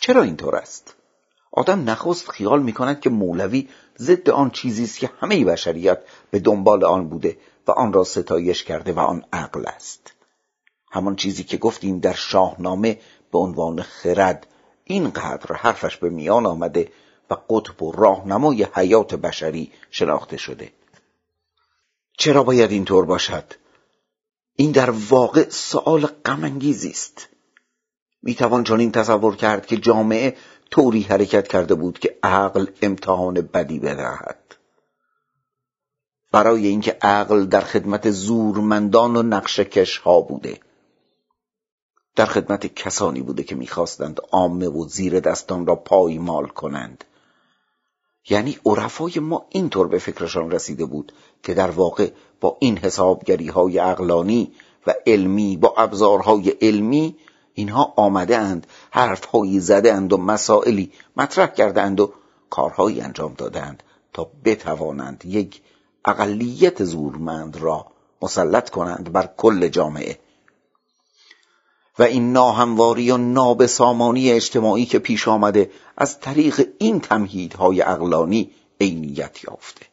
چرا 0.02 0.22
اینطور 0.22 0.56
است؟ 0.56 0.96
آدم 1.52 1.90
نخست 1.90 2.30
خیال 2.30 2.62
می 2.62 2.74
کند 2.74 3.00
که 3.00 3.10
مولوی 3.10 3.68
ضد 3.98 4.30
آن 4.30 4.50
چیزی 4.50 4.84
است 4.84 5.00
که 5.00 5.10
همه 5.20 5.46
بشریت 5.46 6.04
به 6.32 6.40
دنبال 6.40 6.84
آن 6.84 7.10
بوده 7.10 7.38
و 7.68 7.72
آن 7.72 7.94
را 7.94 8.04
ستایش 8.04 8.64
کرده 8.64 8.94
و 8.94 9.00
آن 9.00 9.26
عقل 9.34 9.68
است. 9.68 10.14
همان 10.92 11.16
چیزی 11.16 11.44
که 11.44 11.58
گفتیم 11.58 12.00
در 12.00 12.14
شاهنامه 12.14 13.00
به 13.32 13.38
عنوان 13.38 13.82
خرد 13.82 14.48
اینقدر 14.84 15.56
حرفش 15.56 15.98
به 15.98 16.10
میان 16.10 16.46
آمده 16.46 16.92
و 17.30 17.34
قطب 17.50 17.84
و 17.84 17.92
راهنمای 17.92 18.68
حیات 18.74 19.16
بشری 19.16 19.72
شناخته 19.92 20.38
شده. 20.38 20.72
چرا 22.18 22.44
باید 22.44 22.72
اینطور 22.72 23.06
باشد؟ 23.06 23.54
این 24.56 24.72
در 24.72 24.90
واقع 24.90 25.50
سؤال 25.50 26.06
غم 26.06 26.60
است. 26.90 27.30
می‌توان 28.24 28.64
چنین 28.64 28.92
تصور 28.92 29.36
کرد 29.36 29.66
که 29.66 29.78
جامعه 29.78 30.36
طوری 30.72 31.02
حرکت 31.02 31.48
کرده 31.48 31.76
بود 31.76 32.00
که 32.00 32.20
عقل 32.24 32.66
امتحان 32.82 33.34
بدی 33.34 33.80
بدهد. 33.80 34.40
برای 36.32 36.68
اینکه 36.68 36.98
عقل 37.02 37.46
در 37.46 37.62
خدمت 37.62 38.12
زورمندان 38.12 39.16
و 39.16 39.24
نقشکش 39.24 39.98
ها 39.98 40.22
بوده. 40.22 40.60
در 42.16 42.26
خدمت 42.26 42.76
کسانی 42.76 43.22
بوده 43.22 43.44
که 43.44 43.56
می‌خواستند 43.56 44.20
عامه 44.32 44.68
و 44.68 44.88
زیر 44.88 45.20
دستان 45.20 45.66
را 45.66 45.76
پایمال 45.76 46.48
کنند. 46.48 47.04
یعنی 48.30 48.58
عرفای 48.66 49.20
ما 49.20 49.46
اینطور 49.50 49.88
به 49.88 50.00
فکرشان 50.00 50.52
رسیده 50.52 50.86
بود 50.86 51.12
که 51.44 51.54
در 51.54 51.72
واقع 51.72 52.12
با 52.42 52.58
این 52.60 52.78
حسابگری 52.78 53.48
های 53.48 53.80
اقلانی 53.80 54.52
و 54.88 54.94
علمی 55.08 55.58
با 55.58 55.74
ابزارهای 55.78 56.50
علمی 56.50 57.16
اینها 57.60 57.94
آمده 57.98 58.38
اند 58.38 58.68
حرفهایی 58.92 59.60
زده 59.60 59.94
اند 59.94 60.14
و 60.14 60.18
مسائلی 60.18 60.92
مطرح 61.18 61.48
کرده 61.48 61.82
اند 61.82 62.00
و 62.00 62.14
کارهایی 62.50 63.02
انجام 63.02 63.34
دادند 63.34 63.84
تا 64.14 64.32
بتوانند 64.46 65.24
یک 65.26 65.62
اقلیت 66.06 66.84
زورمند 66.84 67.58
را 67.58 67.86
مسلط 68.22 68.70
کنند 68.70 69.12
بر 69.12 69.30
کل 69.38 69.68
جامعه. 69.68 70.20
و 72.00 72.04
این 72.04 72.32
ناهمواری 72.34 73.12
و 73.12 73.18
نابسامانی 73.18 74.32
اجتماعی 74.32 74.86
که 74.86 75.00
پیش 75.00 75.28
آمده 75.28 75.72
از 75.98 76.20
طریق 76.20 76.68
این 76.78 77.00
تمهیدهای 77.00 77.82
اقلانی 77.82 78.52
عینیت 78.82 79.44
یافته. 79.44 79.86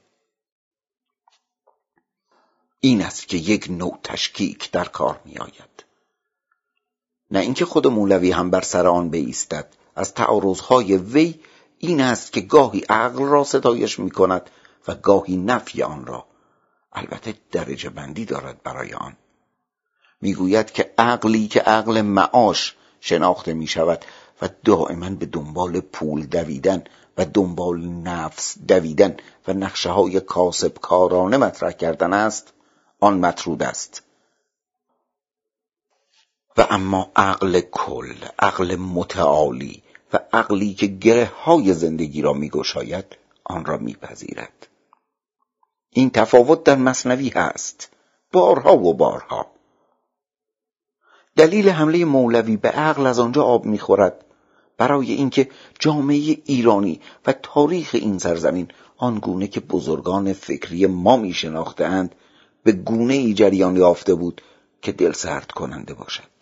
این 2.81 3.03
است 3.03 3.29
که 3.29 3.37
یک 3.37 3.67
نوع 3.71 3.99
تشکیک 4.03 4.71
در 4.71 4.85
کار 4.85 5.21
می 5.25 5.39
آید 5.39 5.86
نه 7.31 7.39
اینکه 7.39 7.65
خود 7.65 7.87
مولوی 7.87 8.33
هم 8.33 8.51
بر 8.51 8.61
سر 8.61 8.87
آن 8.87 9.11
بایستد. 9.11 9.69
از 9.97 10.15
تعارضهای 10.15 10.97
وی 10.97 11.41
این 11.79 12.01
است 12.01 12.33
که 12.33 12.41
گاهی 12.41 12.81
عقل 12.89 13.25
را 13.25 13.45
ستایش 13.45 13.99
می 13.99 14.11
کند 14.11 14.51
و 14.89 14.95
گاهی 14.95 15.37
نفی 15.37 15.83
آن 15.83 16.07
را. 16.07 16.27
البته 16.93 17.35
درجه 17.53 17.91
بندی 17.91 18.25
دارد 18.25 18.63
برای 18.63 18.93
آن. 18.93 19.17
می‌گوید 20.21 20.71
که 20.71 20.95
عقلی 20.99 21.49
که 21.49 21.61
عقل 21.61 22.03
معاش 22.03 22.77
شناخته 23.01 23.55
می 23.55 23.67
شود 23.67 24.05
و 24.43 24.49
دائما 24.65 25.11
به 25.11 25.27
دنبال 25.27 25.81
پول 25.81 26.27
دویدن 26.27 26.85
و 27.19 27.25
دنبال 27.25 27.81
نفس 27.85 28.59
دویدن 28.69 29.17
و 29.49 29.53
نقشه 29.53 29.91
های 29.91 30.21
کاسب 30.21 30.79
کارانه 30.79 31.37
مطرح 31.37 31.73
کردن 31.73 32.13
است 32.13 32.53
آن 33.01 33.19
مطرود 33.19 33.63
است. 33.63 34.03
و 36.59 36.67
اما 36.71 37.11
عقل 37.17 37.61
کل 37.61 38.15
عقل 38.39 38.77
متعالی 38.77 39.83
و 40.13 40.19
عقلی 40.33 40.75
که 40.75 40.87
گره 40.87 41.25
های 41.25 41.75
زندگی 41.75 42.23
را 42.23 42.33
میگشاید 42.33 43.05
آن 43.45 43.65
را 43.65 43.77
میپذیرد. 43.77 44.69
این 45.91 46.11
تفاوت 46.11 46.65
در 46.65 46.77
مصنوی 46.77 47.29
هست 47.29 47.91
بارها 48.33 48.77
و 48.77 48.95
بارها. 48.95 49.47
دلیل 51.37 51.69
حمله 51.69 52.05
مولوی 52.05 52.57
به 52.57 52.69
عقل 52.69 53.07
از 53.07 53.19
آنجا 53.19 53.43
آب 53.43 53.65
می‌خورد. 53.65 54.25
برای 54.79 55.13
اینکه 55.13 55.51
جامعه 55.79 56.37
ایرانی 56.45 57.01
و 57.27 57.33
تاریخ 57.33 57.91
این 57.93 58.19
سرزمین 58.19 58.69
آنگونه 58.97 59.49
که 59.49 59.61
بزرگان 59.61 60.33
فکری 60.33 60.87
ما 60.87 61.17
می 61.17 61.33
شناختند 61.33 62.15
به 62.65 62.73
گونه 62.73 63.15
ای 63.15 63.35
جریان 63.35 63.77
یافته 63.77 64.15
بود 64.15 64.43
که 64.83 64.93
دل 64.93 65.13
سرد 65.13 65.53
کننده 65.53 65.95
باشد. 65.95 66.36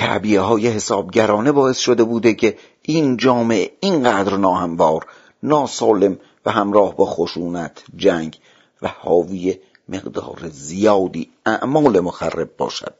تعبیه 0.00 0.40
های 0.40 0.68
حسابگرانه 0.68 1.52
باعث 1.52 1.78
شده 1.78 2.04
بوده 2.04 2.34
که 2.34 2.58
این 2.82 3.16
جامعه 3.16 3.76
اینقدر 3.80 4.36
ناهموار 4.36 5.06
ناسالم 5.42 6.18
و 6.46 6.50
همراه 6.50 6.96
با 6.96 7.06
خشونت 7.06 7.84
جنگ 7.96 8.38
و 8.82 8.88
حاوی 8.88 9.58
مقدار 9.88 10.48
زیادی 10.48 11.30
اعمال 11.46 12.00
مخرب 12.00 12.56
باشد. 12.56 12.94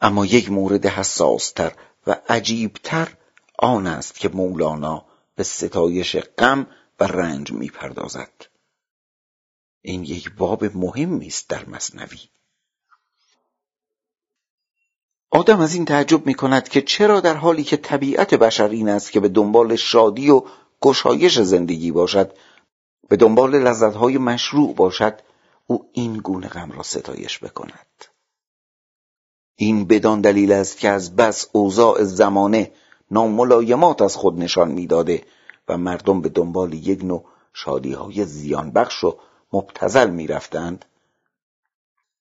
اما 0.00 0.26
یک 0.26 0.50
مورد 0.50 0.86
حساستر 0.86 1.72
و 2.06 2.16
عجیبتر 2.28 3.16
آن 3.58 3.86
است 3.86 4.14
که 4.14 4.28
مولانا 4.28 5.04
به 5.36 5.42
ستایش 5.42 6.16
غم 6.16 6.66
و 7.00 7.04
رنج 7.04 7.52
می‌پردازد. 7.52 8.46
این 9.82 10.04
یک 10.04 10.34
باب 10.34 10.64
مهمی 10.76 11.26
است 11.26 11.48
در 11.48 11.64
مصنوی. 11.68 12.20
آدم 15.34 15.60
از 15.60 15.74
این 15.74 15.84
تعجب 15.84 16.26
می 16.26 16.34
کند 16.34 16.68
که 16.68 16.82
چرا 16.82 17.20
در 17.20 17.34
حالی 17.34 17.64
که 17.64 17.76
طبیعت 17.76 18.34
بشر 18.34 18.68
این 18.68 18.88
است 18.88 19.12
که 19.12 19.20
به 19.20 19.28
دنبال 19.28 19.76
شادی 19.76 20.30
و 20.30 20.42
گشایش 20.80 21.40
زندگی 21.40 21.92
باشد 21.92 22.32
به 23.08 23.16
دنبال 23.16 23.58
لذتهای 23.58 24.18
مشروع 24.18 24.74
باشد 24.74 25.20
او 25.66 25.90
این 25.92 26.16
گونه 26.16 26.48
غم 26.48 26.72
را 26.72 26.82
ستایش 26.82 27.38
بکند. 27.38 28.04
این 29.56 29.84
بدان 29.84 30.20
دلیل 30.20 30.52
است 30.52 30.78
که 30.78 30.88
از 30.88 31.16
بس 31.16 31.48
اوضاع 31.52 32.04
زمانه 32.04 32.72
ناملایمات 33.10 34.02
از 34.02 34.16
خود 34.16 34.38
نشان 34.38 34.70
می‌داده 34.70 35.22
و 35.68 35.78
مردم 35.78 36.20
به 36.20 36.28
دنبال 36.28 36.72
یک 36.72 37.04
نوع 37.04 37.24
شادی 37.52 37.92
های 37.92 38.24
زیان 38.24 38.70
بخش 38.70 39.04
و 39.04 39.18
مبتزل 39.52 40.10
می‌رفتند. 40.10 40.84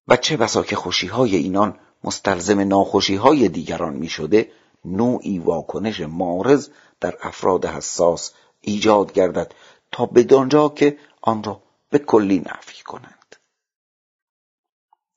و 0.08 0.18
چه 0.18 0.38
بسا 0.38 0.64
که 0.64 0.76
خوشی 0.76 1.08
های 1.08 1.36
اینان 1.36 1.80
مستلزم 2.04 2.60
ناخوشی 2.60 3.16
های 3.16 3.50
دیگران 3.50 3.94
می 3.94 4.10
شده 4.10 4.52
نوعی 4.86 5.40
واکنش 5.40 6.02
مارز 6.02 6.70
در 7.00 7.18
افراد 7.22 7.66
حساس 7.66 8.34
ایجاد 8.62 9.14
گردد 9.14 9.54
تا 9.92 10.06
بدانجا 10.06 10.70
که 10.70 10.98
آن 11.22 11.44
را 11.44 11.64
به 11.90 12.00
کلی 12.00 12.40
نفی 12.40 12.84
کنند. 12.84 13.36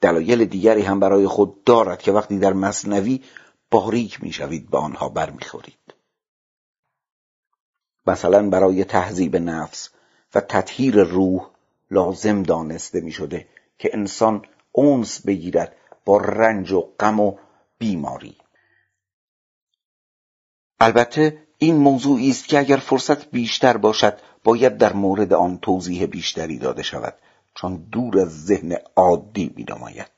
دلایل 0.01 0.45
دیگری 0.45 0.82
هم 0.82 1.01
برای 1.01 1.26
خود 1.26 1.64
دارد 1.64 2.03
که 2.03 2.12
وقتی 2.12 2.39
در 2.39 2.53
مصنوی 2.53 3.22
باریک 3.70 4.22
می‌شوید 4.22 4.70
به 4.70 4.78
آنها 4.78 5.09
برمیخورید. 5.09 5.95
مثلا 8.07 8.51
برای 8.51 8.85
تهذیب 8.85 9.37
نفس 9.37 9.91
و 10.35 10.41
تطهیر 10.41 11.03
روح 11.03 11.51
لازم 11.91 12.43
دانسته 12.43 13.01
می 13.01 13.12
شده 13.12 13.49
که 13.78 13.91
انسان 13.93 14.43
اونس 14.72 15.26
بگیرد 15.26 15.76
با 16.05 16.17
رنج 16.17 16.73
و 16.73 16.81
غم 16.81 17.21
و 17.21 17.37
بیماری. 17.79 18.37
البته 20.81 21.47
این 21.59 21.77
موضوعی 21.77 22.31
است 22.31 22.49
که 22.49 22.59
اگر 22.59 22.77
فرصت 22.77 23.31
بیشتر 23.31 23.77
باشد 23.77 24.19
باید 24.45 24.79
در 24.79 24.93
مورد 24.93 25.33
آن 25.33 25.59
توضیح 25.59 26.07
بیشتری 26.07 26.59
داده 26.59 26.83
شود 26.83 27.15
چون 27.55 27.77
دور 27.77 28.21
از 28.21 28.45
ذهن 28.45 28.77
عادی 28.97 29.55
می 29.57 29.65
نماید 29.69 30.11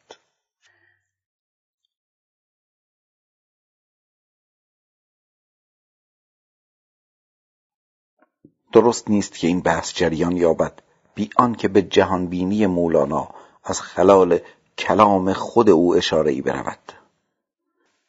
درست 8.73 9.11
نیست 9.11 9.35
که 9.35 9.47
این 9.47 9.61
بحث 9.61 9.93
جریان 9.95 10.37
یابد. 10.37 10.83
بی 11.15 11.31
آنکه 11.37 11.69
به 11.69 11.83
جهانبینی 11.83 12.67
مولانا 12.67 13.29
از 13.65 13.81
خلال 13.81 14.39
کلام 14.79 15.33
خود 15.33 15.71
او 15.71 15.95
اشاره 15.95 16.33
ای 16.33 16.43
برود. 16.43 16.93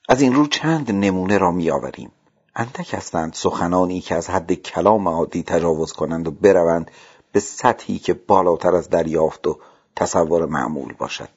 از 0.09 0.21
این 0.21 0.35
رو 0.35 0.47
چند 0.47 0.91
نمونه 0.91 1.37
را 1.37 1.51
میآوریم. 1.51 2.11
اندک 2.55 2.93
هستند 2.93 3.33
سخنانی 3.33 4.01
که 4.01 4.15
از 4.15 4.29
حد 4.29 4.53
کلام 4.53 5.07
عادی 5.07 5.43
تجاوز 5.43 5.93
کنند 5.93 6.27
و 6.27 6.31
بروند 6.31 6.91
به 7.31 7.39
سطحی 7.39 7.99
که 7.99 8.13
بالاتر 8.13 8.75
از 8.75 8.89
دریافت 8.89 9.47
و 9.47 9.59
تصور 9.95 10.45
معمول 10.45 10.93
باشد. 10.93 11.29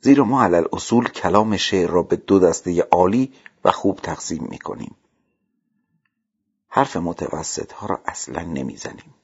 زیرا 0.00 0.24
ما 0.24 0.42
علل 0.44 0.64
اصول 0.72 1.08
کلام 1.08 1.56
شعر 1.56 1.90
را 1.90 2.02
به 2.02 2.16
دو 2.16 2.38
دسته 2.38 2.82
عالی 2.82 3.32
و 3.64 3.70
خوب 3.70 3.96
تقسیم 3.96 4.46
می 4.50 4.58
کنیم 4.58 4.96
حرف 6.68 6.96
متوسط 6.96 7.72
ها 7.72 7.86
را 7.86 8.00
اصلا 8.06 8.42
نمی‌زنیم. 8.42 9.14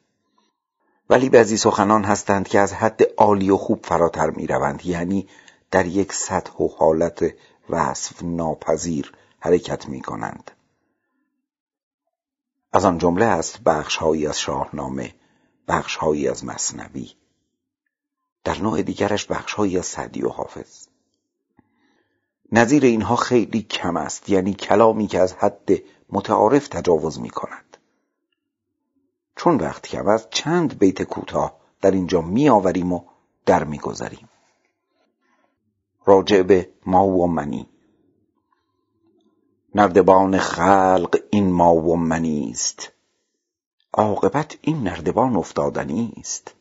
ولی 1.10 1.28
بعضی 1.28 1.56
سخنان 1.56 2.04
هستند 2.04 2.48
که 2.48 2.60
از 2.60 2.72
حد 2.72 3.02
عالی 3.16 3.50
و 3.50 3.56
خوب 3.56 3.86
فراتر 3.86 4.30
می 4.30 4.46
روند 4.46 4.86
یعنی 4.86 5.28
در 5.70 5.86
یک 5.86 6.12
سطح 6.12 6.52
و 6.52 6.68
حالت 6.68 7.34
وصف 7.70 8.22
ناپذیر 8.22 9.12
حرکت 9.40 9.88
می 9.88 10.00
کنند 10.00 10.50
از 12.72 12.84
آن 12.84 12.98
جمله 12.98 13.24
است 13.24 13.60
بخشهایی 13.60 14.26
از 14.26 14.40
شاهنامه 14.40 15.14
بخشهایی 15.68 16.28
از 16.28 16.44
مصنوی. 16.44 17.12
در 18.44 18.58
نوع 18.58 18.82
دیگرش 18.82 19.26
بخشهایی 19.26 19.78
از 19.78 19.86
سعدی 19.86 20.22
و 20.22 20.28
حافظ. 20.28 20.86
نظیر 22.52 22.84
اینها 22.84 23.16
خیلی 23.16 23.62
کم 23.62 23.96
است. 23.96 24.28
یعنی 24.30 24.54
کلامی 24.54 25.06
که 25.06 25.20
از 25.20 25.32
حد 25.32 25.70
متعارف 26.10 26.68
تجاوز 26.68 27.20
می 27.20 27.30
کند 27.30 27.65
چون 29.36 29.56
وقت 29.56 29.86
کم 29.86 30.08
است 30.08 30.30
چند 30.30 30.78
بیت 30.78 31.02
کوتاه 31.02 31.56
در 31.80 31.90
اینجا 31.90 32.20
می 32.20 32.48
آوریم 32.48 32.92
و 32.92 33.00
در 33.46 33.64
می 33.64 33.78
گذاریم 33.78 34.28
راجع 36.06 36.42
به 36.42 36.70
ما 36.86 37.06
و 37.06 37.26
منی. 37.26 37.68
نردبان 39.74 40.38
خلق 40.38 41.18
این 41.30 41.52
ما 41.52 41.74
و 41.74 41.96
منی 41.96 42.50
است. 42.50 42.92
عاقبت 43.92 44.58
این 44.60 44.82
نردبان 44.82 45.36
افتادنی 45.36 46.12
است. 46.18 46.54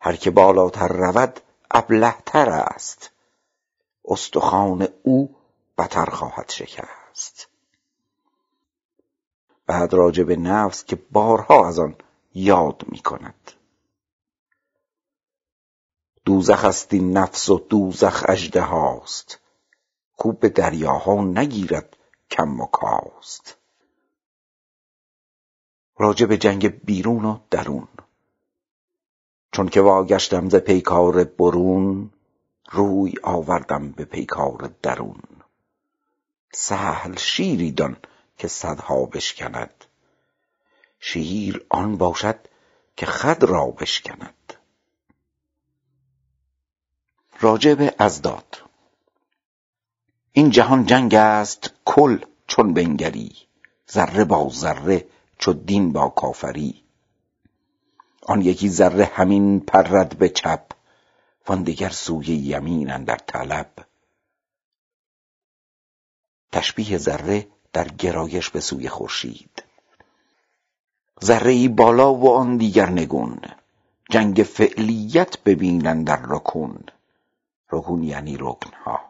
هر 0.00 0.16
که 0.16 0.30
بالاتر 0.30 0.88
رود 0.88 1.40
ابلهتر 1.70 2.50
است. 2.50 3.10
استخوان 4.04 4.88
او 5.02 5.36
بتر 5.78 6.04
خواهد 6.04 6.50
شکست. 6.50 7.48
بعد 9.66 9.94
راجع 9.94 10.22
به 10.24 10.36
نفس 10.36 10.84
که 10.84 10.96
بارها 11.10 11.68
از 11.68 11.78
آن 11.78 11.96
یاد 12.34 12.84
می 12.88 12.98
کند 12.98 13.52
دوزخ 16.26 16.64
است 16.64 16.94
این 16.94 17.16
نفس 17.16 17.48
و 17.48 17.58
دوزخ 17.58 18.24
هاست. 18.56 19.40
خوب 20.12 20.40
به 20.40 20.48
دریاها 20.48 21.24
نگیرد 21.24 21.96
کم 22.30 22.60
و 22.60 22.66
کاست. 22.66 23.56
راجع 25.98 26.26
به 26.26 26.36
جنگ 26.36 26.84
بیرون 26.84 27.24
و 27.24 27.38
درون. 27.50 27.88
چون 29.52 29.68
که 29.68 29.80
واگشتم 29.80 30.48
ز 30.48 30.56
پیکار 30.56 31.24
برون 31.24 32.10
روی 32.72 33.14
آوردم 33.22 33.90
به 33.90 34.04
پیکار 34.04 34.74
درون. 34.82 35.22
سهل 36.52 37.16
شیری 37.16 37.72
دان 37.72 37.96
که 38.38 38.48
صدها 38.48 39.04
بشکند. 39.04 39.84
شیر 41.00 41.66
آن 41.68 41.96
باشد 41.96 42.38
که 42.96 43.06
خد 43.06 43.44
را 43.44 43.66
بشکند. 43.66 44.54
راجع 47.40 47.74
به 47.74 47.94
ازداد. 47.98 48.62
این 50.32 50.50
جهان 50.50 50.86
جنگ 50.86 51.14
است 51.14 51.70
کل 51.84 52.24
چون 52.46 52.74
بنگری 52.74 53.36
ذره 53.90 54.24
با 54.24 54.48
ذره 54.48 55.06
چو 55.38 55.52
دین 55.52 55.92
با 55.92 56.08
کافری. 56.08 56.84
آن 58.22 58.42
یکی 58.42 58.68
ذره 58.68 59.04
همین 59.04 59.60
پرد 59.60 60.18
به 60.18 60.28
چپ 60.28 60.72
وان 61.48 61.62
دگر 61.62 61.90
سوی 61.90 62.26
یمین 62.26 62.90
اندر 62.90 63.16
طلب. 63.16 63.70
تشبیه 66.52 66.98
ذره 66.98 67.48
در 67.76 67.88
گرایش 67.88 68.50
به 68.50 68.60
سوی 68.60 68.88
خورشید. 68.88 69.62
ذره 71.24 71.68
بالا 71.68 72.14
و 72.14 72.32
آن 72.32 72.56
دیگر 72.56 72.90
نگون. 72.90 73.40
جنگ 74.10 74.36
فعلیت 74.42 75.38
ببین 75.44 76.04
در 76.04 76.20
رکون. 76.28 76.78
رکون 77.72 78.02
یعنی 78.02 78.36
رکنها. 78.40 79.00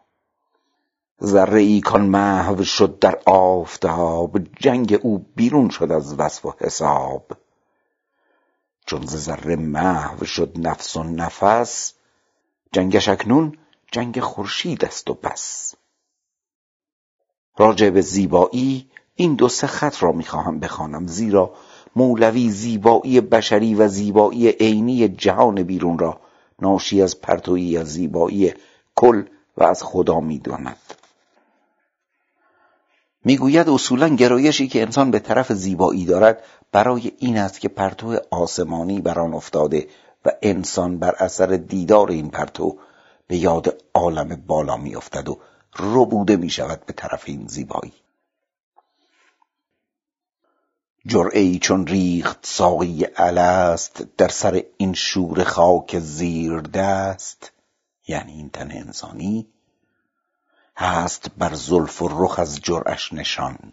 ذره 1.23 1.61
ای 1.61 1.81
کان 1.81 2.07
محو 2.07 2.65
شد 2.65 2.99
در 2.99 3.19
آفتاب 3.27 4.39
جنگ 4.39 5.01
او 5.03 5.27
بیرون 5.37 5.69
شد 5.69 5.93
از 5.93 6.15
وصف 6.15 6.47
و 6.47 6.55
حساب. 6.61 7.33
چون 8.87 9.07
ز 9.07 9.17
ذره 9.17 9.57
محو 9.57 10.25
شد 10.25 10.53
نفس 10.57 10.97
و 10.97 11.03
نفس 11.03 11.95
جنگش 12.73 13.09
اکنون 13.09 13.59
جنگ 13.93 14.21
خورشید 14.21 14.85
است 14.85 15.11
و 15.11 15.15
بس 15.15 15.75
راجع 17.57 17.91
به 17.91 18.01
زیبایی 18.01 18.91
این 19.15 19.35
دو 19.35 19.49
سه 19.49 19.67
خط 19.67 20.03
را 20.03 20.13
می‌خواهم 20.13 20.61
بخوانم 20.61 21.07
زیرا 21.07 21.55
مولوی 21.97 22.51
زیبایی 22.51 23.21
بشری 23.21 23.75
و 23.75 23.89
زیبایی 23.89 24.49
عینی 24.49 25.09
جهان 25.09 25.63
بیرون 25.63 25.99
را 25.99 26.21
ناشی 26.63 27.03
از 27.03 27.21
پرتویی 27.21 27.79
از 27.79 27.87
زیبایی 27.87 28.55
کل 28.95 29.23
و 29.57 29.65
از 29.65 29.83
خدا 29.83 30.21
می‌داند. 30.21 30.77
می‌گوید 33.25 33.69
اصولا 33.69 34.09
گرایشی 34.09 34.69
که 34.69 34.83
انسان 34.83 35.11
به 35.11 35.19
طرف 35.19 35.53
زیبایی 35.53 36.05
دارد 36.05 36.43
برای 36.73 37.13
این 37.19 37.39
است 37.39 37.61
که 37.61 37.69
پرتو 37.69 38.17
آسمانی 38.31 39.01
بر 39.01 39.19
آن 39.21 39.35
افتاده 39.35 39.87
و 40.25 40.31
انسان 40.43 40.99
بر 40.99 41.15
اثر 41.19 41.47
دیدار 41.47 42.11
این 42.11 42.31
پرتو 42.31 42.79
به 43.27 43.37
یاد 43.37 43.83
عالم 43.95 44.43
بالا 44.47 44.77
میافتد 44.77 45.29
و 45.29 45.39
ربوده 45.79 46.37
می 46.37 46.51
شود 46.51 46.87
به 46.87 46.93
طرف 46.93 47.23
این 47.27 47.47
زیبایی. 47.49 47.93
جرعه 51.07 51.41
ای 51.41 51.59
چون 51.59 51.87
ریخت 51.87 52.47
ساقی 52.47 53.07
الست 53.17 54.03
در 54.17 54.29
سر 54.29 54.65
این 54.77 54.95
شور 54.95 55.45
خاک 55.45 55.99
زیر 55.99 56.61
دست 56.61 57.53
یعنی 58.09 58.33
این 58.33 58.51
تن 58.51 58.71
انسانی 58.71 59.47
هست 60.77 61.31
بر 61.39 61.55
زلف 61.55 62.03
و 62.03 62.09
رخ 62.25 62.39
از 62.39 62.61
جرعش 62.61 63.13
نشان. 63.13 63.73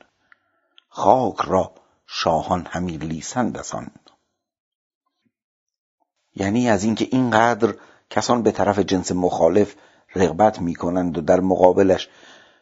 خاک 0.90 1.38
را 1.42 1.74
شاهان 2.08 2.68
همی 2.72 2.98
لیسند 2.98 3.58
از 3.58 3.72
آن. 3.72 3.92
یعنی 6.36 6.70
از 6.70 6.84
اینکه 6.84 7.08
اینقدر 7.12 7.76
کسان 8.10 8.44
به 8.44 8.52
طرف 8.52 8.80
جنس 8.80 9.12
مخالف 9.12 9.76
رغبت 10.16 10.62
می‌کنند 10.62 11.18
و 11.18 11.22
در 11.22 11.40
مقابلش 11.40 12.10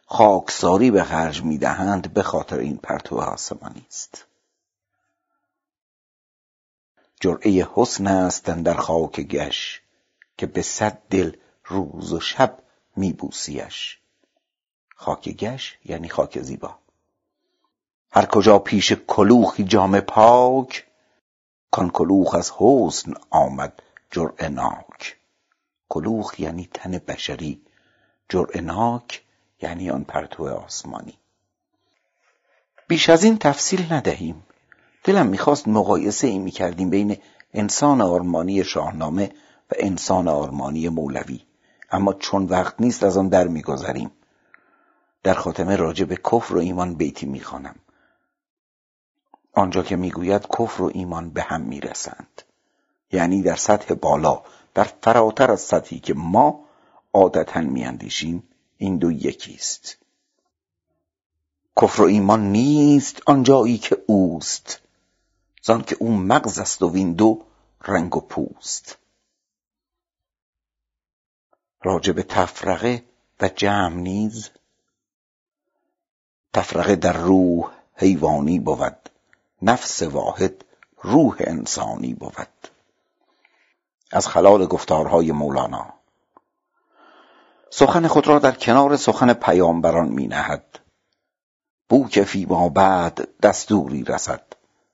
خاکساری 0.06 0.92
به 0.92 1.04
خرج 1.04 1.44
می‌دهند 1.44 2.14
به 2.14 2.24
خاطر 2.24 2.58
این 2.58 2.78
پرتو 2.78 3.18
آسمانی 3.18 3.86
است. 3.88 4.26
جرعه 7.20 7.68
حسن 7.74 8.08
است 8.08 8.46
در 8.46 8.74
خاک 8.74 9.20
گش 9.20 9.82
که 10.38 10.46
به 10.46 10.62
صد 10.62 10.98
دل 11.10 11.32
روز 11.66 12.14
و 12.14 12.20
شب 12.20 12.58
میبوسیش. 12.96 14.00
خاک 14.96 15.30
گش 15.30 15.78
یعنی 15.86 16.10
خاک 16.10 16.42
زیبا. 16.42 16.78
هر 18.12 18.26
کجا 18.26 18.60
پیش 18.60 18.94
کلوخی 19.08 19.64
جام 19.64 20.00
پاک 20.00 20.88
کان 21.72 21.90
کلوخ 21.90 22.36
از 22.36 22.52
حسن 22.58 23.14
آمد 23.30 23.82
جرعه 24.12 24.50
ناک. 24.50 25.21
کلوخ 25.94 26.40
یعنی 26.40 26.70
تن 26.74 26.92
بشری. 26.92 27.62
جرعه 28.30 28.62
ناک 28.62 29.24
یعنی 29.62 29.90
آن 29.90 30.04
پرتو 30.04 30.48
آسمانی. 30.48 31.18
بیش 32.88 33.10
از 33.10 33.24
این 33.24 33.38
تفصیل 33.38 33.94
ندهیم. 33.94 34.44
دلم 35.04 35.28
می‌خواست 35.28 35.68
مقایسه 35.68 36.28
ای 36.28 36.40
می‌کردیم 36.40 36.90
بین 36.90 37.18
انسان 37.54 38.02
آرمانی 38.02 38.64
شاهنامه 38.64 39.32
و 39.72 39.74
انسان 39.80 40.28
آرمانی 40.28 40.90
مولوی. 40.90 41.42
اما 41.92 42.14
چون 42.14 42.46
وقت 42.46 42.82
نیست 42.82 43.04
از 43.04 43.18
آن 43.18 43.28
در 43.30 43.48
میگذریم. 43.48 44.12
در 45.24 45.34
خاتمه 45.34 45.76
راجع 45.76 46.06
به 46.06 46.16
کفر 46.16 46.56
و 46.56 46.60
ایمان 46.60 46.96
بیتی 46.96 47.26
می‌خوانم. 47.26 47.76
آنجا 49.54 49.84
که 49.84 49.96
می‌گوید 49.96 50.48
کفر 50.60 50.84
و 50.84 50.92
ایمان 50.94 51.30
به 51.30 51.42
هم 51.42 51.62
می‌رسند. 51.62 52.42
یعنی 53.12 53.42
در 53.42 53.56
سطح 53.56 53.94
بالا 53.94 54.42
در 54.74 54.84
فراتر 54.84 55.52
از 55.52 55.62
سطحی 55.62 56.00
که 56.00 56.14
ما 56.14 56.66
عادتا 57.14 57.62
میاندیشیم 57.62 58.44
این 58.78 58.98
دو 58.98 59.12
یکیست 59.12 59.98
کفر 61.82 62.02
و 62.02 62.06
ایمان 62.06 62.52
نیست 62.52 63.22
آنجایی 63.26 63.78
که 63.78 64.04
اوست. 64.08 64.82
زان 65.62 65.82
که 65.82 65.98
او 66.00 66.12
مغز 66.12 66.60
است 66.60 66.82
و 66.82 66.92
وین 66.92 67.14
دو 67.14 67.46
رنگ 67.82 68.18
و 68.18 68.20
پوست. 68.20 68.98
راجع 71.84 72.14
به 72.14 72.24
تفرقه 72.24 73.04
و 73.40 73.48
جمع 73.48 73.96
نیز. 73.96 74.50
تفرقه 76.54 76.96
در 76.96 77.14
روح 77.14 77.72
حیوانی 77.96 78.60
بود. 78.60 79.10
نفس 79.62 80.02
واحد 80.02 80.66
روح 81.02 81.36
انسانی 81.40 82.14
بود. 82.14 82.61
از 84.12 84.28
خلال 84.28 84.66
گفتارهای 84.66 85.32
مولانا. 85.32 85.94
سخن 87.70 88.08
خود 88.08 88.28
را 88.28 88.40
در 88.40 88.52
کنار 88.52 88.96
سخن 88.96 89.34
پیامبران 89.34 90.10
می 90.10 90.28
نهد. 90.28 90.80
بو 91.90 92.08
که 92.08 92.24
فیما 92.24 92.70
بعد 92.70 93.28
دستوری 93.42 94.04
رسد. 94.04 94.44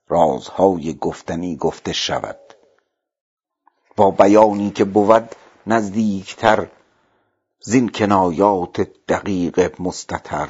رازهای 0.08 0.94
گفتنی 0.94 1.56
گفته 1.56 1.94
شود. 1.94 2.40
با 3.96 4.12
بیانی 4.12 4.72
که 4.72 4.86
بود 4.86 5.36
نزدیکتر 5.68 6.68
زین 7.60 7.90
کنایات 7.90 8.82
دقیق 9.08 9.82
مستتر. 9.82 10.50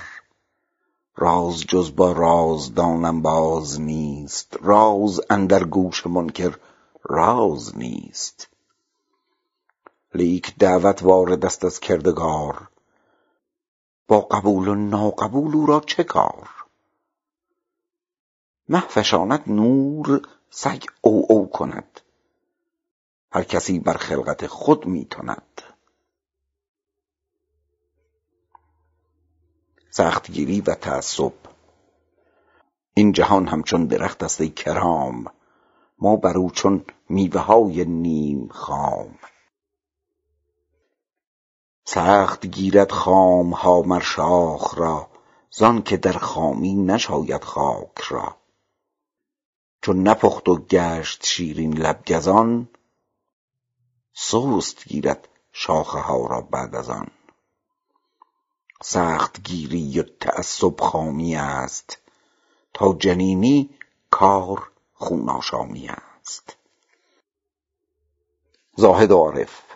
راز 1.15 1.61
جز 1.61 1.95
با 1.95 2.11
رازدانم 2.11 3.22
باز 3.22 3.82
نیست. 3.82 4.57
راز 4.61 5.22
اندر 5.30 5.63
گوش 5.63 6.07
منکر 6.07 6.57
راز 7.03 7.78
نیست. 7.78 8.56
لیک 10.18 10.55
دعوت 10.59 11.03
وارد 11.03 11.45
است 11.45 11.65
از 11.65 11.80
کردگار. 11.80 12.68
با 14.07 14.22
قبول 14.22 14.68
و 14.68 14.76
ناقبول 14.76 15.55
او 15.55 15.65
را 15.65 15.80
چه 15.80 16.03
کار؟ 16.03 16.49
مه 18.70 18.80
فشاند 18.80 19.43
نور 19.47 20.22
سگ 20.49 20.84
او 21.01 21.26
او 21.30 21.49
کند. 21.49 22.01
هر 23.32 23.43
کسی 23.43 23.80
بر 23.80 23.93
خلقت 23.93 24.47
خود 24.47 24.86
میتند 24.86 25.61
سختگیری 29.89 30.61
و 30.61 30.76
تعصب. 30.76 31.34
این 32.93 33.11
جهان 33.11 33.47
همچون 33.47 33.86
درخت 33.86 34.24
است 34.24 34.41
ای 34.41 34.49
کرام. 34.49 35.26
ما 35.99 36.15
بر 36.15 36.38
او 36.38 36.51
چون 36.51 36.86
میوه 37.09 37.41
های 37.41 37.86
نیم 37.86 38.47
خام. 38.47 39.20
سخت 41.89 42.45
گیرد 42.45 42.91
خام 42.91 43.53
ها 43.53 43.81
مر 43.81 43.99
شاخ 43.99 44.77
را 44.77 45.07
زان 45.51 45.81
که 45.81 45.97
در 45.97 46.17
خامی 46.17 46.73
نشاید 46.73 47.43
خاک 47.43 47.99
را. 47.99 48.38
چون 49.81 50.07
نپخت 50.07 50.49
و 50.49 50.55
گشت 50.55 51.25
شیرین 51.25 51.77
لب 51.77 52.05
گزان 52.07 52.69
سست 54.13 54.85
گیرد 54.88 55.27
شاخه 55.51 55.99
ها 55.99 56.27
را 56.27 56.41
بعد 56.41 56.75
از 56.75 56.89
آن. 56.89 57.07
سخت 58.83 59.43
گیری 59.43 59.99
و 59.99 60.03
تعصب 60.03 60.79
خامی 60.79 61.35
است 61.35 61.97
تا 62.73 62.93
جنینی 62.93 63.69
کار 64.11 64.71
خون 64.93 65.29
آشامی 65.29 65.88
است. 65.88 66.55
زاهد 68.75 69.11
و 69.11 69.17
عارف 69.17 69.66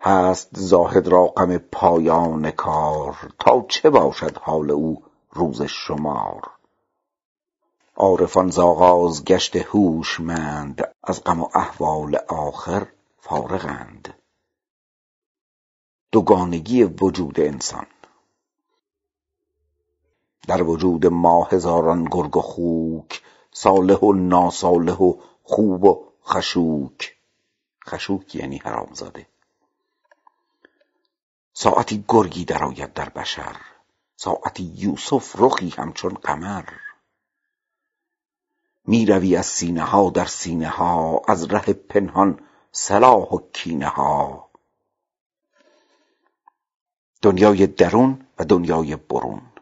هست 0.00 0.48
زاهد 0.52 1.08
را 1.08 1.26
غم 1.26 1.58
پایان 1.58 2.50
کار 2.50 3.32
تا 3.38 3.64
چه 3.68 3.90
باشد 3.90 4.38
حال 4.38 4.70
او 4.70 5.02
روز 5.32 5.62
شمار؟ 5.62 6.50
عارفان 7.96 8.50
ز 8.50 8.58
آغاز 8.58 9.24
گشت 9.24 9.56
هوشمند 9.56 10.88
از 11.04 11.24
غم 11.24 11.42
و 11.42 11.48
احوال 11.54 12.18
آخر 12.28 12.86
فارغند. 13.18 14.14
دوگانگی 16.12 16.84
وجود 16.84 17.40
انسان 17.40 17.86
در 20.48 20.62
وجود 20.62 21.06
ما 21.06 21.44
هزاران 21.44 22.04
گرگ 22.04 22.36
و 22.36 22.40
خوک 22.40 23.22
صالح 23.52 23.96
و 23.96 24.12
ناصالح 24.12 24.96
و 24.96 25.14
خوب 25.42 25.84
و 25.84 26.04
خشوک. 26.24 27.16
خشوک 27.86 28.34
یعنی 28.34 28.58
حرامزاده. 28.58 29.26
ساعتی 31.60 32.04
گرگی 32.08 32.44
درآید 32.44 32.92
در 32.92 33.08
بشر. 33.08 33.56
ساعتی 34.16 34.72
یوسف 34.76 35.36
رخی 35.38 35.70
همچون 35.70 36.14
قمر. 36.14 36.68
می 38.84 39.06
روی 39.06 39.36
از 39.36 39.46
سینه 39.46 39.82
ها 39.82 40.10
در 40.10 40.24
سینه 40.24 40.68
ها 40.68 41.22
از 41.28 41.44
ره 41.52 41.72
پنهان 41.72 42.40
صلاح 42.72 43.28
و 43.28 43.38
کینه 43.52 43.86
ها. 43.86 44.50
دنیای 47.22 47.66
درون 47.66 48.26
و 48.38 48.44
دنیای 48.44 48.96
برون. 48.96 49.52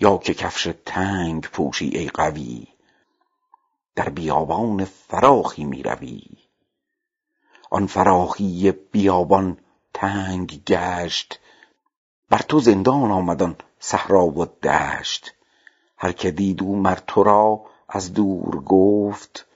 یا 0.00 0.18
که 0.18 0.34
کفش 0.34 0.74
تنگ 0.86 1.42
پوشی 1.42 1.88
ای 1.88 2.08
قوی 2.08 2.66
در 3.94 4.08
بیابان 4.08 4.84
فراخی 4.84 5.64
می 5.64 5.82
روی 5.82 6.43
آن 7.74 7.86
فراخی 7.86 8.72
بیابان 8.72 9.58
تنگ 9.94 10.64
گشت. 10.66 11.40
بر 12.30 12.38
تو 12.38 12.60
زندان 12.60 13.10
آمد 13.10 13.42
آن 13.42 13.56
صحرا 13.78 14.26
و 14.26 14.44
دشت. 14.44 15.34
هر 15.96 16.12
که 16.12 16.30
دید 16.30 16.62
او 16.62 16.76
مر 16.76 16.98
تو 17.06 17.22
را 17.22 17.60
از 17.88 18.12
دور 18.12 18.60
گفت 18.60 19.46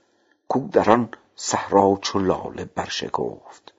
کو 0.49 0.69
در 0.73 0.91
آن 0.91 1.09
صحرا 1.37 1.99
چو 2.03 2.19
لاله 2.19 2.65
برشکفت. 2.65 3.73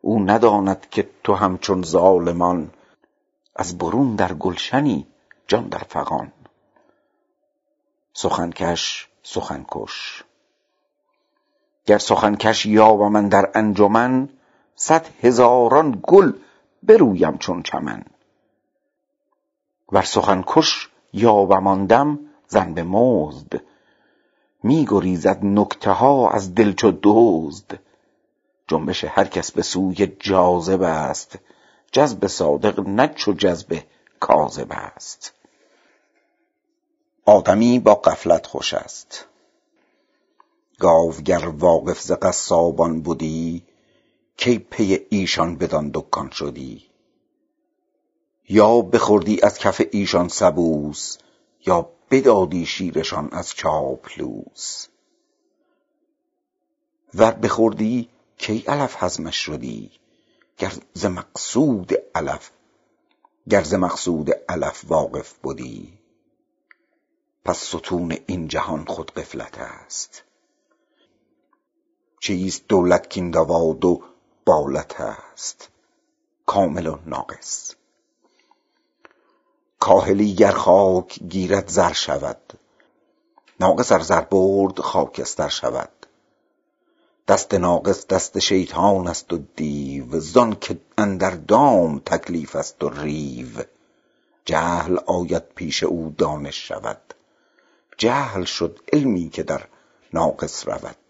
او 0.00 0.24
نداند 0.24 0.90
که 0.90 1.10
تو 1.24 1.34
همچون 1.34 1.82
ظالمان 1.82 2.70
از 3.56 3.78
برون 3.78 4.16
در 4.16 4.32
گلشنی 4.32 5.06
جان 5.46 5.68
در 5.68 5.82
فغان. 5.88 6.32
سخن 8.12 8.50
کش 8.50 9.08
سخن 9.22 9.64
کش. 9.70 10.24
گر 11.88 11.98
سخن 11.98 12.36
کش 12.36 12.66
یابم 12.66 13.16
اندر 13.16 13.50
انجمن 13.54 14.28
صد 14.76 15.06
هزاران 15.22 16.00
گل 16.02 16.32
برویم 16.82 17.38
چون 17.38 17.62
چمن. 17.62 18.04
ور 19.92 20.02
سخن 20.02 20.44
کش 20.46 20.88
یابم 21.12 21.66
آن 21.66 21.86
دم 21.86 22.18
زن 22.48 22.74
به 22.74 22.82
مزد. 22.82 23.60
می 24.62 24.86
گریزد 24.88 25.38
نکته 25.42 25.90
ها 25.90 26.30
از 26.30 26.54
دل 26.54 26.72
چو 26.72 26.92
دزد. 27.02 27.78
جنبش 28.66 29.04
هر 29.04 29.24
کس 29.24 29.52
به 29.52 29.62
سوی 29.62 30.06
جاذب 30.06 30.82
است. 30.82 31.38
جذب 31.92 32.26
صادق 32.26 32.80
نه 32.80 33.08
چو 33.08 33.32
جذب 33.32 33.82
کاذب 34.20 34.72
است. 34.72 35.32
آدمی 37.24 37.78
با 37.78 37.94
غفلت 37.94 38.46
خوش 38.46 38.74
است. 38.74 39.27
گاو 40.80 41.12
گر 41.12 41.48
واقف 41.48 42.00
ز 42.02 42.12
قصابان 42.12 43.02
بدی 43.02 43.62
کی 44.36 44.58
پی 44.58 45.06
ایشان 45.10 45.56
بدان 45.56 45.90
دکان 45.94 46.30
شدی؟ 46.30 46.86
یا 48.48 48.80
بخوردی 48.80 49.40
از 49.42 49.58
کف 49.58 49.82
ایشان 49.90 50.28
سبوس 50.28 51.18
یا 51.66 51.90
بدادی 52.10 52.66
شیرشان 52.66 53.28
از 53.32 53.50
چاپلوس 53.54 54.86
ور 57.14 57.32
بخوردی 57.32 58.08
کی 58.38 58.64
علف 58.66 59.02
هضمش 59.02 59.36
شدی؟ 59.36 59.90
گر 60.58 60.72
ز 60.94 61.06
مقصود 63.74 64.30
علف 64.48 64.84
واقف 64.88 65.34
بدی 65.44 65.98
پس 67.44 67.58
ستون 67.58 68.16
این 68.26 68.48
جهان 68.48 68.84
خود 68.84 69.14
غفلت 69.14 69.58
است. 69.58 70.24
چیست 72.20 72.68
دولت 72.68 73.14
کاین 73.14 73.30
دواد 73.30 73.84
و 73.84 74.02
بالت 74.44 75.00
است؟ 75.00 75.68
کامل 76.46 76.86
و 76.86 76.98
ناقص. 77.06 77.74
کاهلی 79.78 80.34
گر 80.34 80.50
خاک 80.50 81.18
گیرد 81.28 81.68
زر 81.68 81.92
شود. 81.92 82.58
ناقص 83.60 83.92
ار 83.92 84.00
زر 84.00 84.20
برد 84.20 84.80
خاکستر 84.80 85.48
شود. 85.48 85.90
دست 87.28 87.54
ناقص 87.54 88.06
دست 88.06 88.38
شیطان 88.38 89.08
است 89.08 89.32
و 89.32 89.38
دیو. 89.56 90.20
زانک 90.20 90.78
اندر 90.98 91.30
دام 91.30 91.98
تکلیف 91.98 92.56
است 92.56 92.84
و 92.84 92.88
ریو. 92.88 93.62
جهل 94.44 94.98
آید 95.06 95.48
پیش 95.54 95.82
او 95.82 96.14
دانش 96.18 96.68
شود. 96.68 97.14
جهل 97.96 98.44
شد 98.44 98.80
علمی 98.92 99.28
که 99.28 99.42
در 99.42 99.64
ناقص 100.12 100.68
رود. 100.68 101.07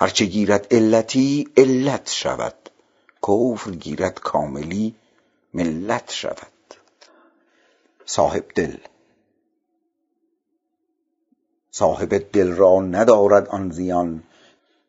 هر 0.00 0.08
چه 0.08 0.24
گیرد 0.24 0.66
علتی 0.70 1.48
علت 1.56 2.10
شود. 2.10 2.54
کفر 3.22 3.70
گیرد 3.70 4.20
کاملی 4.20 4.94
ملت 5.54 6.10
شود. 6.10 6.74
صاحب 8.06 8.44
دل. 8.54 8.76
صاحب 11.70 12.32
دل 12.32 12.52
را 12.52 12.80
ندارد 12.80 13.48
آن 13.48 13.70
زیان 13.70 14.22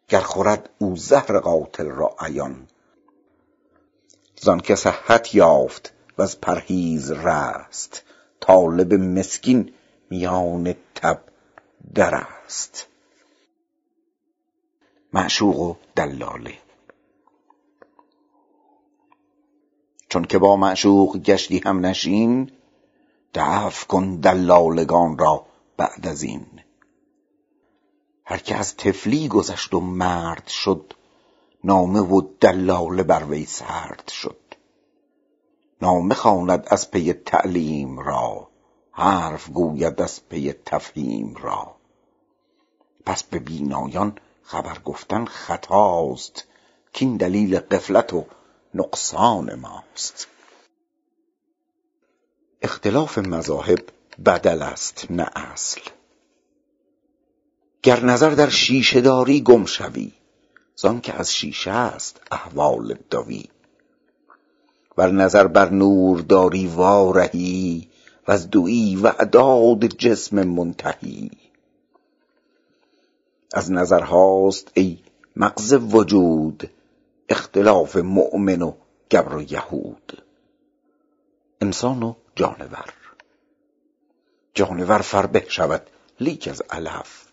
گر 0.08 0.20
خورد 0.20 0.70
او 0.78 0.96
زهر 0.96 1.40
قاتل 1.40 1.88
را 1.88 2.16
عیان. 2.20 2.68
زانک 4.42 4.76
صحت 4.76 5.36
یافت 5.36 5.94
وز 6.18 6.38
پرهیز 6.38 7.12
رست 7.12 8.04
طالب 8.40 8.94
مسکین 8.94 9.74
میان 10.10 10.76
تب 10.96 11.22
در 11.96 12.16
است. 12.16 12.88
معشوق 15.14 15.60
و 15.60 15.76
دلاله. 15.96 16.58
چون 20.10 20.26
که 20.26 20.38
با 20.38 20.56
معشوق 20.56 21.18
گشتی 21.18 21.62
هم 21.66 21.86
نشین 21.86 22.52
دفع 23.34 23.88
کن 23.88 24.16
دلالگان 24.16 25.18
را 25.18 25.46
بعد 25.78 26.08
از 26.08 26.24
این. 26.24 26.46
هر 28.26 28.38
که 28.38 28.56
از 28.56 28.78
طفلی 28.78 29.28
گذشت 29.28 29.74
و 29.74 29.80
مرد 29.80 30.48
شد 30.48 30.94
نامه 31.64 32.00
و 32.00 32.22
دلاله 32.40 33.04
بر 33.04 33.24
وی 33.24 33.46
سرد 33.46 34.08
شد. 34.08 34.38
نامه 35.82 36.16
خواند 36.16 36.68
از 36.68 36.92
پی 36.92 37.14
تعلیم 37.14 38.00
را 38.00 38.48
حرف 38.92 39.50
گوید 39.50 40.02
از 40.02 40.30
پی 40.30 40.54
تفهیم 40.54 41.36
را. 41.36 41.76
پس 43.06 43.24
به 43.24 43.40
بینایان 43.40 44.18
خبر 44.52 44.80
گفتن 44.86 45.26
خطاست 45.26 46.44
کاین 47.00 47.18
دلیل 47.18 47.60
غفلت 47.60 48.14
و 48.14 48.26
نقصان 48.74 49.56
ماست. 49.56 50.28
اختلاف 52.62 53.18
مذاهب 53.18 53.80
بدل 54.26 54.62
است 54.62 55.08
نه 55.10 55.30
اصل. 55.36 55.82
گر 57.84 58.06
نظر 58.06 58.30
در 58.30 58.50
شیشه 58.50 59.02
داری 59.02 59.42
گم 59.42 59.66
شوی 59.66 60.12
زانک 60.76 61.16
از 61.18 61.34
شیشه 61.34 61.72
است 61.72 62.22
احوال 62.32 62.98
دوی. 63.10 63.50
ور 64.98 65.12
نظر 65.12 65.48
بر 65.48 65.70
نور 65.70 66.20
داری 66.22 66.68
وا 66.68 67.12
رهی 67.12 67.90
وز 68.28 68.50
دویی 68.50 68.96
و 68.96 69.08
اعداد 69.08 69.86
جسم 69.86 70.44
منتهی. 70.44 71.41
از 73.54 73.72
نظرهاست 73.72 74.72
ای 74.74 75.00
مغز 75.36 75.74
وجود 75.74 76.70
اختلاف 77.30 77.96
مؤمن 77.96 78.62
و 78.62 78.74
گبر 79.12 79.36
و 79.36 79.42
یهود. 79.42 80.24
انسان 81.62 82.04
و 82.04 82.14
جانور. 82.36 82.94
جانور 84.54 84.98
فربه 85.02 85.46
شود 85.50 85.90
لیک 86.20 86.48
از 86.48 86.62
علف. 86.70 87.28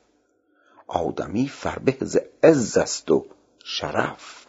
آدمی 0.87 1.49
فربه 1.49 1.97
ز 2.01 2.17
عز 2.43 2.77
است 2.77 3.11
و 3.11 3.27
شرف. 3.65 4.47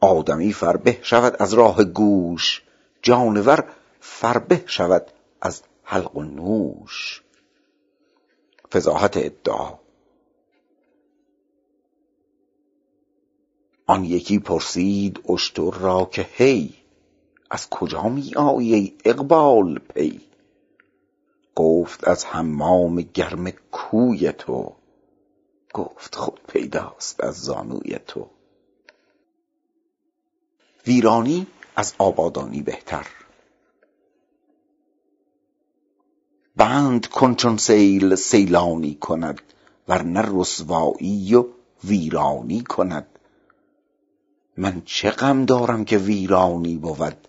آدمی 0.00 0.52
فربه 0.52 0.98
شود 1.02 1.36
از 1.38 1.54
راه 1.54 1.84
گوش 1.84 2.62
جانور 3.02 3.64
فربه 4.00 4.64
شود 4.66 5.06
از 5.40 5.62
حلق 5.82 6.16
و 6.16 6.22
نوش. 6.22 7.22
فضاحت 8.72 9.16
ادعا. 9.16 9.78
آن 13.86 14.04
یکی 14.04 14.38
پرسید 14.38 15.30
اشتر 15.30 15.70
را 15.70 16.04
که 16.04 16.26
هی 16.32 16.74
از 17.50 17.70
کجا 17.70 18.02
می 18.02 18.34
آیی 18.34 18.96
اقبال 19.04 19.78
پی؟ 19.78 20.20
گفت 21.54 22.08
از 22.08 22.24
حمام 22.24 23.00
گرم 23.00 23.50
کوی 23.50 24.32
تو. 24.32 24.72
گفت 25.74 26.14
خود 26.14 26.40
پیداست 26.48 27.24
از 27.24 27.34
زانوی 27.34 27.98
تو. 28.06 28.26
ویرانی 30.86 31.46
از 31.76 31.94
آبادانی 31.98 32.62
بهتر. 32.62 33.06
بند 36.56 37.06
کن 37.06 37.34
چون 37.34 37.56
سیل 37.56 38.14
سیلانی 38.14 38.94
کند 38.94 39.40
ورنه 39.88 40.22
رسوایی 40.26 41.34
و 41.34 41.44
ویرانی 41.84 42.62
کند. 42.62 43.06
من 44.56 44.82
چه 44.84 45.10
غم 45.10 45.44
دارم 45.44 45.84
که 45.84 45.98
ویرانی 45.98 46.76
بود 46.76 47.28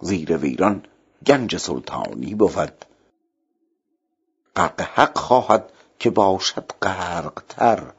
زیر 0.00 0.36
ویران 0.36 0.86
گنج 1.26 1.56
سلطانی 1.56 2.34
بود. 2.34 2.84
غرق 4.56 4.80
حق 4.80 5.18
خواهد 5.18 5.72
که 5.98 6.10
باشد 6.10 6.70
غرق 6.82 7.42
تر 7.48 7.92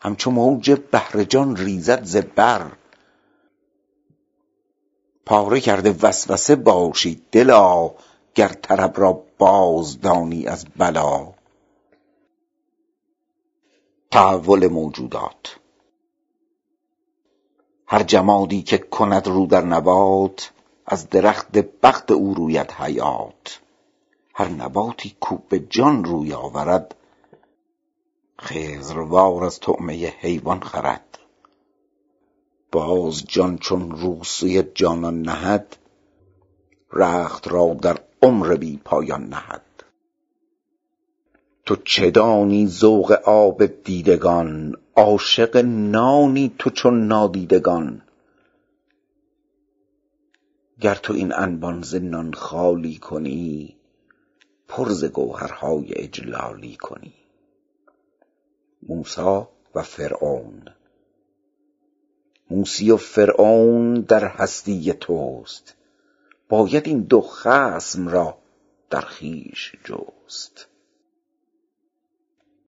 همچو 0.00 0.30
موج 0.30 0.80
بحر 0.92 1.24
جان 1.24 1.56
ریزد 1.56 2.04
ز 2.04 2.16
بر. 2.16 2.72
پاره 5.26 5.60
کرده 5.60 5.96
وسوسه 6.02 6.56
باشی 6.56 7.22
دلا 7.32 7.90
گر 8.34 8.48
طرب 8.48 9.00
را 9.00 9.24
باز 9.38 10.00
دانی 10.00 10.46
از 10.46 10.64
بلا. 10.76 11.32
تحول 14.10 14.68
موجودات. 14.68 15.58
هر 17.86 18.02
جمادی 18.02 18.62
که 18.62 18.78
کند 18.78 19.26
رو 19.26 19.46
در 19.46 19.64
نبات 19.64 20.52
از 20.86 21.08
درخت 21.10 21.52
بخت 21.58 22.10
او 22.10 22.34
روید 22.34 22.70
حیات. 22.70 23.60
هر 24.34 24.48
نباتی 24.48 25.16
کو 25.20 25.36
به 25.48 25.58
جان 25.58 26.04
روی 26.04 26.32
آورد 26.32 26.94
خضروار 28.40 29.44
از 29.44 29.60
طعمه 29.60 30.06
حیوان 30.06 30.60
خورد 30.60 31.18
باز 32.72 33.24
جان 33.24 33.58
چون 33.58 33.90
رو 33.90 34.24
سوی 34.24 34.62
جانان 34.74 35.22
نهد 35.22 35.76
رخت 36.92 37.48
را 37.48 37.74
در 37.74 37.98
عمر 38.22 38.56
بی 38.56 38.80
پایان 38.84 39.24
نهد. 39.24 39.62
تو 41.66 41.76
چه 41.76 42.10
دانی 42.10 42.66
ذوق 42.66 43.12
آب 43.24 43.66
دیدگان؟ 43.66 44.76
عاشق 44.96 45.56
نانی 45.66 46.54
تو 46.58 46.70
چون 46.70 47.06
نادیدگان. 47.06 48.02
گر 50.80 50.94
تو 50.94 51.12
این 51.12 51.32
انبان 51.34 51.82
ز 51.82 51.94
نان 51.94 52.32
خالی 52.32 52.96
کنی 52.98 53.76
پر 54.68 54.88
ز 54.88 55.04
گوهرهای 55.04 55.94
اجلالی 55.94 56.76
کنی. 56.76 57.14
موسی 58.88 59.46
و 59.74 59.82
فرعون. 59.82 60.64
موسی 62.50 62.90
و 62.90 62.96
فرعون 62.96 63.94
در 63.94 64.24
هستی 64.24 64.92
توست. 64.92 65.76
باید 66.52 66.88
این 66.88 67.00
دو 67.00 67.20
خصم 67.20 68.08
را 68.08 68.38
در 68.90 69.00
خویش 69.00 69.72
جست. 69.84 70.68